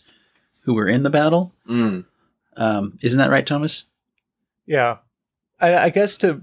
who 0.65 0.75
were 0.75 0.89
in 0.89 1.03
the 1.03 1.11
battle. 1.11 1.53
Mm. 1.69 2.05
Um, 2.57 2.99
isn't 3.03 3.19
that 3.19 3.31
right, 3.31 3.47
Thomas? 3.47 3.85
Yeah, 4.67 4.99
I, 5.61 5.77
I 5.77 5.91
guess 5.91 6.17
to 6.19 6.41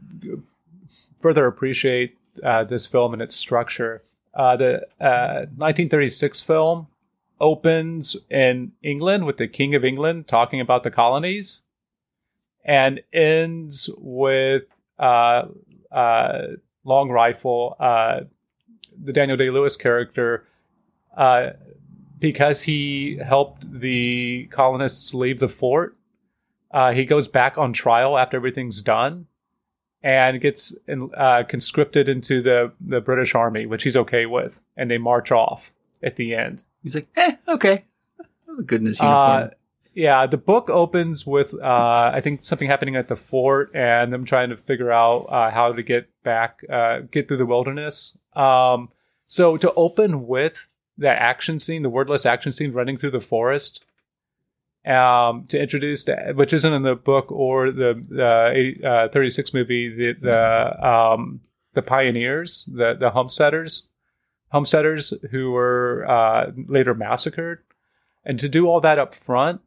further 1.20 1.45
appreciate 1.45 2.17
uh, 2.43 2.63
this 2.63 2.86
film 2.86 3.13
and 3.13 3.22
its 3.22 3.36
structure, 3.36 4.03
uh, 4.34 4.55
the 4.55 4.82
uh, 4.99 5.45
1936 5.55 6.41
film 6.41 6.88
opens 7.39 8.15
in 8.30 8.72
England 8.84 9.26
with 9.26 9.38
the 9.38 9.47
King 9.47 9.76
of 9.76 9.86
England 9.86 10.28
talking 10.28 10.59
about 10.59 10.84
the 10.84 10.91
colonies, 10.91 11.61
and 12.65 13.01
ends 13.13 13.89
with 13.97 14.63
uh, 14.99 15.45
uh, 15.91 16.41
Long 16.84 17.09
Rifle, 17.09 17.76
uh, 17.80 18.22
the 19.01 19.13
Daniel 19.13 19.38
Day 19.38 19.49
Lewis 19.49 19.76
character. 19.76 20.45
Uh, 21.15 21.51
because 22.20 22.61
he 22.63 23.17
helped 23.26 23.80
the 23.80 24.47
colonists 24.51 25.13
leave 25.13 25.39
the 25.39 25.47
fort, 25.47 25.95
uh, 26.72 26.91
he 26.91 27.05
goes 27.05 27.28
back 27.28 27.57
on 27.57 27.74
trial 27.74 28.17
after 28.17 28.36
everything's 28.38 28.82
done 28.82 29.26
and 30.01 30.39
gets 30.39 30.77
uh, 31.17 31.43
conscripted 31.47 32.07
into 32.07 32.41
the, 32.41 32.71
the 32.79 33.01
British 33.01 33.35
Army, 33.35 33.65
which 33.65 33.83
he's 33.83 33.97
okay 33.97 34.25
with. 34.25 34.61
And 34.77 34.89
they 34.89 34.97
march 34.97 35.31
off 35.31 35.73
at 36.01 36.15
the 36.15 36.35
end. 36.35 36.63
He's 36.83 36.95
like, 36.95 37.07
eh, 37.15 37.35
okay. 37.47 37.85
Oh, 38.47 38.61
Goodness 38.61 38.99
Uh, 39.01 39.49
yeah, 39.93 40.27
the 40.27 40.37
book 40.37 40.69
opens 40.69 41.27
with, 41.27 41.53
uh, 41.53 42.11
I 42.13 42.21
think, 42.21 42.45
something 42.45 42.69
happening 42.69 42.95
at 42.95 43.09
the 43.09 43.17
fort 43.17 43.71
and 43.73 44.13
them 44.13 44.23
trying 44.23 44.49
to 44.49 44.57
figure 44.57 44.91
out 44.91 45.23
uh, 45.23 45.51
how 45.51 45.73
to 45.73 45.83
get 45.83 46.09
back, 46.23 46.61
uh, 46.71 46.99
get 47.11 47.27
through 47.27 47.37
the 47.37 47.45
wilderness. 47.45 48.17
Um, 48.33 48.89
so 49.27 49.57
to 49.57 49.73
open 49.73 50.27
with 50.27 50.67
that 50.97 51.17
action 51.19 51.59
scene, 51.59 51.81
the 51.83 51.89
wordless 51.89 52.25
action 52.25 52.51
scene 52.51 52.71
running 52.71 52.97
through 52.97 53.11
the 53.11 53.19
forest, 53.19 53.83
um, 54.86 55.45
to 55.47 55.61
introduce, 55.61 56.07
which 56.34 56.53
isn't 56.53 56.73
in 56.73 56.84
the 56.84 56.95
book 56.95 57.32
or 57.32 57.71
the 57.71 58.51
80, 58.55 58.86
uh, 58.86 59.09
36 59.09 59.53
movie, 59.53 59.89
the 59.89 60.13
the 60.13 60.88
um, 60.88 61.41
the 61.73 61.82
pioneers, 61.82 62.69
the 62.71 62.95
the 62.99 63.11
homesteaders, 63.11 63.89
homesteaders 64.51 65.13
who 65.32 65.51
were 65.51 66.05
uh, 66.09 66.51
later 66.67 66.93
massacred, 66.93 67.59
and 68.23 68.39
to 68.39 68.49
do 68.49 68.67
all 68.67 68.80
that 68.82 68.99
up 68.99 69.13
front. 69.13 69.61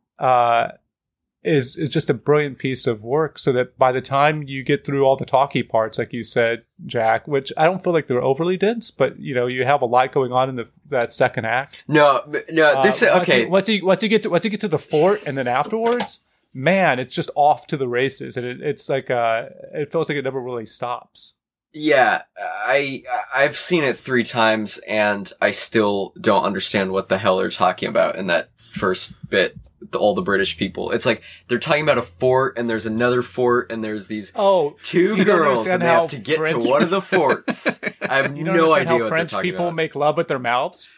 Uh, 1.45 1.51
is 1.51 1.76
is 1.76 1.88
just 1.88 2.09
a 2.09 2.14
brilliant 2.14 2.59
piece 2.59 2.86
of 2.86 3.03
work 3.03 3.38
so 3.38 3.51
that 3.53 3.76
by 3.76 3.90
the 3.93 4.01
time 4.01 4.43
you 4.45 4.62
get 4.62 4.84
through 4.84 5.05
all 5.05 5.16
the 5.16 5.26
talky 5.26 5.62
parts 5.62 5.99
like 5.99 6.12
you 6.12 6.22
said 6.22 6.62
Jack 6.86 7.26
which 7.26 7.53
I 7.57 7.64
don't 7.64 7.82
feel 7.82 7.93
like 7.93 8.07
they're 8.07 8.22
overly 8.22 8.57
dense 8.57 8.90
but 8.90 9.18
you 9.18 9.34
know 9.34 9.47
you 9.49 9.64
have 9.64 9.82
a 9.82 9.86
lot 9.86 10.12
going 10.12 10.32
on 10.32 10.49
in 10.49 10.57
the 10.57 10.68
that 10.86 11.12
second 11.12 11.45
act 11.47 11.84
No, 11.88 12.22
no. 12.51 12.82
This 12.82 13.03
uh, 13.03 13.11
once 13.12 13.22
okay. 13.28 13.43
you- 13.43 13.49
Once 13.51 13.68
you, 13.68 13.84
once 13.84 14.03
you 14.03 14.09
get 14.09 14.22
to 14.22 14.30
once 14.30 14.45
you 14.45 14.51
get 14.51 14.61
to 14.61 14.68
the 14.68 14.78
fort 14.78 15.22
and 15.26 15.36
then 15.36 15.49
afterwards, 15.49 16.20
man, 16.55 16.99
it's 16.99 17.14
just 17.14 17.30
off 17.34 17.66
to 17.68 17.76
the 17.76 17.88
races, 17.88 18.36
and 18.36 18.47
it, 18.47 18.61
it's 18.61 18.88
like 18.88 19.11
uh, 19.11 19.47
it 19.72 19.90
feels 19.90 20.09
like 20.09 20.18
it 20.18 20.22
never 20.24 20.40
really 20.40 20.66
stops. 20.66 21.34
Yeah, 21.72 22.22
I 22.38 23.03
I've 23.34 23.57
seen 23.57 23.82
it 23.82 23.97
three 23.99 24.24
times 24.24 24.78
and 24.86 25.32
I 25.40 25.51
still 25.53 26.12
don't 26.20 26.45
understand 26.45 26.93
what 26.93 27.09
the 27.09 27.16
hell 27.18 27.38
they're 27.38 27.49
talking 27.49 27.88
about 27.88 28.16
in 28.16 28.26
that 28.26 28.51
first 28.72 29.14
bit. 29.30 29.56
The, 29.90 29.98
all 29.98 30.14
the 30.14 30.22
British 30.22 30.56
people. 30.56 30.92
It's 30.92 31.04
like 31.04 31.22
they're 31.48 31.58
talking 31.58 31.82
about 31.82 31.98
a 31.98 32.02
fort 32.02 32.56
and 32.56 32.70
there's 32.70 32.86
another 32.86 33.20
fort 33.20 33.70
and 33.70 33.82
there's 33.82 34.06
these 34.06 34.32
Oh, 34.36 34.76
two 34.82 35.24
girls 35.24 35.58
understand 35.58 35.82
and 35.82 35.82
they 35.82 35.86
have 35.86 36.10
to 36.10 36.18
get 36.18 36.38
French- 36.38 36.62
to 36.62 36.70
one 36.70 36.82
of 36.82 36.90
the 36.90 37.00
forts. 37.02 37.80
I 38.00 38.16
have 38.22 38.36
you 38.36 38.44
don't 38.44 38.56
no 38.56 38.72
idea 38.72 38.88
how 38.88 38.98
what 39.00 39.08
French 39.08 39.30
talking 39.32 39.50
people 39.50 39.66
about. 39.66 39.74
make 39.74 39.94
love 39.96 40.16
with 40.16 40.28
their 40.28 40.38
mouths. 40.38 40.88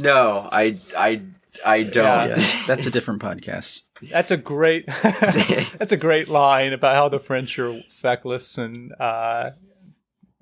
no, 0.00 0.48
I 0.52 0.76
I 0.96 1.22
I 1.64 1.82
don't. 1.84 2.30
Yeah, 2.30 2.62
that's 2.66 2.86
a 2.86 2.90
different 2.90 3.22
podcast. 3.22 3.82
That's 4.10 4.30
a 4.30 4.36
great 4.36 4.86
that's 5.02 5.92
a 5.92 5.96
great 5.96 6.28
line 6.28 6.72
about 6.72 6.96
how 6.96 7.08
the 7.08 7.18
French 7.20 7.58
are 7.58 7.80
feckless 7.88 8.58
and 8.58 8.92
uh, 9.00 9.50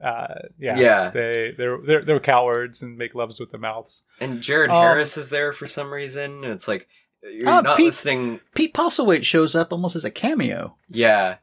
uh, 0.03 0.35
yeah, 0.59 0.77
Yeah. 0.79 1.11
they 1.11 1.55
they're, 1.57 1.79
they're 1.79 2.05
they're 2.05 2.21
cowards 2.21 2.83
and 2.83 2.97
make 2.99 3.15
loves 3.15 3.39
with 3.39 3.51
their 3.51 3.61
mouths. 3.61 4.03
And 4.21 4.43
Jared 4.43 4.71
Um, 4.71 4.83
Harris 4.83 5.17
is 5.17 5.31
there 5.31 5.53
for 5.53 5.67
some 5.67 5.93
reason, 5.93 6.45
and 6.45 6.53
it's 6.53 6.67
like 6.69 6.89
you're 7.23 7.49
Oh, 7.49 7.61
not 7.61 7.77
Pete- 7.77 7.87
listening. 7.87 8.41
Pete 8.55 8.75
Postlethwaite 8.75 9.25
shows 9.25 9.55
up 9.55 9.73
almost 9.73 9.95
as 9.97 10.05
a 10.05 10.11
cameo. 10.11 10.77
Yeah. 10.89 11.37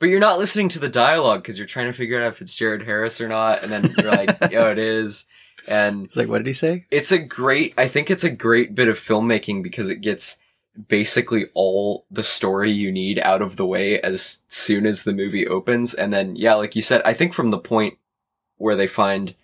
But 0.00 0.06
you're 0.10 0.20
not 0.20 0.38
listening 0.38 0.68
to 0.70 0.78
the 0.78 0.88
dialogue 0.88 1.42
because 1.42 1.56
you're 1.58 1.66
trying 1.66 1.86
to 1.86 1.92
figure 1.92 2.22
out 2.22 2.28
if 2.32 2.40
it's 2.42 2.56
Jared 2.56 2.82
Harris 2.82 3.20
or 3.20 3.28
not, 3.28 3.62
and 3.62 3.72
then 3.72 3.94
you're 3.96 4.10
like, 4.10 4.36
"Yo, 4.52 4.70
it 4.70 4.78
is." 4.78 5.26
And 5.66 6.10
Like, 6.14 6.28
what 6.28 6.38
did 6.38 6.46
he 6.46 6.52
say? 6.52 6.84
it's 6.90 7.10
a 7.10 7.18
great. 7.18 7.72
I 7.78 7.88
think 7.88 8.10
it's 8.10 8.24
a 8.24 8.30
great 8.30 8.74
bit 8.74 8.88
of 8.88 8.98
filmmaking 8.98 9.62
because 9.62 9.88
it 9.88 10.02
gets 10.02 10.36
basically 10.88 11.46
all 11.54 12.04
the 12.10 12.22
story 12.24 12.70
you 12.72 12.90
need 12.92 13.18
out 13.20 13.40
of 13.40 13.56
the 13.56 13.64
way 13.64 14.00
as 14.00 14.42
soon 14.48 14.86
as 14.86 15.04
the 15.04 15.12
movie 15.12 15.46
opens, 15.46 15.94
and 15.94 16.12
then 16.12 16.36
yeah, 16.36 16.54
like 16.54 16.76
you 16.76 16.82
said, 16.82 17.00
I 17.04 17.14
think 17.14 17.32
from 17.32 17.48
the 17.48 17.58
point 17.58 17.96
where 18.64 18.76
they 18.76 18.86
find 18.86 19.34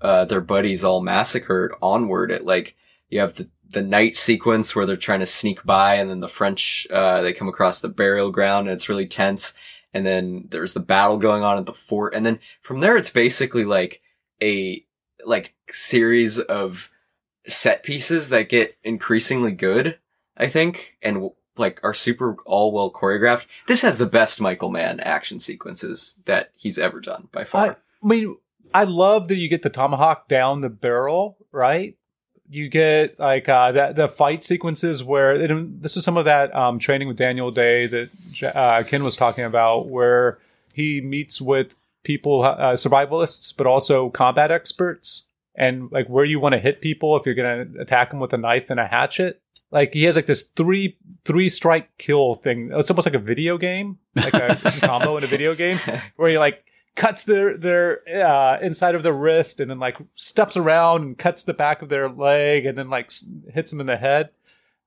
uh, 0.00 0.24
their 0.24 0.40
buddies 0.40 0.82
all 0.82 1.02
massacred 1.02 1.70
onward, 1.82 2.32
at 2.32 2.46
like 2.46 2.74
you 3.10 3.20
have 3.20 3.34
the 3.34 3.48
the 3.68 3.82
night 3.82 4.16
sequence 4.16 4.74
where 4.74 4.86
they're 4.86 4.96
trying 4.96 5.20
to 5.20 5.26
sneak 5.26 5.62
by, 5.64 5.96
and 5.96 6.08
then 6.08 6.20
the 6.20 6.28
French 6.28 6.86
uh, 6.90 7.20
they 7.20 7.34
come 7.34 7.48
across 7.48 7.78
the 7.78 7.88
burial 7.88 8.30
ground, 8.30 8.66
and 8.66 8.74
it's 8.74 8.88
really 8.88 9.06
tense. 9.06 9.52
And 9.92 10.06
then 10.06 10.46
there's 10.48 10.72
the 10.72 10.80
battle 10.80 11.18
going 11.18 11.42
on 11.42 11.58
at 11.58 11.66
the 11.66 11.74
fort, 11.74 12.14
and 12.14 12.24
then 12.24 12.38
from 12.62 12.80
there 12.80 12.96
it's 12.96 13.10
basically 13.10 13.64
like 13.64 14.00
a 14.42 14.84
like 15.26 15.54
series 15.68 16.38
of 16.38 16.90
set 17.46 17.82
pieces 17.82 18.30
that 18.30 18.48
get 18.48 18.78
increasingly 18.82 19.52
good. 19.52 19.98
I 20.38 20.48
think, 20.48 20.96
and 21.02 21.30
like 21.58 21.80
are 21.82 21.92
super 21.92 22.36
all 22.46 22.72
well 22.72 22.90
choreographed. 22.90 23.44
This 23.66 23.82
has 23.82 23.98
the 23.98 24.06
best 24.06 24.40
Michael 24.40 24.70
Mann 24.70 25.00
action 25.00 25.38
sequences 25.38 26.16
that 26.24 26.52
he's 26.56 26.78
ever 26.78 26.98
done 26.98 27.28
by 27.30 27.44
far. 27.44 27.76
I 28.02 28.06
mean, 28.06 28.36
I 28.72 28.84
love 28.84 29.28
that 29.28 29.36
you 29.36 29.48
get 29.48 29.62
the 29.62 29.70
tomahawk 29.70 30.28
down 30.28 30.60
the 30.60 30.68
barrel, 30.68 31.36
right? 31.52 31.96
You 32.48 32.68
get 32.68 33.18
like 33.18 33.48
uh, 33.48 33.72
that 33.72 33.96
the 33.96 34.08
fight 34.08 34.42
sequences 34.42 35.04
where 35.04 35.32
it, 35.32 35.82
this 35.82 35.96
is 35.96 36.04
some 36.04 36.16
of 36.16 36.24
that 36.24 36.54
um, 36.54 36.78
training 36.78 37.08
with 37.08 37.16
Daniel 37.16 37.50
Day 37.50 37.86
that 37.86 38.10
uh, 38.54 38.82
Ken 38.82 39.04
was 39.04 39.16
talking 39.16 39.44
about, 39.44 39.88
where 39.88 40.38
he 40.72 41.00
meets 41.00 41.40
with 41.40 41.76
people, 42.02 42.42
uh, 42.42 42.74
survivalists, 42.74 43.56
but 43.56 43.66
also 43.66 44.10
combat 44.10 44.50
experts, 44.50 45.26
and 45.54 45.90
like 45.92 46.08
where 46.08 46.24
you 46.24 46.40
want 46.40 46.54
to 46.54 46.58
hit 46.58 46.80
people 46.80 47.16
if 47.16 47.24
you're 47.24 47.34
going 47.34 47.72
to 47.72 47.80
attack 47.80 48.10
them 48.10 48.18
with 48.20 48.32
a 48.32 48.38
knife 48.38 48.68
and 48.68 48.80
a 48.80 48.86
hatchet. 48.86 49.40
Like 49.70 49.92
he 49.92 50.04
has 50.04 50.16
like 50.16 50.26
this 50.26 50.42
three 50.42 50.96
three 51.24 51.48
strike 51.48 51.96
kill 51.98 52.34
thing. 52.34 52.70
It's 52.72 52.90
almost 52.90 53.06
like 53.06 53.14
a 53.14 53.20
video 53.20 53.58
game, 53.58 53.98
like 54.16 54.34
a 54.34 54.58
combo 54.80 55.16
in 55.16 55.22
a 55.22 55.28
video 55.28 55.54
game, 55.54 55.78
where 56.16 56.30
you 56.30 56.40
like 56.40 56.64
cuts 56.96 57.24
their 57.24 57.56
their 57.56 58.00
uh, 58.08 58.58
inside 58.60 58.94
of 58.94 59.02
the 59.02 59.12
wrist 59.12 59.60
and 59.60 59.70
then 59.70 59.78
like 59.78 59.96
steps 60.14 60.56
around 60.56 61.02
and 61.02 61.18
cuts 61.18 61.42
the 61.42 61.54
back 61.54 61.82
of 61.82 61.88
their 61.88 62.08
leg 62.08 62.66
and 62.66 62.76
then 62.76 62.90
like 62.90 63.10
hits 63.52 63.70
them 63.70 63.80
in 63.80 63.86
the 63.86 63.96
head. 63.96 64.30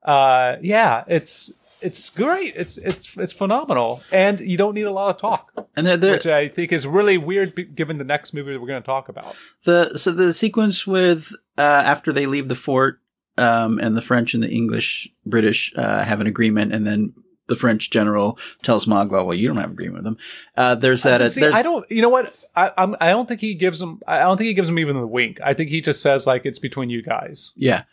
Uh, 0.04 0.58
yeah, 0.62 1.04
it's 1.08 1.52
it's 1.82 2.10
great. 2.10 2.56
It's 2.56 2.78
it's 2.78 3.18
it's 3.18 3.34
phenomenal, 3.34 4.04
and 4.12 4.40
you 4.40 4.58
don't 4.58 4.74
need 4.74 4.84
a 4.88 4.92
lot 4.92 5.16
of 5.16 5.22
talk, 5.22 5.52
And 5.76 5.86
the, 5.86 5.98
the, 5.98 6.12
which 6.12 6.26
I 6.26 6.48
think 6.48 6.72
is 6.72 6.88
really 6.88 7.18
weird 7.18 7.56
b- 7.56 7.64
given 7.66 7.98
the 7.98 8.04
next 8.04 8.34
movie 8.34 8.54
that 8.54 8.60
we're 8.60 8.68
going 8.68 8.82
to 8.82 8.86
talk 8.86 9.10
about. 9.10 9.36
the 9.66 9.98
so 9.98 10.12
the 10.12 10.34
sequence 10.34 10.88
with 10.88 11.32
uh, 11.58 11.62
after 11.62 12.12
they 12.12 12.26
leave 12.26 12.48
the 12.48 12.56
fort, 12.56 13.00
um, 13.38 13.80
and 13.80 13.98
the 13.98 14.02
French 14.02 14.34
and 14.34 14.44
the 14.44 14.50
English 14.50 15.10
British 15.26 15.74
uh, 15.76 16.04
have 16.04 16.22
an 16.22 16.28
agreement, 16.28 16.74
and 16.74 16.88
then 16.88 17.14
the 17.48 17.56
French 17.56 17.90
general 17.92 18.38
tells 18.62 18.86
Magua, 18.86 19.26
"Well, 19.26 19.34
you 19.34 19.48
don't 19.48 19.58
have 19.58 19.72
agreement 19.72 19.98
with 19.98 20.04
them." 20.06 20.18
Uh, 20.56 20.76
there's 20.76 21.04
that. 21.04 21.22
Uh, 21.22 21.28
See, 21.30 21.42
there's, 21.42 21.54
I 21.56 21.62
don't. 21.62 21.90
You 21.92 22.02
know 22.02 22.10
what? 22.10 22.34
I, 22.56 22.72
I'm. 22.78 22.96
I 23.02 23.10
don't 23.10 23.28
think 23.28 23.42
he 23.42 23.54
gives 23.56 23.82
him. 23.82 24.02
I 24.08 24.20
don't 24.20 24.38
think 24.38 24.48
he 24.48 24.54
gives 24.54 24.70
him 24.70 24.80
even 24.80 24.96
the 24.96 25.08
wink. 25.08 25.40
I 25.44 25.54
think 25.54 25.70
he 25.70 25.82
just 25.82 26.02
says 26.02 26.26
like 26.28 26.46
it's 26.46 26.60
between 26.60 26.90
you 26.90 27.02
guys. 27.02 27.52
Yeah. 27.56 27.84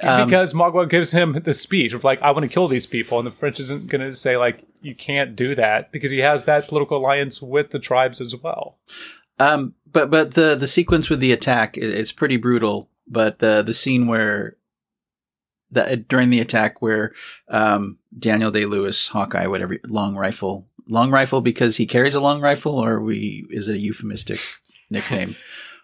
Um, 0.00 0.26
because 0.26 0.52
Magua 0.52 0.88
gives 0.88 1.12
him 1.12 1.32
the 1.44 1.54
speech 1.54 1.92
of 1.92 2.02
like, 2.02 2.20
"I 2.22 2.30
want 2.32 2.42
to 2.42 2.48
kill 2.48 2.66
these 2.66 2.86
people," 2.86 3.18
and 3.18 3.26
the 3.26 3.30
French 3.30 3.60
isn't 3.60 3.86
going 3.88 4.00
to 4.00 4.14
say 4.16 4.36
like, 4.36 4.64
"You 4.80 4.94
can't 4.96 5.36
do 5.36 5.54
that," 5.54 5.92
because 5.92 6.10
he 6.10 6.18
has 6.18 6.44
that 6.46 6.66
political 6.66 6.96
alliance 6.96 7.40
with 7.40 7.70
the 7.70 7.78
tribes 7.78 8.20
as 8.20 8.34
well. 8.34 8.78
Um, 9.38 9.74
but 9.92 10.10
but 10.10 10.32
the 10.32 10.56
the 10.56 10.66
sequence 10.66 11.08
with 11.08 11.20
the 11.20 11.30
attack 11.32 11.76
i- 11.78 11.82
it's 11.82 12.10
pretty 12.12 12.36
brutal. 12.36 12.88
But 13.06 13.38
the 13.40 13.62
the 13.62 13.74
scene 13.74 14.06
where 14.06 14.56
the 15.72 15.96
during 15.96 16.30
the 16.30 16.40
attack 16.40 16.80
where 16.80 17.12
um, 17.48 17.98
Daniel 18.16 18.50
Day 18.50 18.66
Lewis 18.66 19.08
Hawkeye 19.08 19.46
whatever 19.46 19.78
long 19.84 20.14
rifle 20.14 20.68
long 20.88 21.10
rifle 21.10 21.40
because 21.40 21.76
he 21.76 21.86
carries 21.86 22.14
a 22.14 22.20
long 22.20 22.40
rifle 22.40 22.74
or 22.74 23.00
we 23.00 23.46
is 23.50 23.68
it 23.68 23.76
a 23.76 23.78
euphemistic 23.78 24.40
nickname? 24.90 25.34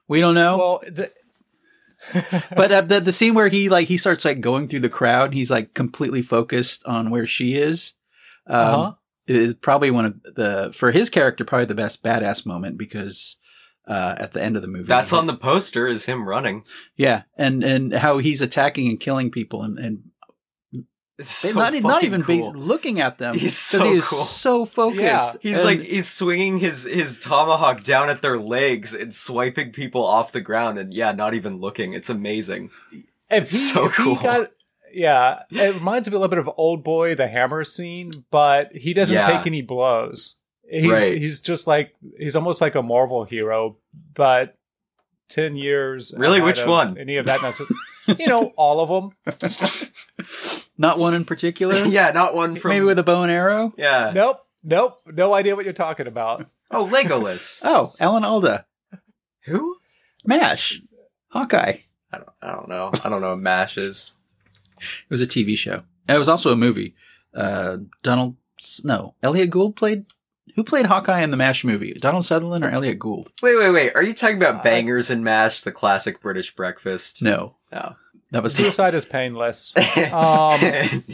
We 0.06 0.20
don't 0.20 0.34
know. 0.34 0.58
Well, 0.58 0.82
the, 0.86 1.10
but 2.56 2.70
uh, 2.70 2.80
the 2.82 3.00
the 3.00 3.12
scene 3.12 3.34
where 3.34 3.48
he 3.48 3.68
like 3.68 3.88
he 3.88 3.96
starts 3.98 4.24
like 4.24 4.40
going 4.40 4.68
through 4.68 4.80
the 4.80 4.88
crowd, 4.88 5.34
he's 5.34 5.50
like 5.50 5.74
completely 5.74 6.22
focused 6.22 6.84
on 6.86 7.10
where 7.10 7.26
she 7.26 7.54
is. 7.56 7.94
Um, 8.46 8.64
Uh-huh. 8.64 8.92
Is 9.26 9.54
probably 9.54 9.90
one 9.90 10.06
of 10.06 10.22
the 10.36 10.70
for 10.74 10.90
his 10.90 11.10
character 11.10 11.44
probably 11.44 11.66
the 11.66 11.74
best 11.74 12.02
badass 12.02 12.46
moment 12.46 12.78
because 12.78 13.36
uh, 13.88 14.14
at 14.18 14.32
the 14.32 14.42
end 14.42 14.54
of 14.56 14.62
the 14.62 14.68
movie 14.68 14.84
That's 14.84 15.12
on 15.12 15.26
the 15.26 15.34
poster 15.36 15.88
is 15.88 16.04
him 16.06 16.28
running. 16.28 16.64
yeah, 16.96 17.22
and 17.36 17.64
and 17.64 17.92
how 17.94 18.18
he's 18.18 18.42
attacking 18.42 18.88
and 18.88 19.00
killing 19.00 19.30
people 19.30 19.62
and 19.62 19.78
and 19.78 20.02
It's 21.18 21.30
so 21.30 21.52
not, 21.58 21.72
not 21.82 22.04
even 22.04 22.22
cool. 22.22 22.52
be 22.52 22.58
looking 22.58 23.00
at 23.00 23.18
them. 23.18 23.34
He's 23.34 23.54
'cause 23.54 23.80
so 23.80 23.84
he 23.90 23.96
is 23.98 24.04
cool. 24.06 24.24
so 24.24 24.64
focused. 24.66 25.02
Yeah. 25.02 25.32
He's 25.40 25.56
And- 25.58 25.64
like 25.64 25.80
he's 25.82 26.08
swinging 26.08 26.58
his 26.58 26.84
his 26.84 27.18
tomahawk 27.18 27.82
down 27.82 28.08
at 28.08 28.22
their 28.22 28.38
legs 28.38 28.94
and 28.94 29.12
swiping 29.12 29.72
people 29.72 30.04
off 30.04 30.30
the 30.30 30.40
ground 30.40 30.78
and 30.78 30.94
yeah, 30.94 31.10
not 31.12 31.34
even 31.34 31.58
looking. 31.58 31.92
It's 31.92 32.08
amazing. 32.10 32.70
if 33.30 33.50
he, 33.50 33.56
so 33.56 33.86
if 33.86 33.96
he 33.96 34.02
cool. 34.04 34.14
got, 34.14 34.50
yeah, 34.92 35.40
it 35.50 35.74
reminds 35.74 36.08
me 36.08 36.14
a 36.16 36.18
little 36.18 36.30
bit 36.30 36.38
of 36.38 36.48
Old 36.56 36.84
Boy, 36.84 37.14
the 37.16 37.26
hammer 37.28 37.64
scene, 37.64 38.10
but 38.30 38.70
he 38.74 38.94
doesn't 38.94 39.14
Yeah. 39.14 39.26
take 39.26 39.46
any 39.46 39.60
blows. 39.60 40.37
He's 40.70 40.90
Right. 40.90 41.18
he's 41.18 41.40
just 41.40 41.66
like 41.66 41.94
he's 42.18 42.36
almost 42.36 42.60
like 42.60 42.74
a 42.74 42.82
Marvel 42.82 43.24
hero, 43.24 43.76
but 44.14 44.56
ten 45.28 45.56
years. 45.56 46.14
Really? 46.16 46.40
Which 46.40 46.64
one? 46.64 46.98
Any 46.98 47.16
of 47.16 47.26
that? 47.26 47.40
Not 47.42 47.58
you 48.18 48.26
know, 48.26 48.52
all 48.56 48.80
of 48.80 48.88
them. 49.26 49.50
not 50.78 50.98
one 50.98 51.14
in 51.14 51.24
particular. 51.24 51.84
yeah, 51.86 52.10
not 52.10 52.34
one 52.34 52.56
from 52.56 52.70
maybe 52.70 52.84
with 52.84 52.98
a 52.98 53.02
bow 53.02 53.22
and 53.22 53.32
arrow. 53.32 53.72
Yeah. 53.76 54.12
Nope, 54.14 54.40
nope, 54.62 55.00
no 55.06 55.32
idea 55.34 55.56
what 55.56 55.64
you're 55.64 55.72
talking 55.74 56.06
about. 56.06 56.46
Oh, 56.70 56.86
Legolas. 56.86 57.62
Oh, 57.64 57.94
Alan 57.98 58.24
Alda, 58.24 58.66
Who? 59.46 59.76
Mash, 60.24 60.82
Hawkeye. 61.28 61.78
I 62.12 62.16
don't 62.18 62.28
I 62.42 62.52
don't 62.52 62.68
know. 62.68 62.90
I 63.04 63.08
don't 63.08 63.20
know 63.22 63.30
what 63.30 63.40
MASH 63.40 63.78
is. 63.78 64.12
It 64.78 65.10
was 65.10 65.22
a 65.22 65.26
TV 65.26 65.56
show. 65.56 65.82
It 66.08 66.18
was 66.18 66.28
also 66.28 66.52
a 66.52 66.56
movie. 66.56 66.94
Uh, 67.34 67.78
Donald, 68.02 68.36
no, 68.84 69.14
Elliott 69.22 69.50
Gould 69.50 69.76
played. 69.76 70.06
Who 70.58 70.64
played 70.64 70.86
Hawkeye 70.86 71.20
in 71.20 71.30
the 71.30 71.36
MASH 71.36 71.62
movie? 71.62 71.92
Donald 71.94 72.24
Sutherland 72.24 72.64
or 72.64 72.68
Elliott 72.70 72.98
Gould? 72.98 73.30
Wait, 73.44 73.56
wait, 73.56 73.70
wait. 73.70 73.92
Are 73.94 74.02
you 74.02 74.12
talking 74.12 74.38
about 74.38 74.56
I- 74.56 74.62
bangers 74.64 75.08
and 75.08 75.22
mash, 75.22 75.62
the 75.62 75.70
classic 75.70 76.20
British 76.20 76.52
breakfast? 76.56 77.22
No, 77.22 77.54
No. 77.70 77.94
that 78.32 78.42
was 78.42 78.54
Suicide 78.56 78.96
is 78.96 79.04
painless. 79.04 79.72
Um, 80.12 81.04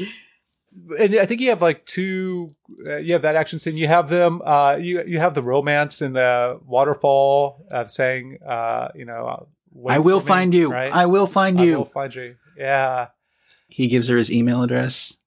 and 0.98 1.14
I 1.16 1.26
think 1.26 1.42
you 1.42 1.50
have 1.50 1.60
like 1.60 1.84
two. 1.84 2.54
Uh, 2.86 2.96
you 2.96 3.12
have 3.12 3.20
that 3.20 3.36
action 3.36 3.58
scene. 3.58 3.76
You 3.76 3.86
have 3.86 4.08
them. 4.08 4.40
Uh, 4.40 4.76
you 4.76 5.02
you 5.06 5.18
have 5.18 5.34
the 5.34 5.42
romance 5.42 6.00
in 6.00 6.14
the 6.14 6.58
waterfall 6.66 7.66
of 7.70 7.90
saying, 7.90 8.38
uh, 8.48 8.88
you 8.94 9.04
know, 9.04 9.26
uh, 9.26 9.88
I 9.90 9.98
will 9.98 10.20
me, 10.20 10.26
find 10.26 10.54
you. 10.54 10.72
right? 10.72 10.90
I 10.90 11.04
will 11.04 11.26
find 11.26 11.60
I 11.60 11.64
you. 11.64 11.74
I 11.74 11.76
will 11.76 11.84
find 11.84 12.14
you. 12.14 12.36
Yeah, 12.56 13.08
he 13.68 13.88
gives 13.88 14.08
her 14.08 14.16
his 14.16 14.32
email 14.32 14.62
address. 14.62 15.18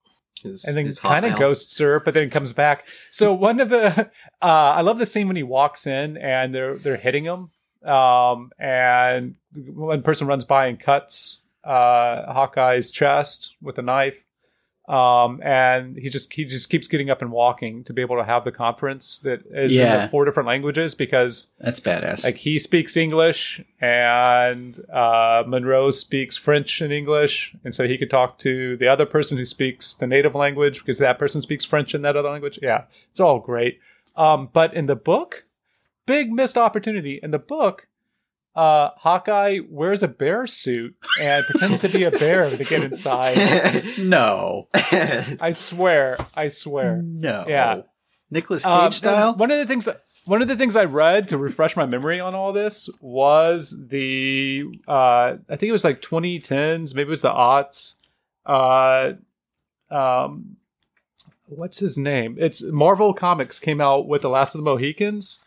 His- 0.42 0.64
and 0.64 0.76
then 0.76 0.86
kind 0.98 1.24
of 1.24 1.32
ghosts 1.38 1.78
her, 1.78 2.00
but 2.00 2.14
then 2.14 2.30
comes 2.30 2.52
back. 2.52 2.84
So 3.10 3.32
one 3.32 3.60
of 3.60 3.68
the, 3.68 4.10
uh, 4.42 4.44
I 4.44 4.80
love 4.82 4.98
the 4.98 5.06
scene 5.06 5.26
when 5.26 5.36
he 5.36 5.42
walks 5.42 5.86
in 5.86 6.16
and 6.16 6.54
they're 6.54 6.76
they're 6.78 6.96
hitting 6.96 7.24
him, 7.24 7.50
um, 7.88 8.50
and 8.58 9.36
one 9.56 10.02
person 10.02 10.26
runs 10.26 10.44
by 10.44 10.66
and 10.66 10.78
cuts 10.78 11.42
uh, 11.64 12.32
Hawkeye's 12.32 12.90
chest 12.90 13.54
with 13.60 13.78
a 13.78 13.82
knife, 13.82 14.24
um, 14.88 15.40
and 15.42 15.96
he 15.98 16.08
just 16.08 16.32
he 16.32 16.44
just 16.46 16.70
keeps 16.70 16.86
getting 16.86 17.10
up 17.10 17.20
and 17.20 17.30
walking 17.30 17.84
to 17.84 17.92
be 17.92 18.00
able 18.00 18.16
to 18.16 18.24
have 18.24 18.44
the 18.44 18.52
conference 18.52 19.18
that 19.18 19.40
is 19.50 19.72
in 19.72 19.78
Yeah. 19.80 20.02
the 20.04 20.08
four 20.08 20.24
different 20.24 20.46
languages 20.46 20.94
because 20.94 21.48
That's 21.58 21.80
badass. 21.80 22.24
like 22.24 22.36
he 22.36 22.58
speaks 22.58 22.96
English 22.96 23.60
and 23.80 24.78
uh, 24.92 25.42
Munro 25.46 25.90
speaks 25.90 26.36
French 26.36 26.80
and 26.80 26.92
English, 26.92 27.54
and 27.64 27.74
so 27.74 27.86
he 27.86 27.98
could 27.98 28.10
talk 28.10 28.38
to 28.38 28.76
the 28.76 28.88
other 28.88 29.04
person 29.06 29.36
who 29.36 29.44
speaks 29.44 29.94
the 29.94 30.06
native 30.06 30.34
language 30.34 30.78
because 30.80 30.98
that 30.98 31.18
person 31.18 31.40
speaks 31.40 31.64
French 31.64 31.94
in 31.94 32.02
that 32.02 32.16
other 32.16 32.30
language. 32.30 32.58
Yeah, 32.62 32.84
it's 33.10 33.20
all 33.20 33.40
great. 33.40 33.80
Um, 34.16 34.48
but 34.52 34.74
in 34.74 34.86
the 34.86 34.96
book, 34.96 35.44
big 36.06 36.32
missed 36.32 36.56
opportunity. 36.56 37.20
In 37.22 37.30
the 37.32 37.38
book, 37.38 37.87
uh, 38.54 38.90
Hawkeye 38.96 39.60
wears 39.68 40.02
a 40.02 40.08
bear 40.08 40.46
suit 40.46 40.96
and 41.20 41.44
pretends 41.46 41.80
to 41.80 41.88
be 41.88 42.04
a 42.04 42.10
bear 42.10 42.50
to 42.50 42.64
get 42.64 42.82
inside. 42.82 43.84
no, 43.98 44.68
I 44.74 45.52
swear, 45.52 46.16
I 46.34 46.48
swear. 46.48 47.00
no. 47.02 47.44
Yeah. 47.46 47.82
Nicolas 48.30 48.64
Cage 48.64 48.70
Um, 48.72 48.92
style. 48.92 49.34
One 49.36 49.50
of 49.50 49.58
the 49.58 49.64
things 49.66 49.88
one 50.26 50.42
of 50.42 50.48
the 50.48 50.56
things 50.56 50.76
I 50.76 50.84
read 50.84 51.28
to 51.28 51.38
refresh 51.38 51.74
my 51.76 51.86
memory 51.86 52.20
on 52.20 52.34
all 52.34 52.52
this 52.52 52.90
was 53.00 53.74
the 53.88 54.64
uh, 54.86 55.36
I 55.48 55.56
think 55.56 55.70
it 55.70 55.72
was 55.72 55.84
like 55.84 56.02
2010s, 56.02 56.94
maybe 56.94 57.06
it 57.06 57.10
was 57.10 57.22
the 57.22 57.30
aughts. 57.32 57.94
Uh, 58.44 59.14
um, 59.90 60.56
what's 61.48 61.78
his 61.78 61.96
name? 61.96 62.36
It's 62.38 62.62
Marvel 62.62 63.14
Comics 63.14 63.58
came 63.58 63.80
out 63.80 64.06
with 64.06 64.20
the 64.22 64.28
Last 64.28 64.54
of 64.54 64.58
the 64.60 64.64
Mohicans 64.70 65.40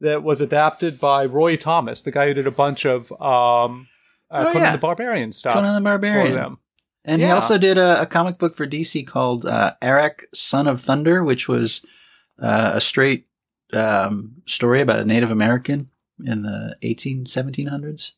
that 0.00 0.22
was 0.22 0.40
adapted 0.40 1.00
by 1.00 1.24
Roy 1.24 1.56
Thomas, 1.56 2.02
the 2.02 2.10
guy 2.10 2.28
who 2.28 2.34
did 2.34 2.46
a 2.46 2.50
bunch 2.52 2.84
of 2.84 3.10
um, 3.20 3.88
uh, 4.30 4.44
Oh, 4.48 4.52
Conan 4.52 4.62
yeah. 4.62 4.72
the 4.72 4.78
Barbarian 4.78 5.32
stuff 5.32 5.54
Conan 5.54 5.74
the 5.74 5.80
for 5.80 5.84
Barbarian. 5.84 6.34
them. 6.34 6.58
And 7.04 7.22
he 7.22 7.28
also 7.28 7.56
did 7.56 7.78
a, 7.78 8.02
a 8.02 8.06
comic 8.06 8.36
book 8.38 8.54
for 8.56 8.66
DC 8.66 9.06
called 9.06 9.46
uh, 9.46 9.72
Arak, 9.80 10.26
Son 10.34 10.66
of 10.66 10.82
Thunder, 10.82 11.24
which 11.24 11.48
was 11.48 11.84
uh, 12.42 12.72
a 12.74 12.80
straight 12.80 13.26
um, 13.72 14.34
story 14.46 14.80
about 14.82 14.98
a 15.00 15.04
Native 15.06 15.30
American 15.30 15.88
in 16.24 16.42
the 16.42 16.76
18, 16.82 17.24
1700s. 17.24 18.12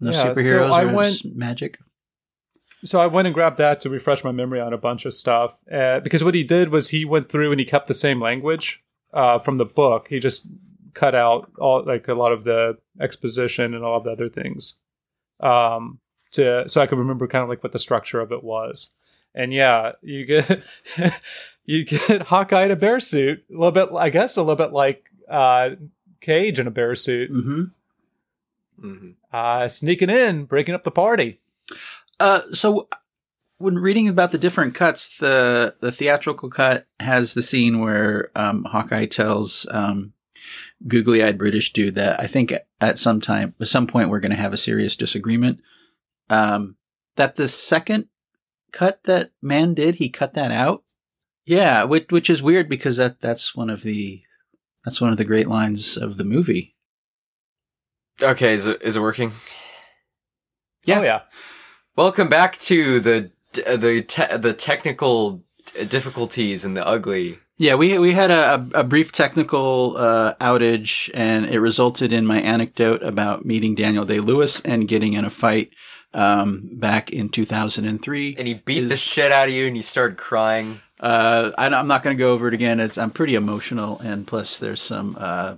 No 0.00 0.10
Yeah, 0.12 0.22
so 0.22 0.34
superheroes 0.34 0.72
I 0.72 0.84
or 0.84 0.92
went- 0.94 1.36
magic. 1.36 1.78
So 2.84 3.00
I 3.00 3.06
went 3.06 3.26
and 3.26 3.34
grabbed 3.34 3.56
that 3.58 3.80
to 3.82 3.90
refresh 3.90 4.22
my 4.24 4.32
memory 4.32 4.60
on 4.60 4.72
a 4.74 4.78
bunch 4.78 5.04
of 5.06 5.14
stuff. 5.14 5.56
Uh, 5.72 6.00
because 6.00 6.22
what 6.24 6.34
he 6.34 6.44
did 6.44 6.68
was 6.70 6.88
he 6.88 7.04
went 7.04 7.28
through 7.30 7.50
and 7.50 7.58
he 7.60 7.64
kept 7.66 7.86
the 7.88 7.94
same 7.94 8.20
language 8.20 8.82
uh, 9.14 9.38
from 9.38 9.56
the 9.58 9.64
book. 9.64 10.06
He 10.10 10.20
just 10.20 10.46
cut 10.94 11.14
out 11.14 11.50
all 11.58 11.84
like 11.84 12.08
a 12.08 12.14
lot 12.14 12.32
of 12.32 12.44
the 12.44 12.78
exposition 13.00 13.74
and 13.74 13.84
all 13.84 13.98
of 13.98 14.04
the 14.04 14.10
other 14.10 14.28
things, 14.28 14.78
um, 15.40 15.98
to 16.32 16.68
so 16.68 16.80
I 16.80 16.86
could 16.86 16.98
remember 16.98 17.26
kind 17.26 17.42
of 17.42 17.48
like 17.48 17.62
what 17.62 17.72
the 17.72 17.78
structure 17.78 18.20
of 18.20 18.32
it 18.32 18.42
was. 18.42 18.92
And 19.34 19.52
yeah, 19.52 19.92
you 20.02 20.24
get 20.24 20.62
you 21.64 21.84
get 21.84 22.22
Hawkeye 22.22 22.64
in 22.64 22.70
a 22.70 22.76
bear 22.76 23.00
suit, 23.00 23.44
a 23.50 23.52
little 23.52 23.72
bit, 23.72 23.88
I 23.96 24.10
guess, 24.10 24.36
a 24.36 24.42
little 24.42 24.56
bit 24.56 24.72
like 24.72 25.10
uh, 25.28 25.70
Cage 26.20 26.58
in 26.58 26.66
a 26.66 26.70
bear 26.70 26.94
suit, 26.94 27.30
hmm 27.30 27.64
hmm 28.80 29.10
uh, 29.32 29.68
sneaking 29.68 30.10
in, 30.10 30.44
breaking 30.44 30.74
up 30.74 30.84
the 30.84 30.90
party. 30.90 31.40
Uh, 32.20 32.42
so 32.52 32.88
when 33.58 33.78
reading 33.78 34.08
about 34.08 34.30
the 34.30 34.38
different 34.38 34.74
cuts, 34.74 35.18
the 35.18 35.74
the 35.80 35.92
theatrical 35.92 36.50
cut 36.50 36.86
has 37.00 37.34
the 37.34 37.42
scene 37.42 37.80
where 37.80 38.30
um, 38.36 38.64
Hawkeye 38.64 39.06
tells 39.06 39.66
um, 39.70 40.12
googly-eyed 40.86 41.38
British 41.38 41.72
dude 41.72 41.94
that 41.94 42.20
I 42.20 42.26
think 42.26 42.52
at 42.80 42.98
some 42.98 43.20
time, 43.20 43.54
at 43.60 43.68
some 43.68 43.86
point, 43.86 44.08
we're 44.08 44.20
going 44.20 44.30
to 44.30 44.36
have 44.36 44.52
a 44.52 44.58
serious 44.58 44.96
disagreement. 44.96 45.60
Um, 46.30 46.76
that 47.16 47.36
the 47.36 47.48
second 47.48 48.06
cut 48.72 49.02
that 49.04 49.30
Mann 49.40 49.74
did, 49.74 49.96
he 49.96 50.08
cut 50.08 50.34
that 50.34 50.50
out. 50.50 50.82
Yeah, 51.44 51.84
which, 51.84 52.06
which 52.10 52.30
is 52.30 52.42
weird 52.42 52.68
because 52.68 52.96
that 52.96 53.20
that's 53.20 53.54
one 53.54 53.70
of 53.70 53.82
the 53.82 54.22
that's 54.84 55.00
one 55.00 55.10
of 55.10 55.16
the 55.16 55.24
great 55.24 55.48
lines 55.48 55.96
of 55.96 56.16
the 56.16 56.24
movie. 56.24 56.74
Okay, 58.22 58.54
is 58.54 58.66
it, 58.66 58.80
is 58.82 58.96
it 58.96 59.00
working? 59.00 59.32
Yeah. 60.84 61.00
Oh 61.00 61.02
yeah. 61.02 61.20
Welcome 61.96 62.28
back 62.28 62.58
to 62.60 63.00
the 63.00 63.30
the 63.52 64.02
te- 64.02 64.36
the 64.36 64.52
technical 64.52 65.44
difficulties 65.88 66.64
and 66.64 66.76
the 66.76 66.86
ugly. 66.86 67.38
Yeah, 67.56 67.76
we 67.76 67.98
we 67.98 68.12
had 68.12 68.32
a, 68.32 68.66
a 68.74 68.82
brief 68.82 69.12
technical 69.12 69.96
uh, 69.96 70.34
outage, 70.40 71.08
and 71.14 71.46
it 71.46 71.60
resulted 71.60 72.12
in 72.12 72.26
my 72.26 72.40
anecdote 72.40 73.02
about 73.02 73.44
meeting 73.44 73.76
Daniel 73.76 74.04
Day 74.04 74.18
Lewis 74.18 74.60
and 74.62 74.88
getting 74.88 75.12
in 75.12 75.24
a 75.24 75.30
fight 75.30 75.70
um, 76.12 76.68
back 76.72 77.10
in 77.10 77.28
2003. 77.28 78.34
And 78.36 78.48
he 78.48 78.54
beat 78.54 78.88
the 78.88 78.96
shit 78.96 79.30
out 79.30 79.48
of 79.48 79.54
you, 79.54 79.66
and 79.66 79.76
you 79.76 79.84
started 79.84 80.18
crying. 80.18 80.80
Uh, 80.98 81.52
I, 81.56 81.66
am 81.66 81.86
not 81.86 82.02
going 82.02 82.16
to 82.16 82.20
go 82.20 82.32
over 82.32 82.48
it 82.48 82.54
again. 82.54 82.80
It's 82.80 82.98
I'm 82.98 83.12
pretty 83.12 83.36
emotional, 83.36 84.00
and 84.00 84.26
plus 84.26 84.58
there's 84.58 84.82
some 84.82 85.16
uh, 85.18 85.54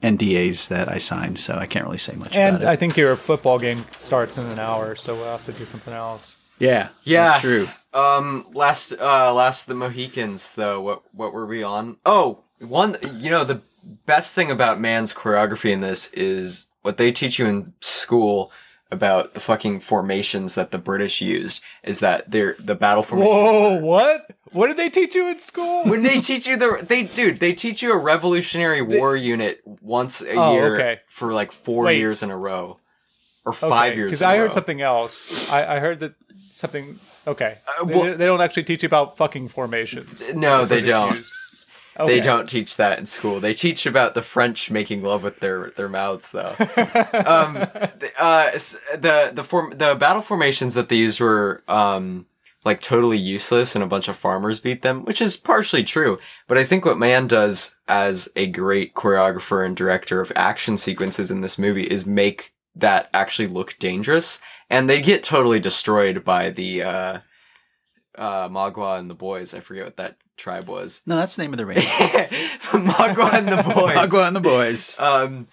NDAs 0.00 0.68
that 0.68 0.88
I 0.88 0.98
signed, 0.98 1.40
so 1.40 1.54
I 1.54 1.66
can't 1.66 1.84
really 1.84 1.98
say 1.98 2.14
much 2.14 2.36
And 2.36 2.56
about 2.56 2.68
I 2.68 2.76
think 2.76 2.96
your 2.96 3.16
football 3.16 3.58
game 3.58 3.84
starts 3.98 4.38
in 4.38 4.46
an 4.46 4.60
hour, 4.60 4.94
so 4.94 5.16
we'll 5.16 5.24
have 5.24 5.44
to 5.46 5.52
do 5.52 5.66
something 5.66 5.92
else. 5.92 6.36
Yeah, 6.62 6.88
Yeah. 7.04 7.28
that's 7.30 7.40
true. 7.42 7.68
Um, 7.92 8.46
last 8.54 8.92
uh, 8.98 9.34
last 9.34 9.66
the 9.66 9.74
Mohicans 9.74 10.54
though. 10.54 10.80
What 10.80 11.02
what 11.12 11.32
were 11.32 11.44
we 11.46 11.62
on? 11.62 11.96
Oh, 12.06 12.38
one. 12.60 12.96
You 13.14 13.30
know 13.30 13.44
the 13.44 13.60
best 14.06 14.34
thing 14.34 14.50
about 14.50 14.80
Mann's 14.80 15.12
choreography 15.12 15.70
in 15.72 15.80
this 15.80 16.10
is 16.12 16.66
what 16.82 16.96
they 16.96 17.12
teach 17.12 17.38
you 17.38 17.46
in 17.46 17.72
school 17.80 18.50
about 18.90 19.34
the 19.34 19.40
fucking 19.40 19.80
formations 19.80 20.54
that 20.54 20.70
the 20.70 20.78
British 20.78 21.20
used. 21.20 21.60
Is 21.82 22.00
that 22.00 22.30
they're 22.30 22.56
the 22.58 22.74
battle 22.74 23.02
formation. 23.02 23.32
Whoa, 23.32 23.76
what? 23.80 24.26
What 24.52 24.66
did 24.68 24.76
they 24.76 24.90
teach 24.90 25.14
you 25.14 25.28
in 25.28 25.38
school? 25.38 25.84
when 25.84 26.02
they 26.02 26.20
teach 26.30 26.46
you 26.46 26.56
the 26.56 26.84
they 26.86 27.02
dude 27.02 27.40
they 27.40 27.52
teach 27.54 27.82
you 27.82 27.92
a 27.92 27.98
Revolutionary 27.98 28.80
War 28.82 29.16
unit 29.16 29.60
once 29.66 30.22
a 30.22 30.32
Oh, 30.34 30.52
year 30.54 30.74
okay. 30.76 31.00
for 31.08 31.32
like 31.34 31.52
four 31.52 31.84
Wait. 31.84 31.98
years 31.98 32.22
in 32.22 32.30
a 32.30 32.36
row 32.36 32.78
or 33.44 33.52
five 33.52 33.96
years. 33.96 34.10
Because 34.10 34.22
in 34.22 34.28
a 34.28 34.30
I 34.30 34.36
heard 34.36 34.44
row. 34.44 34.50
something 34.50 34.80
else. 34.82 35.50
I, 35.50 35.76
I 35.76 35.78
heard 35.80 36.00
that 36.00 36.14
something. 36.62 36.98
Okay, 37.26 37.58
Uh, 37.68 37.84
they, 37.84 37.94
well- 37.94 38.16
they 38.16 38.24
don't 38.26 38.40
actually 38.40 38.64
teach 38.64 38.82
you 38.82 38.86
about 38.86 39.16
fucking 39.16 39.48
formations. 39.48 40.22
No, 40.34 40.64
they 40.64 40.80
don't. 40.80 41.16
used. 41.16 41.32
They 42.06 42.20
don't 42.20 42.48
teach 42.48 42.78
that 42.78 42.98
in 42.98 43.04
school. 43.04 43.38
They 43.38 43.52
teach 43.52 43.84
about 43.84 44.14
the 44.14 44.22
French 44.22 44.70
making 44.70 45.02
love 45.02 45.22
with 45.22 45.40
their 45.40 45.72
their 45.76 45.90
mouths, 45.90 46.32
though. 46.32 46.54
um, 47.26 47.54
the, 48.00 48.10
uh, 48.18 48.50
the 48.96 49.30
the 49.34 49.44
form 49.44 49.74
the 49.76 49.94
battle 49.94 50.22
formations 50.22 50.72
that 50.74 50.88
they 50.88 50.96
used 50.96 51.20
were 51.20 51.62
um 51.68 52.24
like 52.64 52.80
totally 52.80 53.18
useless, 53.18 53.74
and 53.74 53.82
a 53.84 53.88
bunch 53.88 54.08
of 54.08 54.16
farmers 54.16 54.60
beat 54.60 54.82
them, 54.82 55.04
which 55.04 55.20
is 55.20 55.36
partially 55.36 55.84
true. 55.84 56.18
But 56.46 56.56
I 56.58 56.64
think 56.64 56.84
what 56.84 56.98
Mann 56.98 57.26
does 57.26 57.74
as 57.88 58.28
a 58.36 58.46
great 58.46 58.94
choreographer 58.94 59.64
and 59.66 59.76
director 59.76 60.20
of 60.20 60.32
action 60.34 60.78
sequences 60.78 61.30
in 61.30 61.40
this 61.42 61.58
movie 61.58 61.84
is 61.84 62.06
make 62.06 62.54
that 62.76 63.08
actually 63.12 63.48
look 63.48 63.76
dangerous, 63.78 64.40
and 64.70 64.88
they 64.88 65.00
get 65.00 65.22
totally 65.22 65.60
destroyed 65.60 66.24
by 66.24 66.50
the 66.50 66.82
uh 66.82 67.18
uh 68.16 68.48
Magua 68.48 68.98
and 68.98 69.08
the 69.10 69.14
boys. 69.14 69.54
I 69.54 69.60
forget 69.60 69.84
what 69.84 69.96
that 69.96 70.16
tribe 70.36 70.68
was. 70.68 71.00
No, 71.06 71.16
that's 71.16 71.36
the 71.36 71.42
name 71.42 71.52
of 71.52 71.58
the 71.58 71.66
race. 71.66 71.84
Magua 72.72 73.34
and 73.34 73.48
the 73.48 73.62
boys. 73.74 73.96
Agua 73.96 74.26
and 74.26 74.36
the 74.36 74.40
boys. 74.40 74.98
Um, 74.98 75.48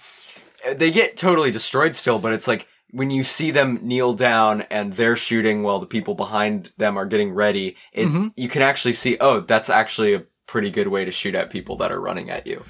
they 0.75 0.91
get 0.91 1.17
totally 1.17 1.51
destroyed 1.51 1.95
still, 1.95 2.19
but 2.19 2.33
it's 2.33 2.47
like 2.47 2.67
when 2.91 3.11
you 3.11 3.23
see 3.23 3.51
them 3.51 3.79
kneel 3.81 4.13
down 4.13 4.61
and 4.63 4.93
they're 4.93 5.15
shooting 5.15 5.63
while 5.63 5.79
the 5.79 5.85
people 5.85 6.15
behind 6.15 6.71
them 6.77 6.97
are 6.97 7.05
getting 7.05 7.33
ready, 7.33 7.75
it, 7.93 8.07
Mm-hmm. 8.07 8.27
you 8.35 8.49
can 8.49 8.61
actually 8.61 8.93
see, 8.93 9.15
oh, 9.21 9.41
that's 9.41 9.69
actually 9.69 10.13
a 10.13 10.23
pretty 10.47 10.71
good 10.71 10.87
way 10.87 11.05
to 11.05 11.11
shoot 11.11 11.35
at 11.35 11.49
people 11.51 11.77
that 11.77 11.91
are 11.91 12.01
running 12.01 12.29
at 12.31 12.47
you. 12.47 12.63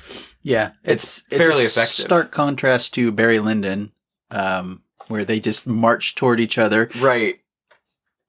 Yeah, 0.44 0.72
It's 0.84 1.24
a 1.32 1.38
fairly 1.38 1.64
effective. 1.64 2.06
Stark 2.06 2.32
contrast 2.32 2.94
to 2.96 3.12
Barry 3.12 3.40
Lyndon, 3.40 3.92
um, 4.32 4.82
where 5.08 5.26
they 5.26 5.40
just 5.40 5.68
march 5.68 6.16
toward 6.16 6.40
each 6.40 6.58
other. 6.58 6.90
Right. 7.00 7.40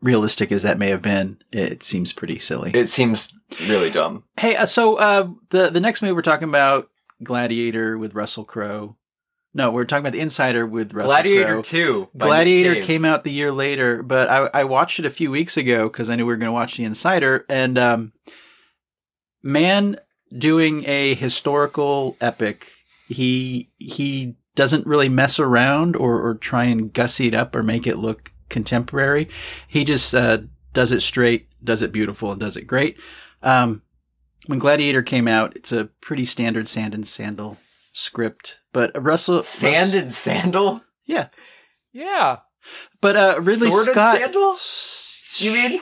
Realistic 0.01 0.51
as 0.51 0.63
that 0.63 0.79
may 0.79 0.89
have 0.89 1.03
been, 1.03 1.43
it 1.53 1.83
seems 1.83 2.13
pretty 2.15 2.39
silly. 2.39 2.71
It 2.73 2.89
seems 2.89 3.37
really 3.67 3.91
dumb. 3.91 4.25
hey, 4.39 4.57
uh, 4.57 4.65
so 4.65 4.97
uh, 4.97 5.29
the 5.51 5.69
the 5.69 5.81
next 5.81 6.01
movie 6.01 6.13
we're 6.13 6.23
talking 6.23 6.49
about, 6.49 6.89
Gladiator 7.23 7.99
with 7.99 8.15
Russell 8.15 8.45
Crowe. 8.45 8.97
No, 9.53 9.71
we're 9.71 9.85
talking 9.85 10.03
about 10.05 10.13
the 10.13 10.21
Insider 10.21 10.65
with 10.65 10.95
Russell 10.95 11.09
Gladiator 11.09 11.55
Crowe. 11.55 11.63
2. 11.63 12.09
Gladiator 12.17 12.83
came 12.83 13.05
out 13.05 13.25
the 13.25 13.33
year 13.33 13.51
later, 13.51 14.03
but 14.03 14.31
I, 14.31 14.61
I 14.61 14.65
watched 14.65 15.01
it 15.01 15.07
a 15.07 15.11
few 15.11 15.31
weeks 15.31 15.57
ago 15.57 15.89
because 15.89 16.09
I 16.09 16.15
knew 16.15 16.25
we 16.25 16.33
were 16.33 16.37
going 16.37 16.49
to 16.49 16.53
watch 16.53 16.77
The 16.77 16.85
Insider. 16.85 17.45
And 17.49 17.77
um, 17.77 18.13
man, 19.43 19.99
doing 20.37 20.85
a 20.87 21.15
historical 21.15 22.17
epic, 22.21 22.71
he 23.09 23.71
he 23.79 24.37
doesn't 24.55 24.87
really 24.87 25.09
mess 25.09 25.39
around 25.39 25.97
or, 25.97 26.21
or 26.21 26.35
try 26.35 26.65
and 26.65 26.93
gussy 26.93 27.29
it 27.29 27.35
up 27.35 27.55
or 27.55 27.63
make 27.63 27.87
it 27.87 27.99
look 27.99 28.33
contemporary. 28.49 29.29
He 29.69 29.85
just 29.85 30.15
uh, 30.15 30.39
does 30.73 30.93
it 30.93 31.01
straight, 31.03 31.49
does 31.63 31.83
it 31.83 31.93
beautiful, 31.93 32.33
and 32.33 32.41
does 32.41 32.57
it 32.57 32.67
great. 32.67 32.99
Um, 33.43 33.83
when 34.47 34.59
Gladiator 34.59 35.03
came 35.03 35.29
out, 35.29 35.55
it's 35.57 35.73
a 35.73 35.87
pretty 36.01 36.25
standard 36.25 36.69
sand 36.69 36.95
and 36.95 37.07
sandal 37.07 37.59
script, 37.93 38.59
but 38.73 38.91
Russell 39.01 39.43
Sand 39.43 39.95
and 39.95 40.13
Sandal? 40.13 40.83
yeah. 41.05 41.29
Yeah. 41.93 42.39
But 43.01 43.17
uh, 43.17 43.35
Ridley 43.39 43.71
Sword 43.71 43.89
and 43.89 43.95
Scott. 43.95 44.19
sandal? 44.19 44.57
You 45.39 45.53
mean? 45.53 45.81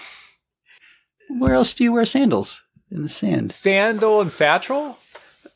Where 1.38 1.54
else 1.54 1.74
do 1.74 1.84
you 1.84 1.92
wear 1.92 2.06
sandals? 2.06 2.62
In 2.90 3.02
the 3.02 3.08
sand. 3.08 3.52
Sandal 3.52 4.20
and 4.22 4.32
satchel? 4.32 4.98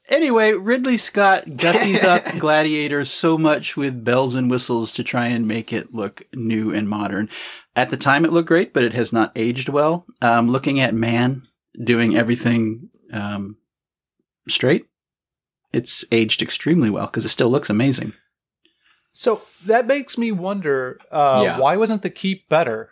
Anyway, 0.09 0.53
Ridley 0.53 0.97
Scott 0.97 1.45
gussies 1.47 2.03
up 2.03 2.25
Gladiator 2.39 3.05
so 3.05 3.39
much 3.39 3.77
with 3.77 4.05
bells 4.05 4.35
and 4.35 4.51
whistles 4.51 4.93
to 4.93 5.05
try 5.05 5.27
and 5.27 5.47
make 5.47 5.73
it 5.73 5.95
look 5.95 6.23
new 6.35 6.73
and 6.75 6.89
modern. 6.89 7.31
At 7.77 7.91
the 7.91 7.97
time, 7.97 8.25
it 8.25 8.33
looked 8.33 8.49
great, 8.49 8.73
but 8.75 8.83
it 8.85 8.93
has 8.95 9.13
not 9.13 9.33
aged 9.37 9.69
well. 9.69 10.05
Um, 10.21 10.51
looking 10.51 10.81
at 10.81 10.93
Mann 10.95 11.43
doing 11.83 12.17
everything 12.17 12.91
um, 13.13 13.57
straight, 14.49 14.87
it's 15.73 16.05
aged 16.13 16.43
extremely 16.43 16.91
well 16.91 17.07
because 17.07 17.25
it 17.25 17.29
still 17.31 17.49
looks 17.51 17.71
amazing. 17.71 18.13
So 19.15 19.43
that 19.65 19.87
makes 19.87 20.19
me 20.19 20.33
wonder 20.33 20.99
uh, 21.11 21.41
Yeah. 21.45 21.59
why 21.59 21.77
wasn't 21.77 22.03
the 22.03 22.11
keep 22.11 22.49
better? 22.49 22.91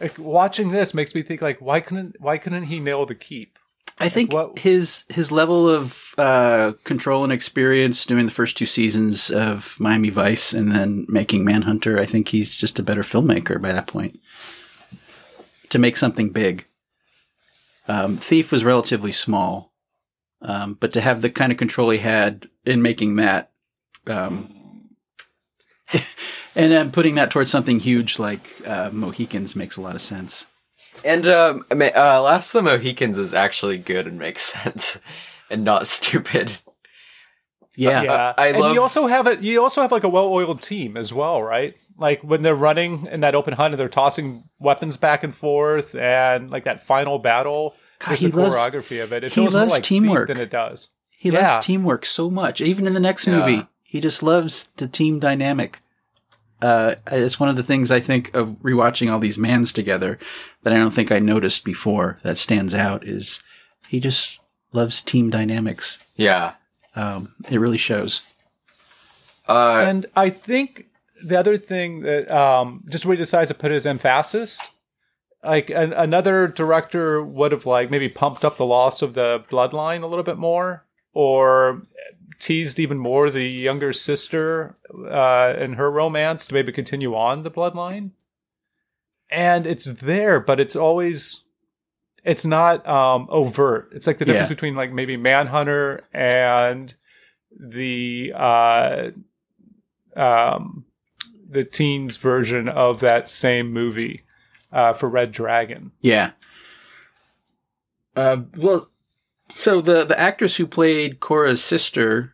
Like 0.00 0.16
watching 0.18 0.70
this 0.70 0.94
makes 0.94 1.14
me 1.14 1.22
think 1.22 1.42
like 1.42 1.60
why 1.60 1.80
couldn't 1.80 2.16
why 2.20 2.38
couldn't 2.38 2.64
he 2.64 2.78
nail 2.78 3.04
the 3.04 3.14
keep? 3.16 3.58
I 3.98 4.08
think 4.08 4.32
what- 4.32 4.58
his 4.58 5.04
his 5.08 5.32
level 5.32 5.68
of 5.68 6.14
uh, 6.18 6.72
control 6.84 7.24
and 7.24 7.32
experience 7.32 8.04
doing 8.06 8.26
the 8.26 8.32
first 8.32 8.56
two 8.56 8.66
seasons 8.66 9.30
of 9.30 9.76
Miami 9.78 10.10
Vice 10.10 10.52
and 10.52 10.72
then 10.72 11.06
making 11.08 11.44
Manhunter, 11.44 11.98
I 11.98 12.06
think 12.06 12.28
he's 12.28 12.56
just 12.56 12.78
a 12.78 12.82
better 12.82 13.02
filmmaker 13.02 13.60
by 13.60 13.72
that 13.72 13.86
point. 13.86 14.20
To 15.70 15.78
make 15.78 15.96
something 15.96 16.30
big, 16.30 16.66
um, 17.88 18.16
Thief 18.16 18.50
was 18.50 18.64
relatively 18.64 19.12
small, 19.12 19.72
um, 20.42 20.74
but 20.80 20.92
to 20.94 21.00
have 21.00 21.22
the 21.22 21.30
kind 21.30 21.52
of 21.52 21.58
control 21.58 21.90
he 21.90 21.98
had 21.98 22.48
in 22.64 22.80
making 22.82 23.16
that, 23.16 23.50
um, 24.06 24.54
and 25.92 26.72
then 26.72 26.90
putting 26.90 27.16
that 27.16 27.30
towards 27.30 27.50
something 27.50 27.80
huge 27.80 28.18
like 28.18 28.62
uh, 28.66 28.90
Mohicans 28.92 29.54
makes 29.54 29.76
a 29.76 29.82
lot 29.82 29.94
of 29.96 30.02
sense. 30.02 30.46
And 31.04 31.26
um, 31.28 31.64
uh, 31.70 32.20
Last 32.22 32.54
of 32.54 32.64
the 32.64 32.70
Mohicans 32.70 33.18
is 33.18 33.34
actually 33.34 33.78
good 33.78 34.06
and 34.06 34.18
makes 34.18 34.42
sense 34.54 35.00
and 35.50 35.64
not 35.64 35.86
stupid. 35.86 36.58
Yeah, 37.76 38.02
yeah. 38.02 38.34
I 38.36 38.48
and 38.48 38.58
love- 38.58 38.74
you 38.74 38.82
also 38.82 39.06
have 39.06 39.26
it. 39.26 39.40
You 39.40 39.62
also 39.62 39.82
have 39.82 39.92
like 39.92 40.04
a 40.04 40.08
well-oiled 40.08 40.62
team 40.62 40.96
as 40.96 41.12
well, 41.12 41.42
right? 41.42 41.76
Like 41.96 42.22
when 42.22 42.42
they're 42.42 42.54
running 42.54 43.06
in 43.06 43.20
that 43.20 43.34
open 43.34 43.54
hunt 43.54 43.72
and 43.74 43.78
they're 43.80 43.88
tossing 43.88 44.44
weapons 44.58 44.96
back 44.96 45.22
and 45.24 45.34
forth, 45.34 45.94
and 45.94 46.50
like 46.50 46.64
that 46.64 46.86
final 46.86 47.18
battle. 47.18 47.74
God, 48.00 48.08
There's 48.10 48.20
he 48.20 48.26
the 48.30 48.36
loves- 48.36 48.56
choreography 48.56 49.02
of 49.02 49.12
it. 49.12 49.24
It 49.24 49.32
he 49.32 49.40
feels 49.42 49.54
more 49.54 49.62
loves 49.62 49.72
like 49.74 49.82
teamwork. 49.82 50.28
than 50.28 50.38
it 50.38 50.50
does. 50.50 50.88
He 51.10 51.30
Yeah. 51.30 51.54
loves 51.54 51.66
teamwork 51.66 52.06
so 52.06 52.30
much. 52.30 52.60
Even 52.60 52.86
in 52.86 52.94
the 52.94 53.00
next 53.00 53.26
Yeah. 53.26 53.38
movie, 53.38 53.66
he 53.82 54.00
just 54.00 54.22
loves 54.22 54.68
the 54.76 54.86
team 54.88 55.18
dynamic. 55.18 55.80
Uh, 56.60 56.96
it's 57.06 57.38
one 57.38 57.48
of 57.48 57.56
the 57.56 57.62
things 57.62 57.90
I 57.90 58.00
think 58.00 58.34
of 58.34 58.48
rewatching 58.62 59.12
all 59.12 59.18
these 59.18 59.38
Manns 59.38 59.72
together 59.72 60.18
that 60.62 60.72
I 60.72 60.76
don't 60.76 60.90
think 60.90 61.12
I 61.12 61.18
noticed 61.18 61.64
before 61.64 62.18
that 62.22 62.38
stands 62.38 62.74
out 62.74 63.06
is 63.06 63.42
he 63.88 64.00
just 64.00 64.40
loves 64.72 65.02
team 65.02 65.30
dynamics. 65.30 65.98
Yeah. 66.16 66.54
Um, 66.96 67.34
it 67.48 67.58
really 67.58 67.78
shows. 67.78 68.22
Uh, 69.48 69.84
and 69.86 70.06
I 70.16 70.30
think 70.30 70.86
the 71.22 71.38
other 71.38 71.56
thing 71.56 72.00
that 72.00 72.30
um, 72.30 72.84
just 72.88 73.06
where 73.06 73.16
he 73.16 73.18
decides 73.18 73.48
to 73.48 73.54
put 73.54 73.70
his 73.70 73.86
emphasis, 73.86 74.68
like 75.44 75.70
an, 75.70 75.92
another 75.92 76.48
director 76.48 77.22
would 77.22 77.52
have 77.52 77.66
like 77.66 77.90
maybe 77.90 78.08
pumped 78.08 78.44
up 78.44 78.56
the 78.56 78.66
loss 78.66 79.00
of 79.00 79.14
the 79.14 79.44
bloodline 79.50 80.02
a 80.02 80.06
little 80.06 80.24
bit 80.24 80.36
more, 80.38 80.84
or 81.18 81.82
teased 82.38 82.78
even 82.78 82.96
more 82.96 83.28
the 83.28 83.42
younger 83.44 83.92
sister 83.92 84.72
uh, 85.10 85.52
and 85.58 85.74
her 85.74 85.90
romance 85.90 86.46
to 86.46 86.54
maybe 86.54 86.70
continue 86.70 87.12
on 87.16 87.42
the 87.42 87.50
bloodline. 87.50 88.12
And 89.28 89.66
it's 89.66 89.86
there, 89.86 90.38
but 90.38 90.60
it's 90.60 90.76
always 90.76 91.42
it's 92.24 92.44
not 92.46 92.86
um, 92.86 93.26
overt. 93.30 93.90
It's 93.92 94.06
like 94.06 94.18
the 94.18 94.24
difference 94.26 94.48
Yeah. 94.48 94.54
between 94.54 94.76
like 94.76 94.92
maybe 94.92 95.16
Manhunter 95.16 96.04
and 96.14 96.94
the 97.58 98.32
uh, 98.36 99.10
um, 100.14 100.84
the 101.50 101.64
teens 101.64 102.16
version 102.16 102.68
of 102.68 103.00
that 103.00 103.28
same 103.28 103.72
movie 103.72 104.22
uh, 104.72 104.92
for 104.92 105.08
Red 105.08 105.32
Dragon. 105.32 105.90
Yeah. 106.00 106.30
Uh, 108.14 108.42
well, 108.56 108.88
so 109.52 109.80
the 109.80 110.04
the 110.04 110.18
actress 110.18 110.56
who 110.56 110.66
played 110.66 111.20
Cora's 111.20 111.62
sister, 111.62 112.32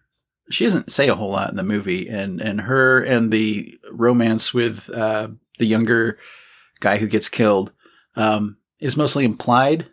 she 0.50 0.64
doesn't 0.64 0.90
say 0.92 1.08
a 1.08 1.14
whole 1.14 1.30
lot 1.30 1.50
in 1.50 1.56
the 1.56 1.62
movie, 1.62 2.08
and 2.08 2.40
and 2.40 2.60
her 2.62 3.02
and 3.02 3.32
the 3.32 3.78
romance 3.92 4.52
with 4.54 4.90
uh, 4.90 5.28
the 5.58 5.66
younger 5.66 6.18
guy 6.80 6.98
who 6.98 7.06
gets 7.06 7.28
killed 7.28 7.72
um, 8.16 8.56
is 8.80 8.96
mostly 8.96 9.24
implied 9.24 9.86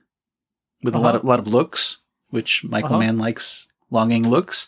with 0.84 0.96
a 0.96 1.00
lot 1.00 1.10
Uh-huh. 1.16 1.20
of 1.20 1.26
lot 1.26 1.40
of 1.40 1.48
looks, 1.48 1.98
which 2.30 2.64
Michael 2.64 2.92
Uh-huh. 2.96 3.00
Mann 3.00 3.18
likes 3.18 3.68
longing 3.92 4.28
looks. 4.30 4.68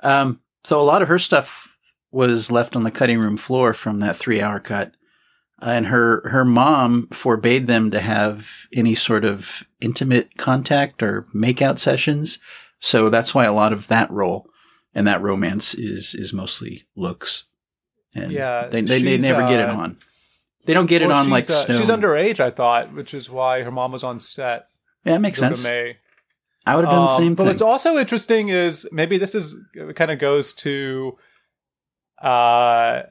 Um, 0.00 0.40
so 0.64 0.80
a 0.80 0.82
lot 0.82 1.02
of 1.02 1.08
her 1.08 1.18
stuff 1.18 1.76
was 2.10 2.50
left 2.50 2.74
on 2.76 2.82
the 2.82 2.90
cutting 2.90 3.18
room 3.20 3.36
floor 3.36 3.72
from 3.72 4.00
that 4.00 4.16
three 4.16 4.40
hour 4.42 4.58
cut 4.60 4.92
and 5.60 5.86
her 5.86 6.28
her 6.28 6.44
mom 6.44 7.08
forbade 7.12 7.66
them 7.66 7.90
to 7.90 8.00
have 8.00 8.48
any 8.72 8.94
sort 8.94 9.24
of 9.24 9.64
intimate 9.80 10.36
contact 10.36 11.02
or 11.02 11.26
makeout 11.34 11.78
sessions. 11.78 12.38
So 12.80 13.08
that's 13.10 13.34
why 13.34 13.44
a 13.44 13.52
lot 13.52 13.72
of 13.72 13.88
that 13.88 14.10
role 14.10 14.48
and 14.94 15.06
that 15.06 15.22
romance 15.22 15.74
is 15.74 16.14
is 16.14 16.32
mostly 16.32 16.86
looks. 16.96 17.44
And 18.14 18.32
Yeah, 18.32 18.68
they 18.68 18.80
they, 18.82 19.02
they 19.02 19.18
never 19.18 19.42
get 19.42 19.60
it 19.60 19.68
uh, 19.70 19.74
on. 19.76 19.98
They 20.66 20.74
don't 20.74 20.86
get 20.86 21.00
it 21.02 21.10
on 21.10 21.30
like 21.30 21.44
she's, 21.44 21.50
uh, 21.54 21.76
she's 21.78 21.88
underage, 21.88 22.40
I 22.40 22.50
thought, 22.50 22.92
which 22.92 23.14
is 23.14 23.30
why 23.30 23.62
her 23.62 23.70
mom 23.70 23.92
was 23.92 24.02
on 24.02 24.18
set. 24.20 24.66
yeah, 25.04 25.12
that 25.12 25.20
makes 25.20 25.38
sense. 25.38 25.62
May. 25.62 25.98
I 26.66 26.74
would 26.74 26.84
have 26.84 26.92
done 26.92 27.04
the 27.06 27.12
Um, 27.12 27.16
same 27.18 27.34
but 27.36 27.44
thing. 27.44 27.48
what's 27.50 27.62
also 27.62 27.96
interesting 27.96 28.48
is 28.48 28.88
maybe 28.90 29.16
this 29.18 29.36
is 29.36 29.54
kind 29.94 30.10
of 30.10 30.18
goes 30.18 30.52
to 30.54 31.16
uh 32.20 33.02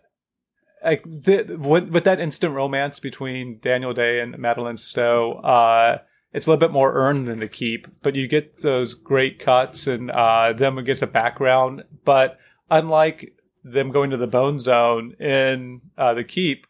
like 0.86 1.04
the, 1.04 1.58
with, 1.60 1.90
with 1.90 2.04
that 2.04 2.20
instant 2.20 2.54
romance 2.54 3.00
between 3.00 3.60
Daniel 3.60 3.94
Day 3.94 4.20
and 4.20 4.38
Madeline 4.38 4.78
Stowe, 4.78 5.34
uh, 5.34 6.00
it's 6.32 6.46
a 6.46 6.50
little 6.50 6.60
bit 6.60 6.72
more 6.72 6.94
earned 6.94 7.28
than 7.28 7.40
the 7.40 7.48
keep, 7.48 7.88
but 8.02 8.16
you 8.16 8.28
get 8.28 8.62
those 8.62 8.94
great 8.94 9.40
cuts 9.40 9.88
and 9.88 10.12
uh, 10.12 10.54
them 10.54 10.78
against 10.78 11.02
a 11.02 11.08
background. 11.08 11.84
But 12.04 12.38
unlike 12.70 13.34
them 13.64 13.92
going 13.92 14.12
to 14.12 14.18
the 14.18 14.28
bone 14.28 14.60
zone 14.60 15.14
in 15.20 15.82
uh, 15.98 16.14
the 16.14 16.24
keep, 16.24 16.68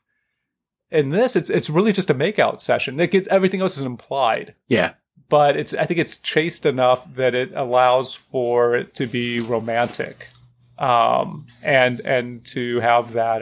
in 0.91 1.09
this, 1.09 1.35
it's 1.35 1.49
it's 1.49 1.69
really 1.69 1.91
just 1.91 2.09
a 2.09 2.15
makeout 2.15 2.61
session. 2.61 2.99
It 2.99 3.11
gets 3.11 3.27
everything 3.27 3.59
else 3.59 3.75
is 3.75 3.83
implied 3.83 4.53
yeah, 4.67 4.93
but 5.29 5.57
it's 5.57 5.73
I 5.73 5.85
think 5.85 5.99
it's 5.99 6.17
chaste 6.17 6.65
enough 6.65 7.15
that 7.15 7.33
it 7.33 7.51
allows 7.53 8.15
for 8.15 8.75
it 8.75 8.93
to 8.95 9.07
be 9.07 9.39
romantic, 9.39 10.29
um, 10.77 11.47
and 11.63 11.99
and 12.01 12.45
to 12.47 12.79
have 12.81 13.13
that 13.13 13.41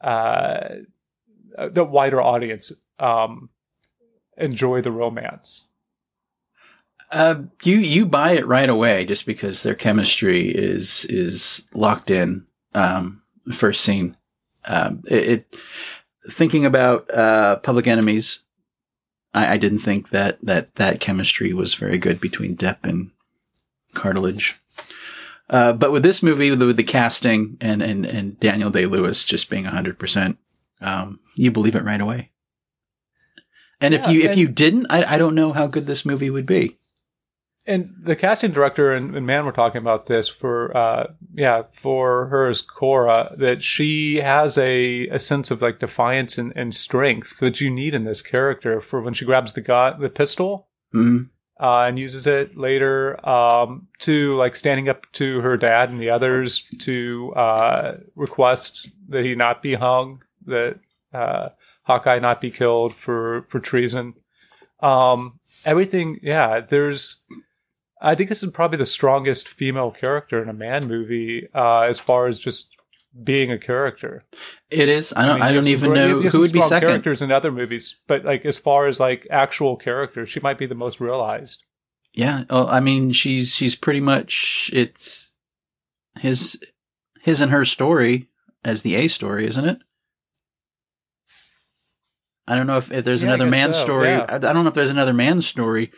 uh, 0.00 0.68
the 1.70 1.84
wider 1.84 2.20
audience 2.20 2.72
um, 2.98 3.50
enjoy 4.36 4.80
the 4.82 4.92
romance. 4.92 5.64
uh, 7.12 7.36
you 7.62 7.76
you 7.76 8.06
buy 8.06 8.32
it 8.32 8.46
right 8.46 8.68
away 8.68 9.04
just 9.04 9.26
because 9.26 9.62
their 9.62 9.74
chemistry 9.74 10.48
is 10.48 11.04
is 11.06 11.66
locked 11.72 12.10
in. 12.10 12.46
Um, 12.74 13.22
first 13.52 13.82
scene, 13.82 14.16
um, 14.66 15.02
it, 15.06 15.28
it 15.28 15.56
thinking 16.30 16.66
about 16.66 17.12
uh, 17.14 17.56
Public 17.56 17.86
Enemies. 17.86 18.40
I, 19.32 19.54
I 19.54 19.56
didn't 19.56 19.78
think 19.80 20.10
that 20.10 20.38
that 20.42 20.74
that 20.74 21.00
chemistry 21.00 21.52
was 21.52 21.74
very 21.74 21.98
good 21.98 22.20
between 22.20 22.56
Depp 22.56 22.78
and 22.82 23.12
Cotillard. 23.94 24.54
Uh, 25.48 25.72
but 25.72 25.92
with 25.92 26.02
this 26.02 26.22
movie, 26.22 26.50
with 26.50 26.58
the, 26.58 26.66
with 26.66 26.76
the 26.76 26.82
casting 26.82 27.56
and, 27.60 27.80
and, 27.82 28.04
and 28.04 28.38
Daniel 28.40 28.70
Day 28.70 28.86
Lewis 28.86 29.24
just 29.24 29.48
being 29.48 29.64
hundred 29.64 29.98
percent, 29.98 30.38
um, 30.80 31.20
you 31.36 31.50
believe 31.50 31.76
it 31.76 31.84
right 31.84 32.00
away. 32.00 32.32
And 33.80 33.94
if 33.94 34.02
Yeah, 34.02 34.10
you 34.10 34.22
if 34.22 34.36
you 34.36 34.48
didn't, 34.48 34.86
I, 34.90 35.14
I 35.14 35.18
don't 35.18 35.34
know 35.34 35.52
how 35.52 35.66
good 35.66 35.86
this 35.86 36.04
movie 36.06 36.30
would 36.30 36.46
be. 36.46 36.78
and 37.66 37.90
the 38.02 38.16
casting 38.16 38.52
director 38.52 38.92
and, 38.92 39.14
and 39.16 39.26
Mann 39.26 39.44
were 39.44 39.52
talking 39.52 39.80
about 39.80 40.06
this 40.06 40.28
for 40.28 40.74
uh 40.76 41.12
yeah 41.34 41.62
for 41.72 42.26
her 42.28 42.48
as 42.48 42.60
cora 42.62 43.34
that 43.38 43.62
she 43.62 44.16
has 44.16 44.56
a 44.56 45.06
a 45.08 45.18
sense 45.18 45.50
of 45.50 45.60
like 45.62 45.78
defiance 45.80 46.38
and, 46.38 46.52
and 46.56 46.74
strength 46.74 47.38
that 47.40 47.60
you 47.60 47.70
need 47.70 47.92
in 47.94 48.04
this 48.04 48.22
character 48.22 48.80
for 48.80 49.00
when 49.00 49.14
she 49.14 49.24
grabs 49.24 49.52
the 49.52 49.60
gun 49.60 50.00
the 50.00 50.08
pistol 50.08 50.68
Mhm. 50.94 51.28
Uh, 51.58 51.84
and 51.88 51.98
uses 51.98 52.26
it 52.26 52.54
later 52.54 53.26
um, 53.26 53.88
to 53.98 54.36
like 54.36 54.54
standing 54.54 54.90
up 54.90 55.10
to 55.12 55.40
her 55.40 55.56
dad 55.56 55.88
and 55.88 55.98
the 55.98 56.10
others 56.10 56.64
to 56.78 57.32
uh, 57.34 57.96
request 58.14 58.90
that 59.08 59.24
he 59.24 59.34
not 59.34 59.62
be 59.62 59.72
hung, 59.72 60.22
that 60.44 60.78
uh, 61.14 61.48
Hawkeye 61.84 62.18
not 62.18 62.42
be 62.42 62.50
killed 62.50 62.94
for 62.94 63.46
for 63.48 63.58
treason. 63.58 64.12
Um, 64.80 65.40
everything, 65.64 66.20
yeah. 66.22 66.60
There's, 66.60 67.22
I 68.00 68.14
think 68.14 68.28
this 68.28 68.42
is 68.42 68.50
probably 68.50 68.78
the 68.78 68.86
strongest 68.86 69.48
female 69.48 69.90
character 69.90 70.42
in 70.42 70.48
a 70.48 70.52
Mann 70.52 70.86
movie 70.86 71.48
uh, 71.54 71.80
as 71.80 71.98
far 71.98 72.26
as 72.26 72.38
just 72.38 72.75
being 73.24 73.50
a 73.50 73.58
character. 73.58 74.22
It 74.70 74.88
is. 74.88 75.12
I 75.16 75.24
don't. 75.26 75.36
mean, 75.36 75.42
I, 75.42 75.52
don't 75.52 75.66
even 75.66 75.90
great- 75.90 75.98
know 76.08 76.22
who 76.22 76.40
would 76.40 76.52
be 76.52 76.62
second. 76.62 76.88
Characters 76.88 77.22
in 77.22 77.30
other 77.32 77.50
movies, 77.52 77.96
but 78.06 78.24
like 78.24 78.44
as 78.44 78.58
far 78.58 78.86
as 78.86 79.00
like 79.00 79.26
actual 79.30 79.76
characters, 79.76 80.28
she 80.28 80.40
might 80.40 80.58
be 80.58 80.66
the 80.66 80.74
most 80.74 81.00
realized. 81.00 81.62
Yeah. 82.14 82.44
Oh, 82.50 82.66
I 82.66 82.80
mean, 82.80 83.12
she's 83.12 83.50
she's 83.54 83.74
pretty 83.76 84.00
much 84.00 84.70
it's 84.72 85.30
his 86.18 86.58
his 87.22 87.40
and 87.40 87.52
her 87.52 87.64
story 87.64 88.28
as 88.64 88.82
the 88.82 88.94
A 88.96 89.08
story, 89.08 89.46
isn't 89.46 89.64
it? 89.64 89.78
I 92.48 92.54
don't 92.54 92.66
know 92.66 92.76
if, 92.76 92.92
if 92.92 93.04
there's 93.04 93.22
Yeah, 93.22 93.28
another 93.28 93.46
guess 93.46 93.50
man 93.50 93.72
so, 93.72 93.82
story. 93.84 94.08
yeah. 94.08 94.26
I, 94.28 94.36
I 94.36 94.38
don't 94.38 94.62
know 94.62 94.68
if 94.68 94.74
there's 94.74 94.90
another 94.90 95.12
Mann 95.12 95.40
story 95.42 95.90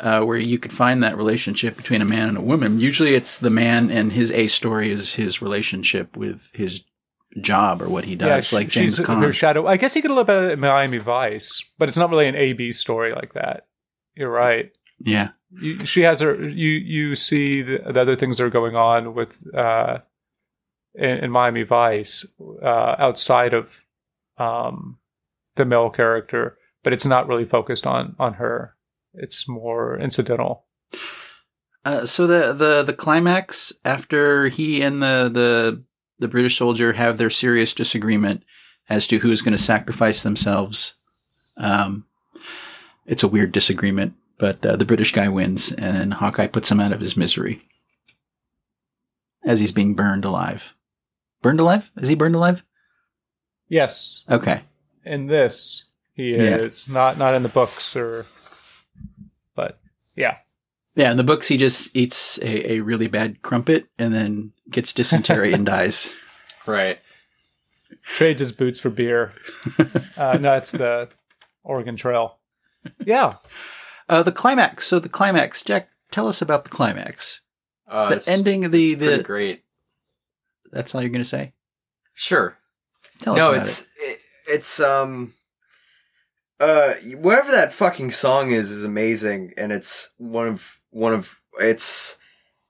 uh, 0.00 0.20
where 0.22 0.36
you 0.36 0.58
could 0.58 0.72
find 0.72 1.02
that 1.02 1.16
relationship 1.16 1.76
between 1.76 2.02
a 2.02 2.04
man 2.04 2.28
and 2.28 2.38
a 2.38 2.42
woman. 2.42 2.80
Usually, 2.80 3.14
it's 3.14 3.38
the 3.38 3.50
man 3.50 3.90
and 3.90 4.12
his 4.12 4.30
A 4.32 4.46
story 4.48 4.90
is 4.90 5.14
his 5.14 5.40
relationship 5.40 6.16
with 6.16 6.50
his 6.52 6.82
job 7.40 7.82
or 7.82 7.88
what 7.88 8.04
he 8.04 8.14
does, 8.14 8.46
she- 8.48 8.56
like 8.56 8.68
James 8.68 8.96
she's 8.96 9.06
her 9.06 9.32
shadow. 9.32 9.66
I 9.66 9.76
guess 9.76 9.96
you 9.96 10.02
could 10.02 10.10
a 10.10 10.14
little 10.14 10.24
bit 10.24 10.52
of 10.52 10.58
Miami 10.58 10.98
Vice, 10.98 11.64
but 11.78 11.88
it's 11.88 11.98
not 11.98 12.10
really 12.10 12.28
an 12.28 12.36
A 12.36 12.52
B 12.52 12.70
story 12.72 13.12
like 13.12 13.34
that. 13.34 13.66
You're 14.14 14.30
right. 14.30 14.70
yeah. 15.00 15.30
You, 15.60 15.84
she 15.86 16.02
has 16.02 16.18
her. 16.18 16.34
You 16.48 16.70
you 16.70 17.14
see 17.14 17.62
the, 17.62 17.78
the 17.92 18.00
other 18.00 18.16
things 18.16 18.38
that 18.38 18.44
are 18.44 18.50
going 18.50 18.74
on 18.74 19.14
with 19.14 19.40
uh, 19.54 19.98
in, 20.96 21.10
in 21.24 21.30
Miami 21.30 21.62
Vice 21.62 22.26
uh, 22.60 22.96
outside 22.98 23.54
of 23.54 23.80
um, 24.36 24.98
the 25.54 25.64
male 25.64 25.90
character, 25.90 26.58
but 26.82 26.92
it's 26.92 27.06
not 27.06 27.28
really 27.28 27.44
focused 27.44 27.86
on 27.86 28.16
on 28.18 28.34
her. 28.34 28.74
It's 29.14 29.48
more 29.48 29.98
incidental. 29.98 30.64
Uh, 31.84 32.06
so 32.06 32.26
the, 32.26 32.52
the 32.52 32.82
the 32.82 32.92
climax 32.94 33.72
after 33.84 34.48
he 34.48 34.80
and 34.82 35.02
the 35.02 35.28
the 35.32 35.82
the 36.18 36.28
British 36.28 36.56
soldier 36.58 36.94
have 36.94 37.18
their 37.18 37.30
serious 37.30 37.74
disagreement 37.74 38.42
as 38.88 39.06
to 39.08 39.18
who's 39.18 39.42
going 39.42 39.56
to 39.56 39.62
sacrifice 39.62 40.22
themselves. 40.22 40.94
Um, 41.56 42.06
it's 43.06 43.22
a 43.22 43.28
weird 43.28 43.52
disagreement, 43.52 44.14
but 44.38 44.64
uh, 44.64 44.76
the 44.76 44.84
British 44.86 45.12
guy 45.12 45.28
wins, 45.28 45.72
and 45.72 46.14
Hawkeye 46.14 46.46
puts 46.46 46.70
him 46.70 46.80
out 46.80 46.92
of 46.92 47.00
his 47.00 47.16
misery 47.16 47.60
as 49.44 49.60
he's 49.60 49.72
being 49.72 49.94
burned 49.94 50.24
alive. 50.24 50.74
Burned 51.42 51.60
alive? 51.60 51.90
Is 51.98 52.08
he 52.08 52.14
burned 52.14 52.34
alive? 52.34 52.62
Yes, 53.68 54.24
Okay. 54.30 54.62
in 55.04 55.26
this 55.26 55.84
he 56.14 56.32
Yeah. 56.34 56.56
is 56.56 56.88
not 56.88 57.18
not 57.18 57.34
in 57.34 57.42
the 57.42 57.48
books 57.50 57.94
or, 57.96 58.24
but 59.54 59.78
yeah. 60.16 60.38
Yeah, 60.96 61.10
in 61.10 61.16
the 61.16 61.24
books, 61.24 61.48
he 61.48 61.56
just 61.56 61.94
eats 61.96 62.38
a, 62.38 62.72
a 62.74 62.80
really 62.80 63.08
bad 63.08 63.42
crumpet 63.42 63.88
and 63.98 64.14
then 64.14 64.52
gets 64.70 64.92
dysentery 64.92 65.52
and 65.52 65.66
dies. 65.76 66.08
Right. 66.66 67.00
trades 68.02 68.38
his 68.38 68.52
boots 68.52 68.78
for 68.78 68.90
beer. 68.90 69.32
Uh, 70.16 70.38
no, 70.40 70.54
it's 70.54 70.70
the 70.70 71.08
Oregon 71.64 71.96
Trail. 71.96 72.38
Yeah, 73.04 73.36
Uh, 74.08 74.22
the 74.22 74.30
climax. 74.32 74.86
So 74.86 74.98
the 74.98 75.08
climax, 75.08 75.62
Jack, 75.62 75.88
tell 76.10 76.28
us 76.28 76.40
about 76.42 76.64
the 76.64 76.70
climax. 76.70 77.40
Uh, 77.88 78.14
the 78.16 78.28
ending 78.30 78.64
of 78.64 78.72
the 78.72 78.92
it's 78.92 78.98
pretty 78.98 79.16
the. 79.18 79.22
great. 79.22 79.64
That's 80.70 80.94
all 80.94 81.00
you're 81.02 81.10
going 81.10 81.22
to 81.24 81.28
say. 81.28 81.54
Sure. 82.14 82.56
Tell 83.20 83.34
us 83.34 83.38
no, 83.40 83.48
about 83.50 83.60
it's 83.62 83.80
it. 83.82 83.88
it, 83.98 84.18
it's 84.46 84.80
um 84.80 85.34
uh 86.64 86.94
whatever 87.16 87.50
that 87.52 87.72
fucking 87.72 88.10
song 88.10 88.50
is 88.50 88.70
is 88.70 88.84
amazing 88.84 89.52
and 89.56 89.72
it's 89.72 90.10
one 90.18 90.48
of 90.48 90.80
one 90.90 91.12
of 91.14 91.40
it's 91.60 92.18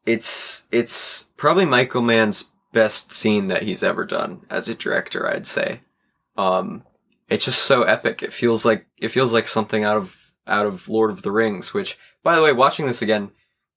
it's 0.07 0.67
it's 0.71 1.25
probably 1.37 1.65
Michael 1.65 2.03
Mann's 2.03 2.51
best 2.73 3.13
scene 3.13 3.47
that 3.49 3.63
he's 3.63 3.83
ever 3.83 4.05
done 4.05 4.43
as 4.51 4.69
a 4.69 4.75
director, 4.75 5.29
I'd 5.29 5.47
say. 5.47 5.81
Um 6.37 6.83
it's 7.29 7.45
just 7.47 7.63
so 7.63 7.83
epic. 7.85 8.23
It 8.23 8.33
feels 8.33 8.65
like 8.65 8.87
it 8.99 9.09
feels 9.09 9.33
like 9.33 9.49
something 9.49 9.85
out 9.85 9.97
of 9.97 10.17
out 10.47 10.67
of 10.67 10.89
Lord 10.89 11.11
of 11.11 11.23
the 11.23 11.33
Rings, 11.33 11.73
which 11.73 11.97
by 12.23 12.35
the 12.37 12.43
way, 12.43 12.53
watching 12.53 12.87
this 12.87 13.03
again 13.03 13.31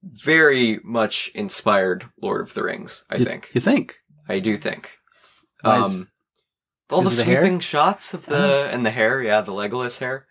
very 0.04 0.80
much 0.84 1.30
inspired 1.34 2.06
Lord 2.22 2.42
of 2.42 2.54
the 2.54 2.64
Rings, 2.64 3.04
I 3.10 3.18
You- 3.18 3.26
think. 3.26 3.50
You 3.54 3.62
think? 3.62 3.96
I 4.30 4.40
do 4.40 4.58
think. 4.58 4.92
Um, 5.64 6.10
all 6.90 7.02
the 7.02 7.10
the 7.10 7.24
hair? 7.24 7.42
sweeping 7.42 7.60
shots 7.60 8.14
of 8.14 8.26
the 8.26 8.70
and 8.72 8.86
the 8.86 8.92
hair, 8.92 9.22
yeah, 9.22 9.42
the 9.42 9.52
Legolas 9.52 10.00
hair. 10.00 10.26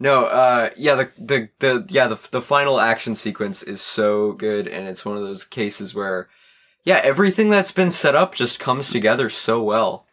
No, 0.00 0.24
uh, 0.26 0.70
yeah, 0.76 0.94
the 0.94 1.10
the 1.18 1.48
the 1.58 1.86
yeah 1.88 2.06
the 2.06 2.18
the 2.30 2.42
final 2.42 2.80
action 2.80 3.14
sequence 3.14 3.62
is 3.62 3.80
so 3.80 4.32
good, 4.32 4.68
and 4.68 4.86
it's 4.88 5.04
one 5.04 5.16
of 5.16 5.22
those 5.22 5.44
cases 5.44 5.94
where, 5.94 6.28
yeah, 6.84 7.00
everything 7.02 7.50
that's 7.50 7.72
been 7.72 7.90
set 7.90 8.14
up 8.14 8.34
just 8.34 8.60
comes 8.60 8.90
together 8.90 9.28
so 9.28 9.62
well. 9.62 10.06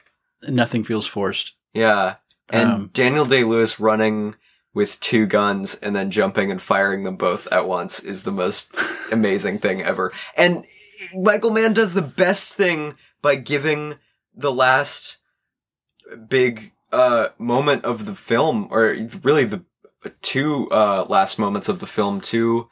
Nothing 0.47 0.83
feels 0.83 1.05
forced. 1.07 1.53
Yeah, 1.73 2.15
and 2.49 2.69
Um, 2.71 2.89
Daniel 2.93 3.25
Day 3.25 3.43
Lewis 3.43 3.79
running 3.79 4.35
with 4.73 4.99
two 4.99 5.25
guns 5.25 5.75
and 5.75 5.95
then 5.95 6.11
jumping 6.11 6.51
and 6.51 6.61
firing 6.61 7.03
them 7.03 7.15
both 7.15 7.47
at 7.51 7.67
once 7.67 7.99
is 7.99 8.23
the 8.23 8.31
most 8.31 8.75
amazing 9.11 9.59
thing 9.59 9.81
ever. 9.81 10.11
And 10.35 10.65
Michael 11.15 11.51
Mann 11.51 11.73
does 11.73 11.93
the 11.93 12.01
best 12.01 12.53
thing 12.53 12.97
by 13.21 13.35
giving 13.35 13.95
the 14.35 14.51
last 14.51 15.17
big 16.29 16.71
uh 16.91 17.29
moment 17.37 17.83
of 17.85 18.05
the 18.05 18.15
film 18.15 18.67
or 18.71 18.95
really 19.23 19.43
the 19.45 19.63
two 20.21 20.69
uh 20.71 21.05
last 21.09 21.39
moments 21.39 21.67
of 21.67 21.79
the 21.79 21.87
film 21.87 22.21
to 22.21 22.69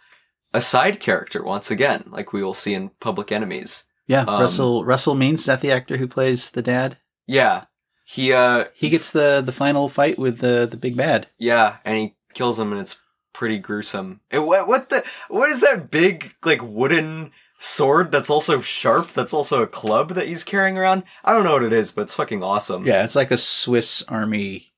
a 0.54 0.62
side 0.62 1.00
character 1.00 1.44
once 1.44 1.72
again 1.72 2.04
like 2.12 2.32
we 2.32 2.44
will 2.44 2.54
see 2.54 2.74
in 2.76 2.90
Public 3.00 3.32
Enemies. 3.32 3.86
Yeah, 4.08 4.26
Um, 4.28 4.42
Russell 4.42 4.86
Russell 4.86 5.16
Means 5.16 5.40
is 5.42 5.46
that 5.48 5.62
the 5.62 5.72
actor 5.72 5.98
who 5.98 6.08
plays 6.08 6.52
the 6.52 6.62
dad? 6.62 6.98
Yeah. 7.26 7.66
He 8.06 8.34
uh 8.34 8.66
He 8.76 8.90
gets 8.90 9.12
the 9.12 9.42
the 9.42 9.52
final 9.54 9.90
fight 9.90 10.20
with 10.20 10.40
the 10.40 10.68
the 10.70 10.78
big 10.78 10.96
bad. 10.96 11.28
Yeah, 11.40 11.78
and 11.86 11.98
he 11.98 12.16
kills 12.34 12.60
him, 12.60 12.72
and 12.72 12.82
it's 12.82 13.00
pretty 13.34 13.58
gruesome. 13.58 14.20
And 14.30 14.46
what 14.46 14.68
what 14.68 14.90
the 14.90 15.04
what 15.30 15.50
is 15.50 15.62
that 15.62 15.90
big 15.90 16.36
like 16.44 16.62
wooden 16.62 17.32
sword 17.64 18.12
that's 18.12 18.30
also 18.30 18.60
sharp? 18.62 19.14
That's 19.14 19.34
also 19.34 19.62
a 19.62 19.68
club 19.68 20.10
that 20.16 20.28
he's 20.28 20.44
carrying 20.44 20.78
around. 20.78 21.04
I 21.24 21.32
don't 21.32 21.44
know 21.46 21.54
what 21.54 21.64
it 21.64 21.74
is, 21.74 21.92
but 21.92 22.02
it's 22.04 22.14
fucking 22.14 22.44
awesome. 22.44 22.86
Yeah, 22.86 23.04
it's 23.04 23.16
like 23.16 23.32
a 23.32 23.38
Swiss 23.38 24.04
Army 24.10 24.74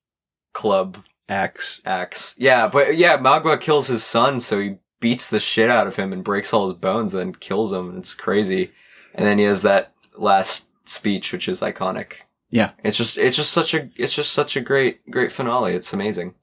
club 0.53 1.03
axe. 1.27 1.81
axe. 1.85 2.35
Yeah, 2.37 2.67
but 2.67 2.95
yeah, 2.95 3.17
Magua 3.17 3.59
kills 3.59 3.87
his 3.87 4.03
son, 4.03 4.39
so 4.39 4.59
he 4.59 4.77
beats 4.99 5.29
the 5.29 5.39
shit 5.39 5.69
out 5.69 5.87
of 5.87 5.95
him 5.95 6.13
and 6.13 6.23
breaks 6.23 6.53
all 6.53 6.65
his 6.67 6.77
bones, 6.77 7.11
then 7.11 7.33
kills 7.33 7.73
him. 7.73 7.97
It's 7.97 8.13
crazy. 8.13 8.71
And 9.13 9.25
then 9.25 9.37
he 9.39 9.45
has 9.45 9.61
that 9.63 9.93
last 10.17 10.67
speech, 10.87 11.33
which 11.33 11.47
is 11.49 11.61
iconic. 11.61 12.13
Yeah. 12.49 12.71
It's 12.83 12.97
just 12.97 13.17
it's 13.17 13.35
just 13.35 13.51
such 13.51 13.73
a 13.73 13.89
it's 13.97 14.13
just 14.13 14.31
such 14.31 14.55
a 14.55 14.61
great 14.61 15.09
great 15.09 15.31
finale. 15.31 15.73
It's 15.73 15.91
amazing. 15.93 16.35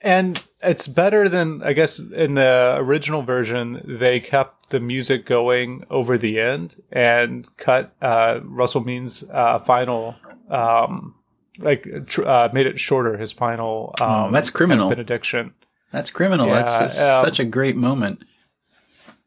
and 0.00 0.42
it's 0.62 0.86
better 0.86 1.28
than 1.28 1.62
I 1.62 1.72
guess 1.72 1.98
in 1.98 2.34
the 2.34 2.76
original 2.78 3.22
version 3.22 3.82
they 4.00 4.20
kept 4.20 4.63
the 4.74 4.80
music 4.80 5.24
going 5.24 5.84
over 5.88 6.18
the 6.18 6.38
end 6.40 6.76
and 6.92 7.48
cut 7.56 7.94
uh, 8.02 8.40
Russell 8.42 8.82
Means' 8.84 9.24
uh, 9.32 9.60
final. 9.60 10.16
Um, 10.50 11.14
like 11.58 11.86
tr- 12.06 12.26
uh, 12.26 12.48
made 12.52 12.66
it 12.66 12.80
shorter 12.80 13.16
his 13.16 13.30
final 13.32 13.94
um, 14.00 14.10
Oh, 14.10 14.30
that's 14.32 14.50
criminal. 14.50 14.88
benediction 14.90 15.54
That's 15.92 16.10
criminal. 16.10 16.48
Yeah, 16.48 16.54
that's 16.54 16.78
that's 16.78 17.00
um, 17.00 17.24
such 17.24 17.38
a 17.38 17.44
great 17.44 17.76
moment. 17.76 18.24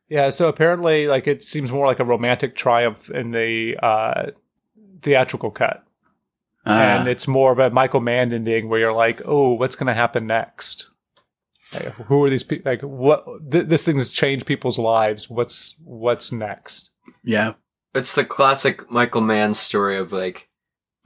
Yeah, 0.10 0.30
so 0.32 0.48
apparently, 0.50 1.08
like 1.08 1.26
it 1.28 1.42
seems 1.44 1.72
more 1.72 1.88
like 1.88 2.00
a 2.00 2.06
romantic 2.06 2.56
triumph 2.56 3.10
in 3.10 3.32
the 3.32 3.78
uh, 3.82 4.32
theatrical 5.02 5.52
cut, 5.52 5.84
Uh, 6.66 6.72
and 6.72 7.08
it's 7.08 7.28
more 7.28 7.52
of 7.54 7.60
a 7.60 7.70
Michael 7.70 8.02
Mann 8.02 8.34
ending 8.34 8.68
where 8.68 8.80
you're 8.80 8.94
like, 8.94 9.22
"Oh, 9.26 9.54
what's 9.54 9.76
going 9.78 9.88
to 9.88 9.94
happen 9.94 10.28
next? 10.28 10.90
Like, 11.74 11.94
who 11.94 12.24
are 12.24 12.30
these 12.30 12.44
people? 12.44 12.72
Like, 12.72 12.82
what? 12.82 13.26
Th- 13.52 13.68
this 13.68 13.84
thing 13.84 13.98
has 13.98 14.10
changed 14.10 14.46
people's 14.46 14.80
lives. 14.80 15.30
What's 15.30 15.76
what's 15.84 16.32
next?" 16.32 16.90
yeah. 17.24 17.54
It's 17.96 18.14
the 18.14 18.26
classic 18.26 18.92
Michael 18.92 19.22
Mann 19.22 19.54
story 19.56 19.98
of 19.98 20.12
like 20.12 20.50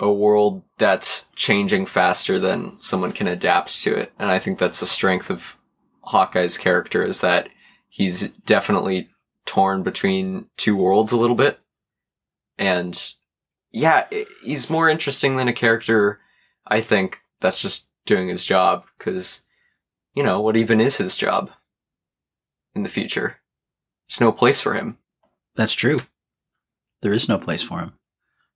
a 0.02 0.12
world 0.12 0.64
that's 0.78 1.30
changing 1.36 1.86
faster 1.86 2.40
than 2.40 2.82
someone 2.82 3.14
can 3.14 3.28
adapt 3.28 3.82
to 3.84 3.96
it. 3.96 4.12
And 4.20 4.30
I 4.30 4.40
think 4.40 4.58
that's 4.60 4.80
the 4.80 4.88
strength 4.88 5.30
of 5.30 5.58
Hawkeye's 6.04 6.58
character 6.58 7.06
is 7.06 7.22
that 7.22 7.50
he's 7.88 8.30
definitely 8.46 9.10
torn 9.46 9.84
between 9.84 10.48
two 10.58 10.76
worlds 10.76 11.12
a 11.12 11.18
little 11.18 11.36
bit. 11.36 11.60
And 12.58 13.02
yeah, 13.72 14.06
he's 14.44 14.70
more 14.70 14.90
interesting 14.90 15.36
than 15.36 15.48
a 15.48 15.54
character, 15.54 16.20
I 16.68 16.82
think, 16.82 17.20
that's 17.40 17.62
just 17.62 17.88
doing 18.06 18.28
his 18.28 18.44
job. 18.44 18.86
Cause, 19.00 19.44
you 20.14 20.24
know, 20.24 20.40
what 20.42 20.56
even 20.58 20.82
is 20.82 20.98
his 20.98 21.18
job 21.18 21.52
in 22.76 22.84
the 22.84 22.90
future? 22.90 23.38
There's 24.10 24.22
no 24.22 24.32
place 24.32 24.60
for 24.62 24.74
him. 24.74 24.98
That's 25.56 25.74
true. 25.74 26.00
There 27.02 27.14
is 27.14 27.28
no 27.30 27.38
place 27.38 27.64
for 27.64 27.80
him. 27.80 27.94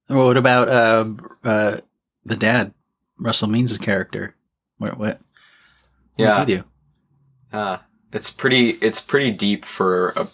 Well, 0.10 0.26
what 0.28 0.38
about 0.38 0.70
uh, 0.70 1.06
uh, 1.44 1.78
the 2.26 2.36
dad, 2.36 2.74
Russell 3.18 3.48
Means' 3.48 3.78
character? 3.78 4.36
What? 4.78 4.98
What? 4.98 5.00
what 5.00 5.20
Yeah. 6.18 6.38
does 6.38 6.48
he 6.48 6.56
do? 6.58 6.64
Uh, 7.52 7.78
it's 8.12 8.30
pretty, 8.30 8.72
it's 8.82 9.00
pretty 9.00 9.32
deep 9.32 9.66
for 9.66 10.10
a 10.10 10.28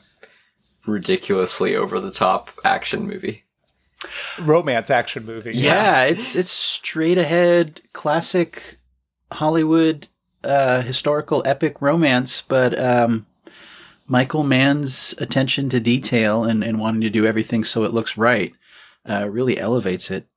ridiculously 0.86 1.76
over 1.76 2.00
the 2.00 2.12
top 2.12 2.50
action 2.66 3.08
movie. 3.08 3.44
Romance 4.40 4.90
action 4.90 5.26
movie. 5.26 5.54
Yeah, 5.56 6.04
it's 6.06 6.36
it's 6.36 6.50
straight 6.52 7.20
ahead 7.20 7.82
classic 7.94 8.80
Hollywood 9.32 10.08
uh, 10.44 10.82
historical 10.82 11.42
epic 11.46 11.82
romance, 11.82 12.42
but 12.42 12.78
um, 12.80 13.26
Michael 14.08 14.44
Mann's 14.44 15.14
attention 15.20 15.70
to 15.70 15.80
detail 15.80 16.44
and, 16.44 16.64
and 16.64 16.80
wanting 16.80 17.02
to 17.02 17.10
do 17.10 17.26
everything 17.26 17.64
so 17.64 17.84
it 17.84 17.94
looks 17.94 18.18
right 18.18 18.54
uh, 19.10 19.28
really 19.30 19.58
elevates 19.60 20.12
it 20.12 20.28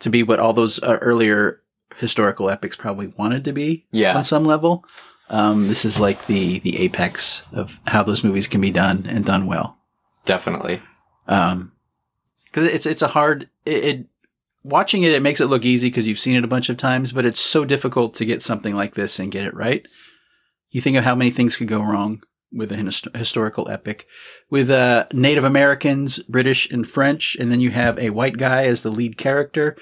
to 0.00 0.10
be 0.10 0.22
what 0.22 0.38
all 0.38 0.52
those 0.52 0.82
uh, 0.82 0.98
earlier 1.00 1.60
historical 1.96 2.48
epics 2.48 2.76
probably 2.76 3.08
wanted 3.18 3.44
to 3.44 3.52
be 3.52 3.84
Yeah. 3.90 4.16
on 4.16 4.24
some 4.24 4.44
level. 4.44 4.84
Um, 5.28 5.68
this 5.68 5.84
is 5.84 6.00
like 6.00 6.26
the 6.26 6.58
the 6.60 6.78
apex 6.80 7.42
of 7.52 7.78
how 7.86 8.02
those 8.02 8.24
movies 8.24 8.48
can 8.48 8.60
be 8.60 8.70
done 8.70 9.06
and 9.08 9.24
done 9.24 9.46
well. 9.46 9.76
Definitely. 10.24 10.80
Um, 11.28 11.72
cause 12.52 12.64
it's, 12.64 12.86
it's 12.86 13.02
a 13.02 13.08
hard, 13.08 13.48
it, 13.64 13.84
it 13.84 14.06
watching 14.62 15.02
it, 15.02 15.12
it 15.12 15.22
makes 15.22 15.40
it 15.40 15.46
look 15.46 15.64
easy 15.64 15.88
because 15.88 16.06
you've 16.06 16.18
seen 16.20 16.36
it 16.36 16.44
a 16.44 16.48
bunch 16.48 16.68
of 16.68 16.76
times, 16.76 17.12
but 17.12 17.24
it's 17.24 17.40
so 17.40 17.64
difficult 17.64 18.14
to 18.14 18.24
get 18.24 18.42
something 18.42 18.74
like 18.74 18.94
this 18.94 19.18
and 19.18 19.32
get 19.32 19.44
it 19.44 19.54
right. 19.54 19.86
You 20.70 20.80
think 20.80 20.96
of 20.96 21.04
how 21.04 21.14
many 21.14 21.30
things 21.30 21.56
could 21.56 21.68
go 21.68 21.80
wrong 21.82 22.22
with 22.52 22.72
a 22.72 22.76
his- 22.76 23.02
historical 23.14 23.68
epic 23.68 24.06
with, 24.50 24.70
uh, 24.70 25.06
Native 25.12 25.44
Americans, 25.44 26.18
British 26.28 26.70
and 26.70 26.86
French, 26.88 27.36
and 27.38 27.50
then 27.50 27.60
you 27.60 27.70
have 27.70 27.98
a 27.98 28.10
white 28.10 28.36
guy 28.36 28.64
as 28.64 28.82
the 28.82 28.90
lead 28.90 29.16
character. 29.16 29.76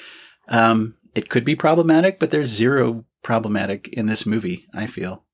Um, 0.48 0.94
it 1.14 1.28
could 1.28 1.44
be 1.44 1.56
problematic, 1.56 2.18
but 2.18 2.30
there's 2.30 2.48
zero 2.48 3.04
problematic 3.22 3.88
in 3.92 4.06
this 4.06 4.24
movie, 4.26 4.66
I 4.74 4.86
feel 4.86 5.24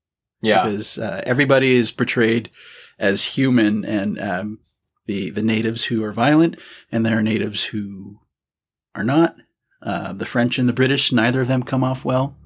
Yeah. 0.41 0.65
because 0.65 0.99
uh, 0.99 1.23
everybody 1.27 1.75
is 1.75 1.91
portrayed 1.91 2.51
as 2.99 3.23
human, 3.25 3.85
and 3.85 4.21
um, 4.21 4.59
the 5.07 5.31
the 5.31 5.43
natives 5.43 5.85
who 5.85 6.03
are 6.05 6.13
violent, 6.13 6.57
and 6.93 7.05
there 7.05 7.19
are 7.19 7.23
natives 7.23 7.65
who 7.65 8.21
are 8.95 9.05
not. 9.05 9.37
Uh, 9.83 10.13
the 10.13 10.25
French 10.25 10.59
and 10.59 10.69
the 10.69 10.73
British, 10.73 11.13
neither 11.13 11.43
of 11.43 11.49
them 11.49 11.63
come 11.63 11.85
off 11.85 12.05
well. 12.05 12.37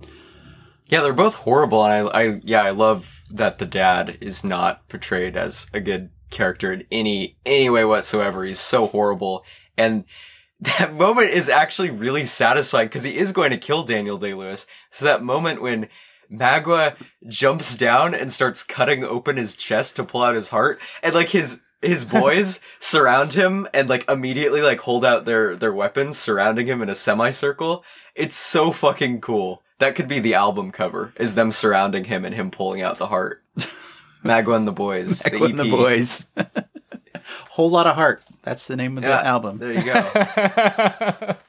Yeah, 0.86 1.03
they're 1.03 1.12
both 1.12 1.34
horrible, 1.34 1.84
and 1.84 2.09
I, 2.09 2.20
I, 2.20 2.40
yeah, 2.42 2.62
I 2.62 2.70
love 2.70 3.22
that 3.30 3.59
the 3.59 3.66
dad 3.66 4.18
is 4.20 4.42
not 4.42 4.88
portrayed 4.88 5.36
as 5.36 5.70
a 5.72 5.80
good 5.80 6.11
character 6.30 6.72
in 6.72 6.84
any, 6.90 7.36
any 7.44 7.68
way 7.68 7.84
whatsoever. 7.84 8.42
He's 8.44 8.59
so 8.59 8.86
horrible, 8.86 9.44
and 9.76 10.05
that 10.61 10.94
moment 10.94 11.30
is 11.30 11.49
actually 11.49 11.90
really 11.90 12.24
satisfying 12.24 12.88
because 12.88 13.05
he 13.05 13.16
is 13.16 13.32
going 13.32 13.51
to 13.51 13.59
kill 13.59 13.84
Daniel 13.84 14.18
Day 14.18 14.34
Lewis. 14.34 14.66
So 14.90 15.05
that 15.05 15.22
moment 15.22 15.62
when 15.62 15.88
Magua 16.32 16.96
jumps 17.28 17.76
down 17.76 18.14
and 18.14 18.32
starts 18.32 18.62
cutting 18.62 19.05
open 19.05 19.36
his 19.36 19.55
chest 19.55 19.96
to 19.96 20.05
pull 20.05 20.22
out 20.22 20.34
his 20.34 20.49
heart, 20.49 20.80
and 21.03 21.14
like 21.14 21.28
his 21.28 21.62
his 21.80 22.04
boys 22.04 22.60
surround 22.80 23.34
him 23.34 23.68
and 23.72 23.88
like 23.88 24.08
immediately 24.08 24.62
like 24.62 24.80
hold 24.80 25.04
out 25.04 25.24
their 25.24 25.56
their 25.56 25.72
weapons, 25.72 26.18
surrounding 26.18 26.66
him 26.66 26.82
in 26.82 26.88
a 26.88 26.94
semicircle. 26.94 27.84
It's 28.14 28.36
so 28.36 28.72
fucking 28.72 29.20
cool. 29.20 29.62
That 29.78 29.94
could 29.94 30.08
be 30.08 30.18
the 30.18 30.34
album 30.34 30.72
cover, 30.72 31.12
is 31.16 31.34
them 31.34 31.52
surrounding 31.52 32.04
him 32.04 32.24
and 32.24 32.34
him 32.34 32.50
pulling 32.50 32.82
out 32.82 32.98
the 32.98 33.06
heart. 33.06 33.42
Magua 34.24 34.56
and 34.56 34.66
the 34.66 34.72
Boys. 34.72 35.24
Echo 35.24 35.44
and 35.44 35.58
the 35.58 35.70
boys. 35.70 36.26
Whole 37.50 37.70
lot 37.70 37.86
of 37.86 37.94
heart. 37.94 38.24
That's 38.42 38.66
the 38.66 38.74
name 38.74 38.98
of 38.98 39.04
Yeah, 39.04 39.18
the 39.18 39.26
album. 39.26 39.58
There 39.58 39.72
you 39.72 39.84
go. 39.84 41.36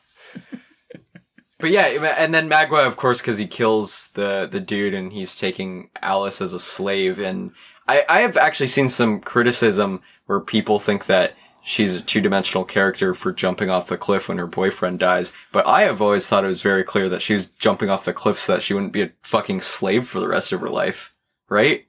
But 1.59 1.71
yeah, 1.71 1.87
and 2.17 2.33
then 2.33 2.49
Magua, 2.49 2.87
of 2.87 2.95
course, 2.95 3.19
because 3.21 3.37
he 3.37 3.45
kills 3.45 4.11
the 4.13 4.47
the 4.49 4.61
dude 4.61 4.93
and 4.93 5.11
he's 5.11 5.35
taking 5.35 5.89
Alice 6.01 6.41
as 6.41 6.53
a 6.53 6.59
slave. 6.59 7.19
And 7.19 7.51
I, 7.85 8.05
I 8.07 8.21
have 8.21 8.37
actually 8.37 8.67
seen 8.67 8.87
some 8.87 9.19
criticism 9.19 10.01
where 10.29 10.39
people 10.39 10.77
think 10.79 11.07
that 11.07 11.33
she's 11.63 11.95
a 11.95 12.01
two 12.01 12.21
dimensional 12.21 12.63
character 12.63 13.15
for 13.15 13.31
jumping 13.31 13.71
off 13.71 13.87
the 13.87 13.97
cliff 13.97 14.29
when 14.29 14.37
her 14.37 14.45
boyfriend 14.45 14.99
dies. 14.99 15.33
But 15.51 15.65
I 15.65 15.81
have 15.81 16.03
always 16.03 16.27
thought 16.27 16.43
it 16.43 16.47
was 16.47 16.61
very 16.61 16.83
clear 16.83 17.09
that 17.09 17.23
she 17.23 17.33
was 17.33 17.47
jumping 17.47 17.89
off 17.89 18.05
the 18.05 18.13
cliff 18.13 18.37
so 18.37 18.53
that 18.53 18.61
she 18.61 18.75
wouldn't 18.75 18.93
be 18.93 19.01
a 19.01 19.11
fucking 19.23 19.61
slave 19.61 20.07
for 20.07 20.19
the 20.19 20.27
rest 20.27 20.51
of 20.51 20.61
her 20.61 20.69
life. 20.69 21.15
Right? 21.49 21.87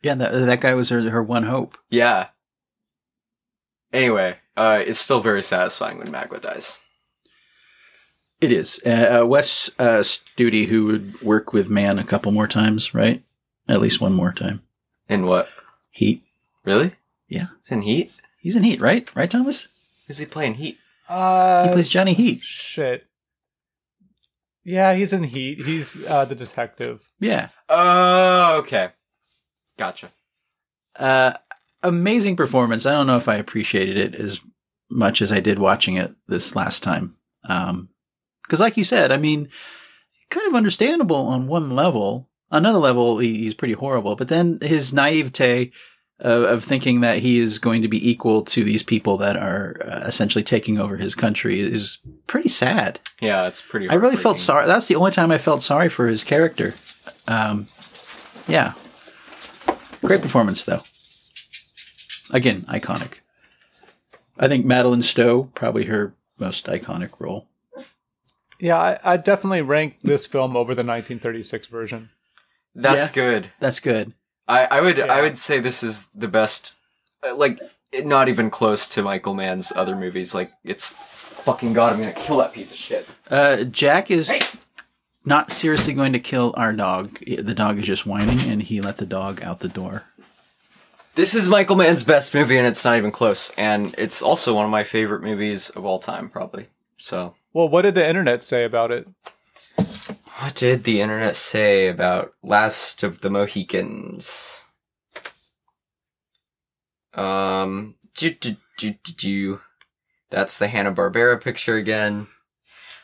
Yeah, 0.00 0.14
that, 0.14 0.30
that 0.30 0.60
guy 0.60 0.74
was 0.74 0.90
her, 0.90 1.10
her 1.10 1.24
one 1.24 1.42
hope. 1.42 1.76
Yeah. 1.90 2.28
Anyway, 3.92 4.36
uh, 4.56 4.80
it's 4.86 5.00
still 5.00 5.20
very 5.20 5.42
satisfying 5.42 5.98
when 5.98 6.06
Magua 6.06 6.40
dies. 6.40 6.78
It 8.40 8.52
is. 8.52 8.80
Uh, 8.86 9.22
uh, 9.22 9.26
Wes 9.26 9.70
uh, 9.80 10.04
Studi, 10.04 10.68
who 10.68 10.86
would 10.86 11.20
work 11.20 11.52
with 11.52 11.68
Mann 11.68 11.98
a 11.98 12.04
couple 12.04 12.30
more 12.30 12.46
times, 12.46 12.94
right? 12.94 13.24
At 13.66 13.80
least 13.80 14.00
one 14.00 14.12
more 14.12 14.32
time. 14.32 14.62
In 15.08 15.26
what? 15.26 15.48
Heat. 15.90 16.22
Really? 16.64 16.94
Yeah. 17.32 17.46
It's 17.60 17.70
in 17.70 17.82
Heat? 17.82 18.12
He's 18.40 18.56
in 18.56 18.62
Heat, 18.62 18.80
right? 18.80 19.08
Right, 19.16 19.30
Thomas? 19.30 19.68
Is 20.08 20.18
he 20.18 20.26
playing 20.26 20.54
Heat? 20.54 20.78
Uh, 21.08 21.66
He 21.68 21.72
plays 21.72 21.88
Johnny 21.88 22.12
Heat. 22.12 22.42
shit. 22.42 23.06
Yeah, 24.64 24.94
he's 24.94 25.12
in 25.12 25.24
Heat. 25.24 25.64
He's 25.64 26.04
uh, 26.04 26.24
the 26.24 26.34
detective. 26.34 27.00
Yeah. 27.18 27.48
Oh, 27.68 28.56
okay. 28.58 28.90
Gotcha. 29.76 30.12
Uh, 30.94 31.32
amazing 31.82 32.36
performance. 32.36 32.86
I 32.86 32.92
don't 32.92 33.06
know 33.06 33.16
if 33.16 33.28
I 33.28 33.36
appreciated 33.36 33.96
it 33.96 34.14
as 34.14 34.40
much 34.90 35.22
as 35.22 35.32
I 35.32 35.40
did 35.40 35.58
watching 35.58 35.96
it 35.96 36.14
this 36.28 36.54
last 36.54 36.82
time. 36.82 37.16
Um, 37.48 37.88
cause 38.48 38.60
like 38.60 38.76
you 38.76 38.84
said, 38.84 39.10
I 39.10 39.16
mean, 39.16 39.48
kind 40.30 40.46
of 40.46 40.54
understandable 40.54 41.26
on 41.28 41.46
one 41.48 41.74
level. 41.74 42.28
Another 42.50 42.78
level, 42.78 43.18
he's 43.18 43.54
pretty 43.54 43.74
horrible, 43.74 44.14
but 44.14 44.28
then 44.28 44.58
his 44.60 44.92
naivete 44.92 45.72
of, 46.22 46.42
of 46.44 46.64
thinking 46.64 47.00
that 47.02 47.18
he 47.18 47.38
is 47.38 47.58
going 47.58 47.82
to 47.82 47.88
be 47.88 48.10
equal 48.10 48.42
to 48.46 48.64
these 48.64 48.82
people 48.82 49.18
that 49.18 49.36
are 49.36 49.76
uh, 49.84 50.06
essentially 50.06 50.42
taking 50.42 50.78
over 50.78 50.96
his 50.96 51.14
country 51.14 51.60
is 51.60 51.98
pretty 52.26 52.48
sad. 52.48 52.98
Yeah, 53.20 53.46
it's 53.46 53.60
pretty. 53.60 53.90
I 53.90 53.94
really 53.94 54.16
felt 54.16 54.38
sorry. 54.38 54.66
That's 54.66 54.88
the 54.88 54.96
only 54.96 55.10
time 55.10 55.30
I 55.30 55.38
felt 55.38 55.62
sorry 55.62 55.88
for 55.90 56.06
his 56.06 56.24
character. 56.24 56.74
Um, 57.28 57.66
yeah. 58.48 58.72
Great 60.00 60.22
performance, 60.22 60.64
though. 60.64 60.80
Again, 62.34 62.62
iconic. 62.62 63.18
I 64.38 64.48
think 64.48 64.64
Madeleine 64.64 65.02
Stowe, 65.02 65.44
probably 65.54 65.84
her 65.84 66.14
most 66.38 66.66
iconic 66.66 67.10
role. 67.18 67.46
Yeah, 68.58 68.78
I, 68.78 68.98
I 69.04 69.16
definitely 69.16 69.62
rank 69.62 69.98
this 70.02 70.24
film 70.26 70.56
over 70.56 70.74
the 70.74 70.80
1936 70.82 71.66
version. 71.66 72.10
That's 72.74 73.08
Yeah. 73.08 73.14
good. 73.40 73.50
That's 73.60 73.80
good. 73.80 74.14
I, 74.48 74.64
I 74.66 74.80
would 74.80 74.96
Yeah. 74.98 75.06
I 75.06 75.20
would 75.22 75.38
say 75.38 75.60
this 75.60 75.82
is 75.82 76.06
the 76.14 76.28
best. 76.28 76.74
uh, 77.22 77.34
Like, 77.34 77.60
not 78.04 78.28
even 78.28 78.50
close 78.50 78.88
to 78.90 79.02
Michael 79.02 79.34
Mann's 79.34 79.72
other 79.74 79.94
movies. 79.96 80.34
Like, 80.34 80.52
it's 80.64 80.92
fucking 80.92 81.72
god. 81.74 81.92
I'm 81.92 81.98
gonna 82.00 82.12
kill 82.12 82.38
that 82.38 82.52
piece 82.52 82.72
of 82.72 82.78
shit. 82.78 83.06
Uh, 83.30 83.64
Jack 83.64 84.10
is 84.10 84.32
not 85.24 85.50
seriously 85.52 85.92
going 85.94 86.12
to 86.12 86.18
kill 86.18 86.54
our 86.56 86.72
dog. 86.72 87.18
The 87.24 87.54
dog 87.54 87.78
is 87.78 87.86
just 87.86 88.06
whining, 88.06 88.40
and 88.40 88.62
he 88.62 88.80
let 88.80 88.96
the 88.96 89.06
dog 89.06 89.42
out 89.42 89.60
the 89.60 89.68
door. 89.68 90.04
This 91.14 91.34
is 91.34 91.48
Michael 91.48 91.76
Mann's 91.76 92.02
best 92.04 92.32
movie, 92.32 92.56
and 92.56 92.66
it's 92.66 92.84
not 92.84 92.96
even 92.96 93.10
close. 93.12 93.50
And 93.58 93.94
it's 93.98 94.22
also 94.22 94.54
one 94.54 94.64
of 94.64 94.70
my 94.70 94.82
favorite 94.82 95.22
movies 95.22 95.68
of 95.70 95.84
all 95.84 95.98
time, 95.98 96.30
probably. 96.30 96.68
So, 96.96 97.34
Well, 97.52 97.68
what 97.68 97.82
did 97.82 97.94
the 97.94 98.08
internet 98.08 98.42
say 98.42 98.64
about 98.64 98.90
it? 98.90 99.06
What 100.42 100.56
did 100.56 100.82
the 100.82 101.00
internet 101.00 101.36
say 101.36 101.86
about 101.86 102.34
Last 102.42 103.04
of 103.04 103.20
the 103.20 103.30
Mohicans? 103.30 104.64
Um, 107.14 107.94
do 108.16 108.30
do 108.30 108.56
do 108.76 108.94
do 109.04 109.12
do. 109.12 109.60
That's 110.30 110.58
the 110.58 110.66
Hanna 110.66 110.92
Barbera 110.92 111.40
picture 111.40 111.76
again. 111.76 112.26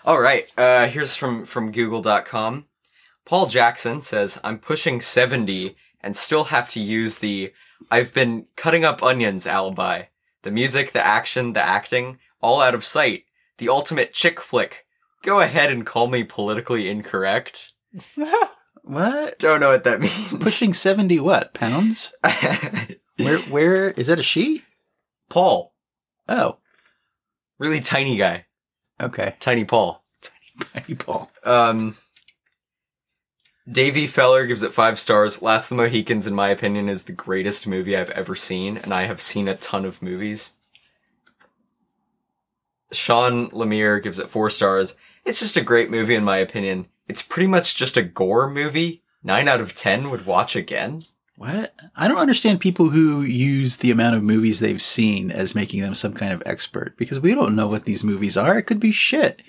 All 0.05 0.21
right. 0.21 0.49
Uh, 0.59 0.89
here's 0.89 1.15
from 1.15 1.47
from 1.47 1.71
Google.com. 1.71 2.65
Paul 3.25 3.47
Jackson 3.47 4.03
says, 4.03 4.41
"I'm 4.43 4.59
pushing 4.59 5.01
70 5.01 5.77
and 6.01 6.17
still 6.17 6.45
have 6.45 6.69
to 6.71 6.81
use 6.81 7.19
the 7.19 7.53
I've 7.89 8.13
been 8.13 8.47
cutting 8.57 8.85
up 8.85 9.01
onions 9.01 9.47
alibi. 9.47 10.07
The 10.43 10.51
music, 10.51 10.91
the 10.91 11.07
action, 11.07 11.53
the 11.53 11.65
acting, 11.65 12.19
all 12.41 12.61
out 12.61 12.75
of 12.75 12.85
sight. 12.85 13.27
The 13.59 13.69
ultimate 13.69 14.13
chick 14.13 14.41
flick. 14.41 14.88
Go 15.23 15.41
ahead 15.41 15.71
and 15.71 15.85
call 15.87 16.07
me 16.07 16.25
politically 16.25 16.89
incorrect." 16.89 17.73
What? 18.89 19.39
Don't 19.39 19.61
know 19.61 19.69
what 19.73 19.85
that 19.85 20.01
means. 20.01 20.33
Pushing 20.43 20.73
70 20.73 21.21
what? 21.21 21.53
Pounds? 21.53 22.15
Where, 23.19 23.39
where, 23.41 23.91
is 23.91 24.07
that 24.07 24.19
a 24.19 24.23
she? 24.23 24.63
Paul. 25.29 25.75
Oh, 26.27 26.57
Really 27.59 27.81
tiny 27.81 28.17
guy. 28.17 28.47
okay. 28.99 29.35
Tiny 29.41 29.67
Paul. 29.67 30.03
Tiny 30.73 30.95
Paul. 30.95 31.31
Um, 31.45 31.99
Davy 33.71 34.07
Feller 34.07 34.47
gives 34.47 34.63
it 34.63 34.73
five 34.73 34.99
stars. 34.99 35.43
Last 35.43 35.71
of 35.71 35.77
the 35.77 35.83
Mohicans, 35.83 36.27
in 36.27 36.35
my 36.35 36.49
opinion, 36.49 36.89
is 36.89 37.05
the 37.05 37.13
greatest 37.13 37.67
movie 37.67 37.95
I've 37.95 38.11
ever 38.11 38.35
seen, 38.37 38.79
and 38.79 38.95
I 38.95 39.05
have 39.05 39.21
seen 39.21 39.49
a 39.49 39.57
ton 39.57 39.85
of 39.85 40.01
movies. 40.01 40.55
Sean 42.93 43.51
Lemire 43.51 44.03
gives 44.03 44.19
it 44.19 44.31
four 44.31 44.49
stars. 44.49 44.97
It's 45.29 45.41
just 45.41 45.59
a 45.59 45.61
great 45.61 45.91
movie, 45.91 46.15
in 46.15 46.25
my 46.25 46.39
opinion. 46.39 46.87
It's 47.07 47.21
pretty 47.21 47.49
much 47.49 47.77
just 47.77 47.99
a 47.99 48.03
gore 48.03 48.49
movie. 48.49 49.03
Nine 49.23 49.47
out 49.47 49.61
of 49.61 49.75
ten 49.75 50.09
would 50.11 50.25
watch 50.25 50.57
again. 50.57 51.03
What? 51.37 51.75
I 51.95 52.09
don't 52.09 52.17
understand 52.17 52.61
people 52.61 52.89
who 52.89 53.21
use 53.21 53.77
the 53.77 53.91
amount 53.91 54.17
of 54.17 54.23
movies 54.23 54.61
they've 54.61 54.81
seen 54.81 55.31
as 55.31 55.55
making 55.55 55.83
them 55.83 55.95
some 55.95 56.15
kind 56.15 56.33
of 56.33 56.43
expert 56.47 56.97
because 56.97 57.21
we 57.21 57.35
don't 57.35 57.55
know 57.55 57.67
what 57.67 57.85
these 57.85 58.03
movies 58.03 58.39
are. 58.39 58.57
It 58.57 58.63
could 58.63 58.81
be 58.81 58.91
shit. 58.91 59.43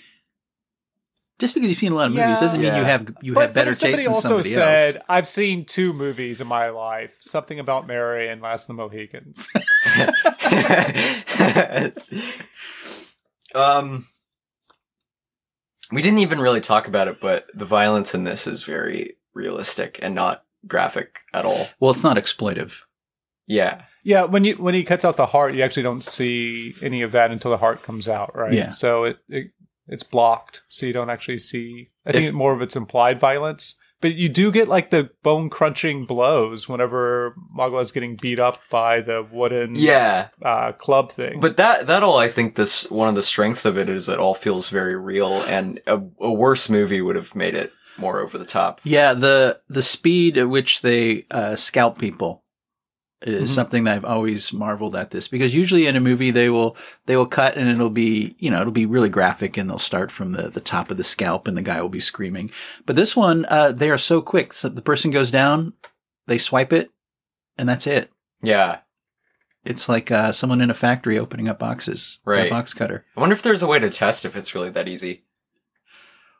Just 1.39 1.53
because 1.53 1.69
you've 1.69 1.77
seen 1.79 1.93
a 1.93 1.95
lot 1.95 2.07
of 2.07 2.13
movies 2.13 2.41
doesn't 2.41 2.59
mean 2.59 2.75
you 2.75 2.83
have 2.83 3.13
you 3.21 3.33
But, 3.33 3.41
have 3.41 3.53
better 3.53 3.69
but 3.69 3.71
if 3.71 3.77
somebody 3.77 4.03
taste 4.03 4.23
than 4.23 4.31
also 4.33 4.49
said, 4.49 4.95
else. 4.97 5.05
"I've 5.07 5.27
seen 5.29 5.63
two 5.63 5.93
movies 5.93 6.41
in 6.41 6.47
my 6.47 6.71
life: 6.71 7.15
something 7.21 7.57
about 7.57 7.87
Mary 7.87 8.27
and 8.27 8.41
Last 8.41 8.69
of 8.69 8.75
the 8.75 8.83
Mohicans." 8.83 9.47
um, 13.55 14.07
we 15.91 16.01
didn't 16.01 16.19
even 16.19 16.39
really 16.39 16.61
talk 16.61 16.87
about 16.87 17.07
it, 17.07 17.19
but 17.19 17.47
the 17.53 17.65
violence 17.65 18.13
in 18.13 18.23
this 18.23 18.47
is 18.47 18.63
very 18.63 19.15
realistic 19.33 19.99
and 20.01 20.15
not 20.15 20.43
graphic 20.67 21.19
at 21.33 21.45
all. 21.45 21.67
Well, 21.79 21.91
it's 21.91 22.03
not 22.03 22.17
exploitive. 22.17 22.81
Yeah. 23.47 23.83
yeah, 24.03 24.25
when 24.25 24.43
you 24.43 24.55
when 24.55 24.75
he 24.75 24.83
cuts 24.83 25.03
out 25.03 25.17
the 25.17 25.25
heart, 25.25 25.55
you 25.55 25.63
actually 25.63 25.83
don't 25.83 26.03
see 26.03 26.75
any 26.83 27.01
of 27.01 27.13
that 27.13 27.31
until 27.31 27.49
the 27.51 27.57
heart 27.57 27.81
comes 27.81 28.07
out, 28.07 28.35
right? 28.35 28.53
Yeah. 28.53 28.69
So 28.69 29.05
it, 29.05 29.17
it 29.27 29.51
it's 29.87 30.03
blocked, 30.03 30.61
so 30.67 30.85
you 30.85 30.93
don't 30.93 31.09
actually 31.09 31.39
see. 31.39 31.89
I 32.05 32.11
think 32.11 32.25
If- 32.25 32.33
more 32.33 32.53
of 32.53 32.61
it's 32.61 32.75
implied 32.75 33.19
violence, 33.19 33.75
but 34.01 34.15
you 34.15 34.29
do 34.29 34.51
get 34.51 34.67
like 34.67 34.89
the 34.91 35.09
bone 35.23 35.49
crunching 35.49 36.05
blows 36.05 36.67
whenever 36.69 37.35
Magua's 37.53 37.91
getting 37.91 38.15
beat 38.15 38.39
up 38.39 38.59
by 38.69 39.01
the 39.01 39.25
wooden 39.29 39.75
Yeah. 39.75 40.29
uh, 40.43 40.71
club 40.73 41.11
thing. 41.11 41.39
But 41.39 41.57
that 41.57 41.87
that 41.87 42.03
all 42.03 42.17
I 42.17 42.29
think 42.29 42.55
this 42.55 42.89
one 42.91 43.09
of 43.09 43.15
the 43.15 43.23
strengths 43.23 43.65
of 43.65 43.77
it 43.77 43.89
is 43.89 44.09
it 44.09 44.19
all 44.19 44.33
feels 44.33 44.69
very 44.69 44.95
real 44.95 45.41
and 45.43 45.79
a, 45.87 45.99
a 46.19 46.31
worse 46.31 46.69
movie 46.69 47.01
would 47.01 47.15
have 47.15 47.35
made 47.35 47.55
it 47.55 47.71
more 47.97 48.19
over 48.21 48.37
the 48.37 48.45
top. 48.45 48.79
Yeah, 48.83 49.13
the 49.13 49.59
the 49.67 49.81
speed 49.81 50.37
at 50.37 50.49
which 50.49 50.81
they 50.81 51.25
uh, 51.31 51.55
scalp 51.57 51.97
people 51.97 52.43
is 53.21 53.51
Mhm. 53.51 53.53
something 53.55 53.83
that 53.83 53.95
I've 53.95 54.05
always 54.05 54.53
marveled 54.53 54.95
at 54.95 55.11
this 55.11 55.27
because 55.27 55.53
usually 55.53 55.87
in 55.87 55.95
a 55.97 55.99
movie 55.99 56.31
they 56.31 56.49
will 56.49 56.77
they 57.05 57.17
will 57.17 57.25
cut 57.25 57.57
and 57.57 57.69
it'll 57.69 57.89
be 57.89 58.35
you 58.39 58.49
know 58.49 58.61
it'll 58.61 58.71
be 58.71 58.85
really 58.85 59.09
graphic 59.09 59.57
and 59.57 59.69
they'll 59.69 59.77
start 59.77 60.09
from 60.11 60.31
the 60.31 60.43
the 60.49 60.61
top 60.61 60.89
of 60.89 60.95
the 60.97 61.03
scalp 61.03 61.45
and 61.47 61.57
the 61.57 61.61
guy 61.61 61.81
will 61.81 61.89
be 61.89 61.99
screaming. 61.99 62.49
But 62.85 62.95
this 62.95 63.15
one 63.17 63.45
uh, 63.49 63.71
they 63.73 63.89
are 63.89 63.97
so 63.97 64.21
quick. 64.21 64.53
So 64.53 64.69
the 64.69 64.81
person 64.81 65.11
goes 65.11 65.31
down, 65.31 65.73
they 66.27 66.37
swipe 66.37 66.71
it, 66.71 66.91
and 67.57 67.67
that's 67.67 67.87
it. 67.87 68.09
Yeah. 68.41 68.79
It's 69.65 69.89
like 69.89 70.09
uh, 70.09 70.31
someone 70.31 70.61
in 70.61 70.69
a 70.69 70.73
factory 70.73 71.19
opening 71.19 71.49
up 71.49 71.59
boxes, 71.59 72.19
with 72.25 72.33
a 72.37 72.41
Right. 72.43 72.49
box 72.49 72.73
cutter. 72.73 73.05
I 73.17 73.19
wonder 73.19 73.35
if 73.35 73.41
there's 73.41 73.61
a 73.61 73.67
way 73.67 73.79
to 73.79 73.89
test 73.89 74.23
if 74.23 74.37
it's 74.37 74.55
really 74.55 74.69
that 74.69 74.87
easy. 74.87 75.23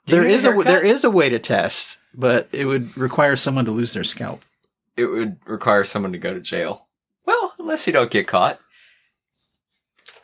Do 0.06 0.16
There 0.16 0.24
is 0.24 0.46
a 0.46 0.52
haircut? 0.54 0.66
there 0.66 0.86
is 0.86 1.04
a 1.04 1.10
way 1.12 1.28
to 1.28 1.38
test, 1.40 2.00
but 2.14 2.48
it 2.54 2.64
would 2.66 2.96
require 2.98 3.36
someone 3.36 3.66
to 3.66 3.72
lose 3.72 3.92
their 3.94 4.06
scalp. 4.06 4.44
It 5.00 5.06
would 5.06 5.38
require 5.46 5.84
someone 5.84 6.12
to 6.12 6.18
go 6.18 6.34
to 6.34 6.42
jail. 6.42 6.88
Well, 7.26 7.54
unless 7.60 7.88
you 7.88 7.94
don't 7.94 8.12
get 8.12 8.28
caught. 8.28 8.60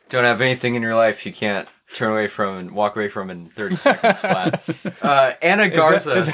Don't 0.09 0.23
have 0.23 0.41
anything 0.41 0.75
in 0.75 0.81
your 0.81 0.95
life 0.95 1.25
you 1.25 1.33
can't 1.33 1.67
turn 1.93 2.11
away 2.11 2.27
from 2.27 2.57
and 2.57 2.71
walk 2.71 2.95
away 2.95 3.07
from 3.09 3.29
in 3.29 3.49
30 3.49 3.75
seconds 3.75 4.19
flat. 4.19 4.63
Uh, 5.01 5.33
Anna 5.41 5.65
Is 5.65 5.75
Garza. 5.75 6.13
is 6.15 6.31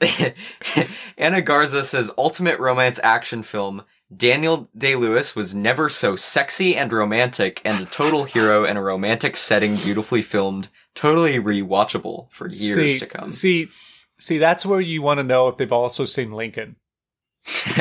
that- 0.00 0.34
Anna 1.18 1.42
Garza 1.42 1.84
says 1.84 2.10
ultimate 2.18 2.58
romance 2.58 2.98
action 3.02 3.42
film. 3.42 3.82
Daniel 4.14 4.68
Day 4.76 4.96
Lewis 4.96 5.34
was 5.36 5.54
never 5.54 5.88
so 5.88 6.16
sexy 6.16 6.76
and 6.76 6.92
romantic 6.92 7.60
and 7.64 7.82
a 7.82 7.86
total 7.86 8.24
hero 8.24 8.64
in 8.64 8.76
a 8.76 8.82
romantic 8.82 9.36
setting, 9.36 9.76
beautifully 9.76 10.22
filmed, 10.22 10.68
totally 10.94 11.38
rewatchable 11.38 12.30
for 12.30 12.48
years 12.48 12.92
see, 12.92 12.98
to 12.98 13.06
come. 13.06 13.32
See, 13.32 13.68
see, 14.18 14.38
that's 14.38 14.66
where 14.66 14.80
you 14.80 15.02
want 15.02 15.18
to 15.18 15.24
know 15.24 15.48
if 15.48 15.56
they've 15.56 15.72
also 15.72 16.04
seen 16.04 16.32
Lincoln. 16.32 16.76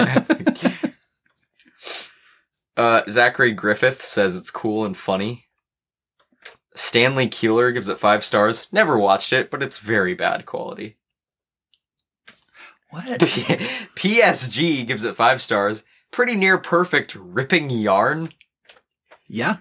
uh, 2.78 3.04
Zachary 3.10 3.52
Griffith 3.54 4.06
says 4.06 4.36
it's 4.36 4.52
cool 4.52 4.86
and 4.86 4.98
funny. 4.98 5.46
Stanley 6.74 7.28
Keeler 7.28 7.72
gives 7.72 7.90
it 7.90 8.00
five 8.00 8.24
stars. 8.24 8.68
Never 8.72 8.98
watched 8.98 9.34
it, 9.34 9.52
but 9.52 9.62
it's 9.62 9.78
very 9.78 10.14
bad 10.14 10.46
quality. 10.46 10.98
What? 12.90 13.06
PSG 13.96 14.86
gives 14.86 15.04
it 15.04 15.16
five 15.16 15.42
stars. 15.42 15.84
Pretty 16.12 16.36
near 16.36 16.58
perfect 16.58 17.16
ripping 17.16 17.70
yarn. 17.70 18.30
Yeah, 19.28 19.58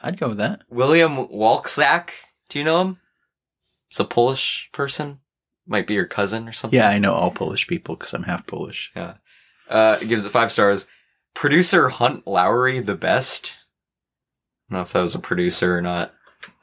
I'd 0.00 0.18
go 0.18 0.28
with 0.28 0.38
that. 0.38 0.62
William 0.70 1.28
Walczak, 1.28 2.10
do 2.48 2.58
you 2.58 2.64
know 2.64 2.80
him? 2.80 2.98
It's 3.90 4.00
a 4.00 4.04
Polish 4.04 4.70
person. 4.72 5.20
Might 5.66 5.86
be 5.86 5.94
your 5.94 6.06
cousin 6.06 6.48
or 6.48 6.52
something. 6.52 6.78
Yeah, 6.78 6.88
I 6.88 6.98
know 6.98 7.12
all 7.12 7.30
Polish 7.30 7.66
people 7.66 7.96
because 7.96 8.14
I'm 8.14 8.22
half 8.22 8.46
Polish. 8.46 8.90
Uh, 9.70 9.96
gives 10.00 10.26
it 10.26 10.30
five 10.30 10.52
stars. 10.52 10.86
Producer 11.32 11.88
Hunt 11.90 12.26
Lowry, 12.26 12.80
the 12.80 12.96
best. 12.96 13.52
I 14.68 14.74
don't 14.74 14.78
know 14.80 14.82
if 14.82 14.92
that 14.92 15.00
was 15.00 15.14
a 15.14 15.20
producer 15.20 15.78
or 15.78 15.80
not. 15.80 16.12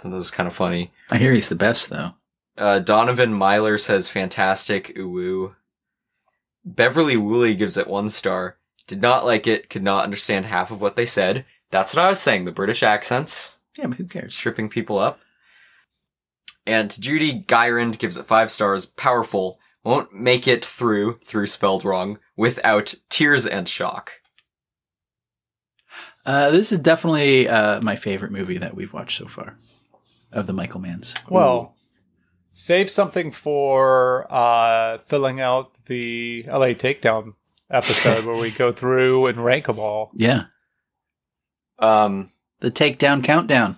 That 0.03 0.11
was 0.11 0.29
kind 0.29 0.47
of 0.47 0.55
funny. 0.55 0.91
I 1.09 1.17
hear 1.17 1.33
he's 1.33 1.49
the 1.49 1.55
best 1.55 1.89
though. 1.89 2.11
Uh, 2.57 2.79
Donovan 2.79 3.33
Myler 3.33 3.77
says 3.77 4.09
fantastic, 4.09 4.97
ooh 4.97 5.09
woo. 5.09 5.55
Beverly 6.65 7.15
Woolley 7.15 7.55
gives 7.55 7.77
it 7.77 7.87
one 7.87 8.09
star. 8.09 8.57
Did 8.87 9.01
not 9.01 9.25
like 9.25 9.47
it, 9.47 9.69
could 9.69 9.83
not 9.83 10.03
understand 10.03 10.45
half 10.45 10.69
of 10.71 10.81
what 10.81 10.95
they 10.95 11.05
said. 11.05 11.45
That's 11.71 11.93
what 11.93 12.03
I 12.03 12.09
was 12.09 12.19
saying, 12.19 12.45
the 12.45 12.51
British 12.51 12.83
accents, 12.83 13.57
Yeah, 13.77 13.87
but 13.87 13.97
who 13.97 14.05
cares? 14.05 14.37
tripping 14.37 14.69
people 14.69 14.97
up. 14.97 15.19
And 16.65 16.99
Judy 16.99 17.33
Gyrand 17.47 17.99
gives 17.99 18.17
it 18.17 18.25
five 18.25 18.51
stars, 18.51 18.85
powerful, 18.85 19.59
won't 19.83 20.13
make 20.13 20.47
it 20.47 20.65
through, 20.65 21.19
through 21.25 21.47
spelled 21.47 21.85
wrong, 21.85 22.19
without 22.37 22.93
tears 23.09 23.45
and 23.45 23.67
shock. 23.67 24.11
Uh, 26.25 26.49
this 26.51 26.71
is 26.71 26.79
definitely 26.79 27.47
uh, 27.47 27.81
my 27.81 27.95
favorite 27.95 28.31
movie 28.31 28.57
that 28.57 28.75
we've 28.75 28.93
watched 28.93 29.17
so 29.17 29.27
far 29.27 29.57
of 30.31 30.45
the 30.45 30.53
Michael 30.53 30.81
Manns. 30.81 31.13
Well, 31.29 31.75
save 32.53 32.91
something 32.91 33.31
for 33.31 34.31
uh, 34.33 34.97
filling 35.07 35.39
out 35.39 35.71
the 35.85 36.43
LA 36.43 36.67
Takedown 36.73 37.33
episode 37.71 38.25
where 38.25 38.35
we 38.35 38.51
go 38.51 38.71
through 38.73 39.27
and 39.27 39.43
rank 39.43 39.65
them 39.67 39.79
all. 39.79 40.11
Yeah, 40.13 40.43
Um, 41.79 42.31
the 42.59 42.71
Takedown 42.71 43.23
Countdown. 43.23 43.77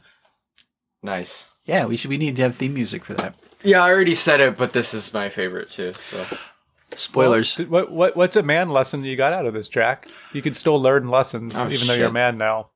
nice. 1.03 1.49
Yeah, 1.65 1.86
we 1.86 1.98
should. 1.98 2.10
We 2.10 2.18
need 2.18 2.36
to 2.38 2.41
have 2.41 2.56
theme 2.56 2.73
music 2.73 3.06
for 3.06 3.14
that. 3.14 3.36
Yeah, 3.61 3.84
I 3.84 3.90
already 3.91 4.15
said 4.15 4.40
it, 4.40 4.57
but 4.57 4.73
this 4.73 4.91
is 4.95 5.14
my 5.14 5.30
favorite 5.30 5.69
too, 5.69 5.94
so. 5.94 6.26
Spoilers. 6.95 7.56
Did- 7.56 7.70
What, 7.70 7.91
what 7.91 8.16
what's 8.18 8.36
a 8.36 8.44
man 8.44 8.70
lesson 8.70 9.02
that 9.02 9.07
you 9.07 9.16
got 9.16 9.34
out 9.34 9.45
of 9.45 9.53
this, 9.53 9.68
Jack? 9.68 10.07
You 10.34 10.41
can 10.41 10.53
still 10.53 10.82
learn 10.82 11.07
lessons 11.10 11.56
Oh, 11.57 11.70
even 11.70 11.88
though 11.88 11.94
you're 11.94 12.07
a 12.07 12.11
man 12.11 12.38
now. 12.38 12.70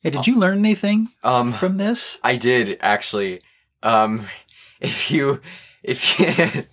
hey, 0.00 0.10
did 0.10 0.26
you 0.26 0.36
learn 0.38 0.58
anything 0.58 1.08
Um, 1.24 1.52
from 1.52 1.76
this? 1.78 2.18
I 2.22 2.36
did 2.36 2.78
actually. 2.80 3.40
Um, 3.82 4.26
if 4.80 5.10
you, 5.10 5.40
if 5.82 6.18
you, 6.20 6.64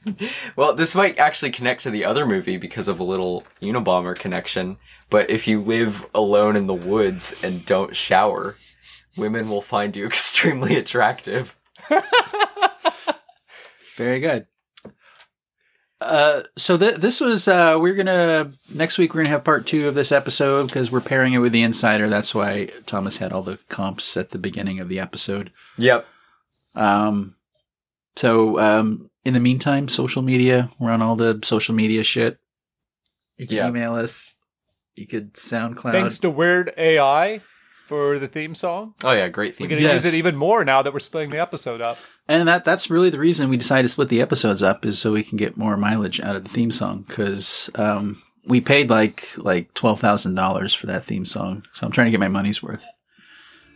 well, 0.56 0.74
this 0.76 0.94
might 0.94 1.18
actually 1.18 1.52
connect 1.52 1.82
to 1.84 1.90
the 1.90 2.06
other 2.06 2.26
movie 2.26 2.58
because 2.58 2.88
of 2.88 3.00
a 3.00 3.04
little 3.04 3.44
Unabomber 3.62 4.16
connection. 4.18 4.78
But 5.10 5.30
if 5.32 5.48
you 5.48 5.62
live 5.62 6.06
alone 6.14 6.56
in 6.56 6.68
the 6.68 6.74
woods 6.76 7.36
and 7.42 7.66
don't 7.66 7.96
shower, 7.96 8.56
women 9.18 9.50
will 9.50 9.64
find 9.64 9.96
you 9.96 10.06
extremely 10.08 10.76
attractive. 10.76 11.56
Very 13.96 14.20
good. 14.20 14.46
Uh, 16.02 16.44
so 16.58 16.78
th- 16.78 16.96
this 16.96 17.20
was 17.20 17.48
uh, 17.48 17.76
we're 17.78 17.94
gonna 17.96 18.52
next 18.74 18.98
week 18.98 19.14
we're 19.14 19.22
gonna 19.24 19.30
have 19.34 19.44
part 19.44 19.68
two 19.68 19.88
of 19.88 19.96
this 19.96 20.12
episode 20.14 20.68
because 20.68 20.90
we're 20.90 21.02
pairing 21.02 21.34
it 21.34 21.40
with 21.40 21.52
the 21.52 21.62
Insider. 21.62 22.08
That's 22.08 22.34
why 22.34 22.70
Thomas 22.86 23.18
had 23.18 23.34
all 23.34 23.42
the 23.44 23.60
comps 23.68 24.16
at 24.16 24.30
the 24.32 24.38
beginning 24.38 24.80
of 24.80 24.88
the 24.88 25.00
episode. 25.00 25.52
Yep. 25.78 26.06
Um, 26.76 27.36
so 28.16 28.58
um, 28.60 29.10
in 29.26 29.34
the 29.34 29.40
meantime, 29.42 29.90
social 29.90 30.22
media. 30.22 30.70
We're 30.80 30.92
on 30.92 31.02
all 31.02 31.18
the 31.18 31.40
social 31.44 31.76
media 31.76 32.04
shit. 32.04 32.38
You 33.38 33.48
can 33.48 33.58
Yeah. 33.58 33.68
email 33.68 33.96
us. 33.96 34.36
You 34.96 35.06
could 35.08 35.34
SoundCloud. 35.34 35.92
Thanks 35.92 36.20
to 36.20 36.30
Weird 36.30 36.74
AI 36.78 37.42
for 37.90 38.18
the 38.20 38.28
theme 38.30 38.56
song. 38.56 38.94
Oh 39.04 39.12
yeah, 39.12 39.28
great 39.28 39.56
theme. 39.56 39.66
We're 39.66 39.70
going 39.76 39.82
to 39.82 39.88
Yes. 39.88 40.04
use 40.06 40.14
it 40.14 40.18
even 40.18 40.36
more 40.38 40.64
now 40.64 40.82
that 40.82 40.94
we're 40.94 41.00
splitting 41.00 41.32
the 41.32 41.40
episode 41.42 41.82
up. 41.82 41.98
And 42.28 42.48
that 42.48 42.64
that's 42.64 42.90
really 42.90 43.10
the 43.10 43.20
reason 43.20 43.50
we 43.50 43.58
decided 43.58 43.84
to 43.84 43.90
split 43.90 44.10
the 44.10 44.22
episodes 44.22 44.64
up 44.64 44.86
is 44.86 45.00
so 45.00 45.12
we 45.12 45.24
can 45.24 45.38
get 45.38 45.58
more 45.58 45.76
mileage 45.76 46.22
out 46.22 46.36
of 46.38 46.44
the 46.44 46.50
theme 46.50 46.72
song 46.72 47.04
because 47.08 47.70
um, 47.76 48.22
we 48.46 48.62
paid 48.62 48.90
like 48.90 49.28
like 49.38 49.74
twelve 49.74 50.00
thousand 50.00 50.36
dollars 50.36 50.74
for 50.74 50.86
that 50.88 51.04
theme 51.04 51.26
song, 51.26 51.64
so 51.74 51.86
I'm 51.86 51.92
trying 51.92 52.06
to 52.06 52.12
get 52.12 52.20
my 52.22 52.28
money's 52.30 52.62
worth. 52.64 52.86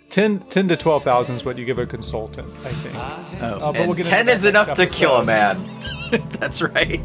10, 0.09 0.41
10 0.41 0.67
to 0.67 0.77
12,000 0.77 1.35
is 1.37 1.43
what 1.43 1.57
you 1.57 1.65
give 1.65 1.79
a 1.79 1.87
consultant, 1.87 2.47
I 2.63 2.69
think. 2.69 2.95
Oh, 3.41 3.57
Uh, 3.69 3.71
but 3.73 3.87
we'll 3.87 3.95
get 3.95 4.05
ten 4.05 4.29
is 4.29 4.43
next 4.43 4.49
enough 4.49 4.77
to 4.77 4.85
kill 4.85 5.15
a 5.15 5.25
man. 5.25 5.67
that's 6.39 6.61
right. 6.61 7.01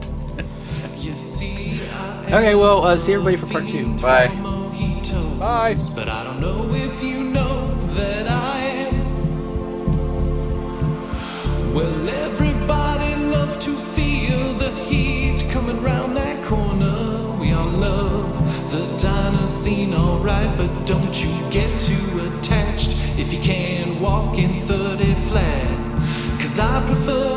You 0.98 1.14
see, 1.14 1.80
Okay, 2.26 2.54
well, 2.54 2.84
uh, 2.84 2.98
see 2.98 3.14
everybody 3.14 3.36
for 3.38 3.46
part 3.46 3.66
two. 3.66 3.96
Bye 3.98 4.26
toes. 5.08 5.38
Bye. 5.38 5.74
But 5.94 6.08
I 6.08 6.24
don't 6.24 6.40
know 6.40 6.68
if 6.72 7.02
you 7.02 7.24
know 7.24 7.74
that 7.94 8.28
I 8.28 8.58
am. 8.58 8.94
Well, 11.74 12.08
everybody 12.08 13.14
loves 13.16 13.56
to 13.58 13.74
feel 13.74 14.54
the 14.54 14.70
heat 14.88 15.48
coming 15.50 15.82
round 15.82 16.16
that 16.16 16.44
corner. 16.44 17.36
We 17.40 17.52
all 17.52 17.66
love 17.66 18.70
the 18.70 18.86
diner 18.96 19.46
scene, 19.46 19.94
alright, 19.94 20.56
but 20.56 20.70
don't 20.86 21.22
you 21.22 21.32
get 21.50 21.80
too 21.80 22.06
attached 22.28 22.90
if 23.18 23.32
you 23.32 23.40
can 23.40 24.00
walk 24.00 24.38
in 24.38 24.60
30 24.60 25.14
flat. 25.14 25.68
Cause 26.40 26.58
I 26.58 26.84
prefer. 26.86 27.27